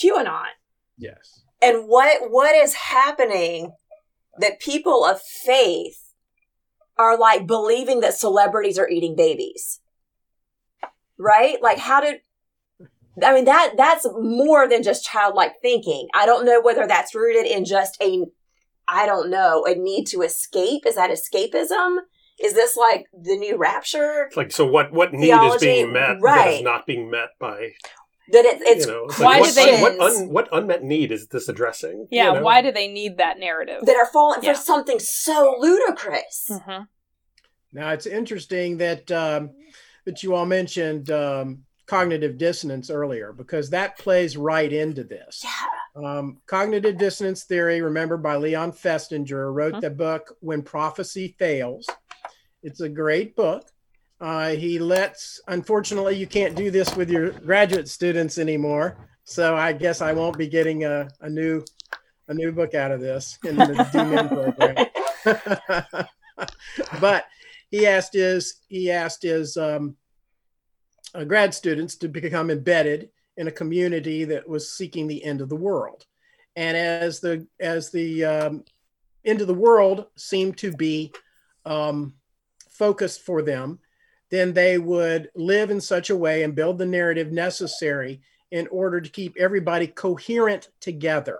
QAnon. 0.00 0.46
yes 0.98 1.42
And 1.60 1.88
what 1.88 2.30
what 2.30 2.54
is 2.54 2.74
happening 2.74 3.72
that 4.38 4.60
people 4.60 5.04
of 5.04 5.20
faith 5.20 6.12
are 6.98 7.18
like 7.18 7.46
believing 7.46 8.00
that 8.00 8.14
celebrities 8.14 8.78
are 8.78 8.88
eating 8.88 9.14
babies. 9.16 9.80
Right? 11.18 11.62
Like 11.62 11.78
how 11.78 12.00
did 12.00 12.20
I 13.22 13.34
mean 13.34 13.44
that 13.44 13.74
that's 13.76 14.06
more 14.20 14.68
than 14.68 14.82
just 14.82 15.04
childlike 15.04 15.54
thinking. 15.62 16.08
I 16.14 16.26
don't 16.26 16.46
know 16.46 16.60
whether 16.60 16.86
that's 16.86 17.14
rooted 17.14 17.46
in 17.46 17.64
just 17.64 18.00
a 18.02 18.24
I 18.92 19.06
don't 19.06 19.30
know, 19.30 19.64
a 19.66 19.74
need 19.74 20.04
to 20.08 20.20
escape. 20.22 20.82
Is 20.86 20.96
that 20.96 21.10
escapism? 21.10 21.96
Is 22.42 22.54
this 22.54 22.76
like 22.76 23.06
the 23.12 23.36
new 23.36 23.56
rapture? 23.56 24.24
It's 24.26 24.36
like 24.36 24.52
so 24.52 24.66
what 24.66 24.92
what 24.92 25.12
need 25.12 25.30
is 25.32 25.60
being 25.60 25.92
met 25.92 26.08
that 26.08 26.18
right. 26.20 26.54
is 26.56 26.62
not 26.62 26.86
being 26.86 27.10
met 27.10 27.30
by 27.38 27.70
That 28.32 28.44
it, 28.44 28.60
it's 28.62 28.86
you 28.86 28.92
know 28.92 29.04
it's 29.04 29.18
Why 29.18 29.38
like, 29.38 29.54
do 29.54 29.60
what, 29.60 29.70
they- 29.70 29.82
what, 29.82 30.00
un, 30.00 30.28
what 30.28 30.48
unmet 30.52 30.82
need 30.82 31.12
is 31.12 31.28
this 31.28 31.48
addressing 31.48 32.08
yeah 32.10 32.28
you 32.28 32.34
know? 32.34 32.42
why 32.42 32.60
do 32.62 32.72
they 32.72 32.88
need 32.88 33.18
that 33.18 33.38
narrative 33.38 33.80
that 33.84 33.96
are 33.96 34.06
falling 34.06 34.42
Yeah. 34.42 34.54
for 34.54 34.60
something 34.60 34.98
so 34.98 35.56
ludicrous. 35.58 36.48
Mhm. 36.50 36.86
Now 37.72 37.90
it's 37.90 38.06
interesting 38.06 38.78
that 38.78 39.10
um, 39.12 39.50
that 40.04 40.22
you 40.22 40.34
all 40.34 40.46
mentioned 40.46 41.10
um, 41.10 41.64
cognitive 41.92 42.38
dissonance 42.38 42.88
earlier 42.88 43.34
because 43.34 43.68
that 43.68 43.98
plays 43.98 44.34
right 44.34 44.72
into 44.72 45.04
this. 45.04 45.44
Yeah. 45.44 46.02
Um, 46.02 46.38
cognitive 46.46 46.96
dissonance 46.96 47.44
theory, 47.44 47.82
remembered 47.82 48.22
by 48.22 48.36
Leon 48.36 48.72
Festinger, 48.72 49.52
wrote 49.52 49.74
Mhm. 49.74 49.80
the 49.82 49.90
book 49.90 50.34
"When 50.40 50.62
Prophecy 50.62 51.36
Fails." 51.38 51.86
It's 52.62 52.80
a 52.80 52.88
great 52.88 53.36
book. 53.36 53.68
Uh, 54.22 54.50
he 54.52 54.78
lets, 54.78 55.38
unfortunately, 55.48 56.16
you 56.16 56.26
can't 56.26 56.54
do 56.54 56.70
this 56.70 56.96
with 56.96 57.10
your 57.10 57.32
graduate 57.32 57.88
students 57.88 58.38
anymore. 58.38 58.96
So 59.24 59.54
I 59.54 59.74
guess 59.74 60.00
I 60.00 60.14
won't 60.14 60.38
be 60.38 60.46
getting 60.48 60.84
a, 60.84 61.10
a 61.20 61.28
new 61.28 61.62
a 62.28 62.32
new 62.32 62.52
book 62.52 62.74
out 62.74 62.90
of 62.90 63.02
this 63.02 63.38
in 63.44 63.56
the 63.56 63.64
DMin 63.92 64.28
program. 65.26 66.06
but 67.02 67.26
he 67.70 67.86
asked 67.86 68.14
his 68.14 68.62
he 68.68 68.90
asked 68.90 69.22
his 69.22 69.58
um, 69.58 69.96
uh, 71.14 71.24
grad 71.24 71.54
students 71.54 71.96
to 71.96 72.08
become 72.08 72.50
embedded 72.50 73.10
in 73.36 73.48
a 73.48 73.52
community 73.52 74.24
that 74.24 74.48
was 74.48 74.70
seeking 74.70 75.06
the 75.06 75.24
end 75.24 75.40
of 75.40 75.48
the 75.48 75.56
world, 75.56 76.06
and 76.56 76.76
as 76.76 77.20
the 77.20 77.46
as 77.60 77.90
the 77.90 78.24
um, 78.24 78.64
end 79.24 79.40
of 79.40 79.46
the 79.46 79.54
world 79.54 80.06
seemed 80.16 80.58
to 80.58 80.72
be 80.72 81.12
um, 81.64 82.14
focused 82.70 83.22
for 83.22 83.42
them, 83.42 83.78
then 84.30 84.52
they 84.52 84.78
would 84.78 85.30
live 85.34 85.70
in 85.70 85.80
such 85.80 86.10
a 86.10 86.16
way 86.16 86.42
and 86.42 86.54
build 86.54 86.78
the 86.78 86.86
narrative 86.86 87.32
necessary 87.32 88.20
in 88.50 88.66
order 88.68 89.00
to 89.00 89.10
keep 89.10 89.36
everybody 89.38 89.86
coherent 89.86 90.68
together. 90.80 91.38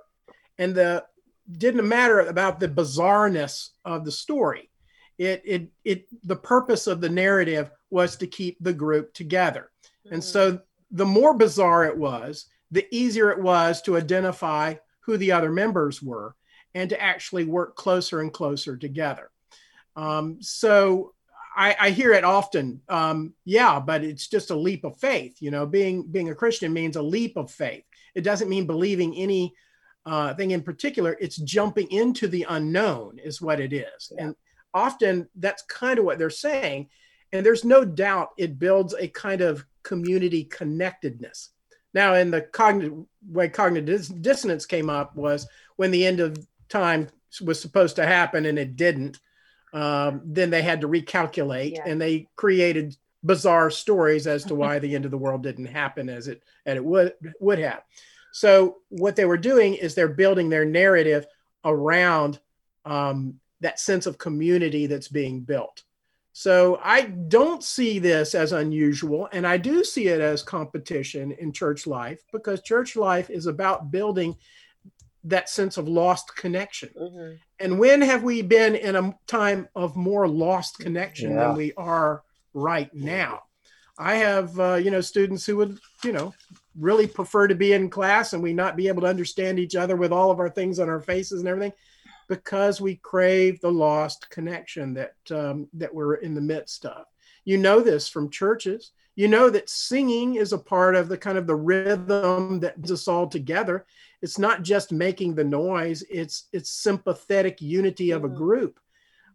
And 0.58 0.74
the 0.74 1.04
didn't 1.50 1.86
matter 1.88 2.20
about 2.20 2.60
the 2.60 2.68
bizarreness 2.68 3.70
of 3.84 4.04
the 4.04 4.12
story. 4.12 4.70
It, 5.18 5.42
it, 5.44 5.68
it, 5.84 6.06
the 6.26 6.36
purpose 6.36 6.86
of 6.86 7.00
the 7.00 7.08
narrative 7.08 7.70
was 7.90 8.16
to 8.16 8.26
keep 8.26 8.56
the 8.60 8.72
group 8.72 9.12
together. 9.14 9.70
Mm-hmm. 10.06 10.14
And 10.14 10.24
so 10.24 10.60
the 10.90 11.06
more 11.06 11.34
bizarre 11.34 11.84
it 11.84 11.96
was, 11.96 12.46
the 12.70 12.86
easier 12.90 13.30
it 13.30 13.40
was 13.40 13.82
to 13.82 13.96
identify 13.96 14.74
who 15.00 15.16
the 15.16 15.32
other 15.32 15.50
members 15.50 16.02
were 16.02 16.34
and 16.74 16.88
to 16.90 17.00
actually 17.00 17.44
work 17.44 17.76
closer 17.76 18.20
and 18.20 18.32
closer 18.32 18.76
together. 18.76 19.30
Um, 19.94 20.38
so 20.40 21.12
I, 21.54 21.76
I, 21.78 21.90
hear 21.90 22.12
it 22.12 22.24
often. 22.24 22.80
Um, 22.88 23.34
yeah, 23.44 23.78
but 23.78 24.02
it's 24.02 24.26
just 24.26 24.50
a 24.50 24.56
leap 24.56 24.84
of 24.84 24.96
faith. 24.96 25.36
You 25.40 25.50
know, 25.50 25.66
being 25.66 26.06
being 26.10 26.30
a 26.30 26.34
Christian 26.34 26.72
means 26.72 26.96
a 26.96 27.02
leap 27.02 27.36
of 27.36 27.50
faith. 27.50 27.84
It 28.14 28.22
doesn't 28.22 28.48
mean 28.48 28.66
believing 28.66 29.14
any 29.14 29.54
uh, 30.06 30.32
thing 30.34 30.52
in 30.52 30.62
particular. 30.62 31.16
It's 31.20 31.36
jumping 31.36 31.90
into 31.90 32.26
the 32.26 32.46
unknown, 32.48 33.18
is 33.18 33.42
what 33.42 33.60
it 33.60 33.74
is. 33.74 34.12
Yeah. 34.12 34.26
And 34.26 34.36
often 34.74 35.28
that's 35.36 35.62
kind 35.62 35.98
of 35.98 36.04
what 36.04 36.18
they're 36.18 36.30
saying. 36.30 36.88
And 37.32 37.44
there's 37.44 37.64
no 37.64 37.84
doubt 37.84 38.30
it 38.36 38.58
builds 38.58 38.94
a 38.94 39.08
kind 39.08 39.40
of 39.40 39.64
community 39.82 40.44
connectedness. 40.44 41.50
Now, 41.94 42.14
in 42.14 42.30
the 42.30 42.40
cognitive 42.40 43.04
way 43.28 43.48
cognitive 43.48 44.22
dissonance 44.22 44.66
came 44.66 44.88
up 44.88 45.14
was 45.14 45.46
when 45.76 45.90
the 45.90 46.06
end 46.06 46.20
of 46.20 46.38
time 46.68 47.08
was 47.40 47.60
supposed 47.60 47.96
to 47.96 48.06
happen 48.06 48.46
and 48.46 48.58
it 48.58 48.76
didn't. 48.76 49.20
Um, 49.74 50.22
then 50.24 50.50
they 50.50 50.62
had 50.62 50.82
to 50.82 50.88
recalculate 50.88 51.72
yeah. 51.72 51.84
and 51.86 52.00
they 52.00 52.28
created 52.36 52.96
bizarre 53.24 53.70
stories 53.70 54.26
as 54.26 54.44
to 54.44 54.54
why 54.54 54.78
the 54.78 54.94
end 54.94 55.04
of 55.04 55.10
the 55.10 55.18
world 55.18 55.42
didn't 55.42 55.66
happen 55.66 56.08
as 56.08 56.28
it 56.28 56.42
and 56.66 56.76
it 56.76 56.84
would 56.84 57.14
would 57.40 57.58
have. 57.58 57.82
So 58.32 58.78
what 58.88 59.16
they 59.16 59.26
were 59.26 59.38
doing 59.38 59.74
is 59.74 59.94
they're 59.94 60.08
building 60.08 60.48
their 60.48 60.64
narrative 60.64 61.26
around 61.64 62.40
um, 62.84 63.40
that 63.62 63.80
sense 63.80 64.06
of 64.06 64.18
community 64.18 64.86
that's 64.86 65.08
being 65.08 65.40
built. 65.40 65.82
So 66.34 66.80
I 66.82 67.02
don't 67.02 67.62
see 67.62 67.98
this 67.98 68.34
as 68.34 68.52
unusual, 68.52 69.28
and 69.32 69.46
I 69.46 69.56
do 69.58 69.84
see 69.84 70.08
it 70.08 70.20
as 70.20 70.42
competition 70.42 71.32
in 71.32 71.52
church 71.52 71.86
life 71.86 72.22
because 72.32 72.62
church 72.62 72.96
life 72.96 73.28
is 73.30 73.46
about 73.46 73.90
building 73.90 74.36
that 75.24 75.48
sense 75.48 75.76
of 75.76 75.88
lost 75.88 76.34
connection. 76.34 76.88
Mm-hmm. 76.98 77.34
And 77.60 77.78
when 77.78 78.00
have 78.00 78.22
we 78.22 78.42
been 78.42 78.74
in 78.74 78.96
a 78.96 79.14
time 79.26 79.68
of 79.76 79.94
more 79.94 80.26
lost 80.26 80.78
connection 80.78 81.32
yeah. 81.32 81.48
than 81.48 81.56
we 81.56 81.72
are 81.76 82.22
right 82.54 82.92
now? 82.94 83.42
I 83.98 84.14
have, 84.14 84.58
uh, 84.58 84.74
you 84.76 84.90
know, 84.90 85.02
students 85.02 85.44
who 85.44 85.58
would, 85.58 85.78
you 86.02 86.12
know, 86.12 86.34
really 86.76 87.06
prefer 87.06 87.46
to 87.46 87.54
be 87.54 87.74
in 87.74 87.90
class 87.90 88.32
and 88.32 88.42
we 88.42 88.54
not 88.54 88.74
be 88.74 88.88
able 88.88 89.02
to 89.02 89.06
understand 89.08 89.58
each 89.58 89.76
other 89.76 89.96
with 89.96 90.12
all 90.12 90.30
of 90.30 90.40
our 90.40 90.50
things 90.50 90.80
on 90.80 90.88
our 90.88 91.00
faces 91.00 91.40
and 91.40 91.48
everything 91.48 91.74
because 92.32 92.80
we 92.80 92.96
crave 92.96 93.60
the 93.60 93.70
lost 93.70 94.30
connection 94.30 94.94
that 94.94 95.14
um, 95.30 95.68
that 95.74 95.94
we're 95.94 96.14
in 96.14 96.34
the 96.34 96.40
midst 96.40 96.86
of. 96.86 97.04
You 97.44 97.58
know 97.58 97.80
this 97.80 98.08
from 98.08 98.30
churches. 98.30 98.92
You 99.16 99.28
know 99.28 99.50
that 99.50 99.68
singing 99.68 100.36
is 100.36 100.54
a 100.54 100.58
part 100.58 100.96
of 100.96 101.10
the 101.10 101.18
kind 101.18 101.36
of 101.36 101.46
the 101.46 101.54
rhythm 101.54 102.58
that 102.60 102.76
brings 102.76 102.90
us 102.90 103.06
all 103.06 103.26
together. 103.26 103.84
It's 104.22 104.38
not 104.38 104.62
just 104.62 104.92
making 104.92 105.34
the 105.34 105.44
noise; 105.44 106.02
it's 106.08 106.48
it's 106.54 106.70
sympathetic 106.70 107.60
unity 107.60 108.12
of 108.12 108.24
a 108.24 108.28
mm-hmm. 108.28 108.38
group. 108.38 108.80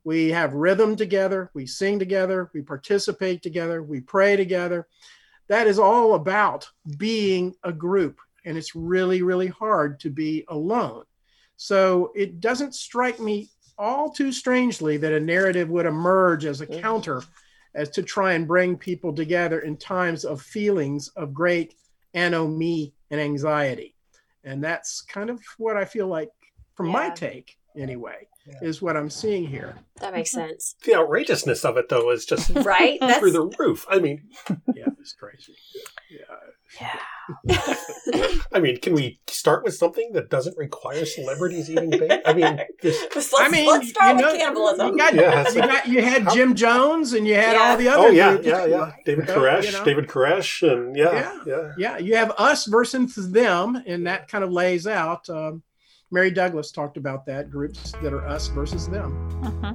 We 0.04 0.30
have 0.30 0.56
rhythm 0.56 0.96
together. 0.96 1.52
We 1.54 1.68
sing 1.68 2.00
together. 2.00 2.50
We 2.52 2.64
participate 2.64 3.44
together. 3.44 3.84
We 3.84 4.02
pray 4.02 4.38
together. 4.38 4.88
That 5.50 5.68
is 5.68 5.78
all 5.78 6.16
about 6.16 6.68
being 6.98 7.54
a 7.64 7.72
group, 7.72 8.18
and 8.44 8.58
it's 8.58 8.76
really 8.76 9.22
really 9.22 9.50
hard 9.50 10.00
to 10.00 10.10
be 10.10 10.46
alone. 10.48 11.04
So 11.58 12.12
it 12.16 12.40
doesn't 12.40 12.76
strike 12.76 13.20
me 13.20 13.50
all 13.78 14.10
too 14.10 14.32
strangely 14.32 14.98
that 14.98 15.14
a 15.14 15.20
narrative 15.20 15.70
would 15.70 15.86
emerge 15.86 16.46
as 16.46 16.62
a 16.62 16.68
mm-hmm. 16.68 16.80
counter 16.80 17.22
as 17.76 17.90
to 17.90 18.02
try 18.02 18.34
and 18.34 18.48
bring 18.48 18.78
people 18.78 19.14
together 19.14 19.60
in 19.60 19.78
times 19.78 20.24
of 20.24 20.42
feelings 20.42 21.10
of 21.10 21.34
great 21.34 21.76
anomie 22.14 22.94
and 23.12 23.20
anxiety. 23.22 23.96
And 24.44 24.64
that's 24.64 25.02
kind 25.02 25.30
of 25.30 25.42
what 25.58 25.78
I 25.78 25.86
feel 25.86 26.08
like, 26.08 26.32
from 26.76 26.88
yeah. 26.88 26.94
my 26.94 27.10
take 27.10 27.58
anyway, 27.78 28.28
yeah. 28.46 28.56
is 28.62 28.82
what 28.82 28.98
I'm 28.98 29.10
seeing 29.10 29.46
here. 29.46 29.76
That 30.00 30.14
makes 30.14 30.32
sense. 30.32 30.76
The 30.84 30.96
outrageousness 30.96 31.66
of 31.66 31.78
it, 31.78 31.90
though, 31.90 32.12
is 32.12 32.26
just 32.26 32.50
right 32.56 33.00
through 33.20 33.32
the 33.32 33.50
roof. 33.60 33.86
I 33.90 34.00
mean, 34.00 34.30
yeah, 34.76 34.88
it's 35.00 35.14
crazy. 35.14 35.56
Yeah. 36.10 36.36
Yeah. 36.80 37.76
I 38.54 38.60
mean, 38.60 38.80
can 38.80 38.94
we 38.94 39.20
start 39.28 39.64
with 39.64 39.76
something 39.76 40.12
that 40.14 40.30
doesn't 40.30 40.58
require 40.58 41.06
celebrities 41.06 41.70
eating 41.70 41.90
bacon? 41.90 42.22
I 42.26 42.34
mean, 42.34 42.60
just, 42.82 43.16
let's, 43.16 43.34
I 43.38 43.50
mean, 43.50 43.68
let's 43.68 43.90
start 43.90 44.16
you 44.16 44.22
know, 44.22 44.32
with 44.32 44.42
cannibalism. 44.42 44.88
You, 44.90 44.98
got, 44.98 45.14
yeah, 45.14 45.50
you, 45.50 45.62
got, 45.62 45.88
you 45.88 46.02
had 46.02 46.30
Jim 46.32 46.56
Jones 46.56 47.14
and 47.14 47.28
you 47.28 47.36
had 47.36 47.54
yeah. 47.54 47.60
all 47.60 47.78
the 47.78 47.88
other. 47.90 48.08
Oh 48.08 48.10
yeah, 48.10 48.38
yeah, 48.42 48.66
yeah. 48.66 48.92
David 49.06 49.28
Koresh, 49.28 49.66
you 49.66 49.72
know? 49.72 49.86
David 49.86 50.08
Koresh, 50.08 50.70
and 50.70 50.96
yeah, 50.96 51.14
yeah, 51.14 51.40
yeah, 51.46 51.74
yeah. 51.78 51.98
You 51.98 52.16
have 52.16 52.32
us 52.38 52.66
versus 52.66 53.32
them, 53.32 53.82
and 53.86 54.08
that 54.08 54.28
kind 54.28 54.44
of 54.44 54.52
lays 54.52 54.88
out. 54.88 55.30
Um, 55.30 55.64
Mary 56.10 56.32
Douglas 56.32 56.72
talked 56.72 56.96
about 56.96 57.26
that 57.26 57.50
groups 57.50 57.92
that 58.02 58.14
are 58.14 58.26
us 58.26 58.48
versus 58.48 58.88
them. 58.88 59.14
Uh-huh. 59.44 59.74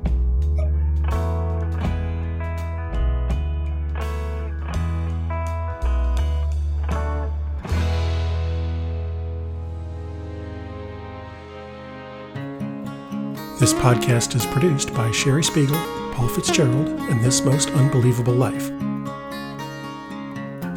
This 13.60 13.74
podcast 13.74 14.34
is 14.34 14.46
produced 14.46 14.92
by 14.94 15.10
Sherry 15.12 15.44
Spiegel, 15.44 15.76
Paul 16.14 16.28
Fitzgerald, 16.28 16.88
and 16.88 17.22
This 17.22 17.44
Most 17.44 17.68
Unbelievable 17.72 18.32
Life. 18.32 18.68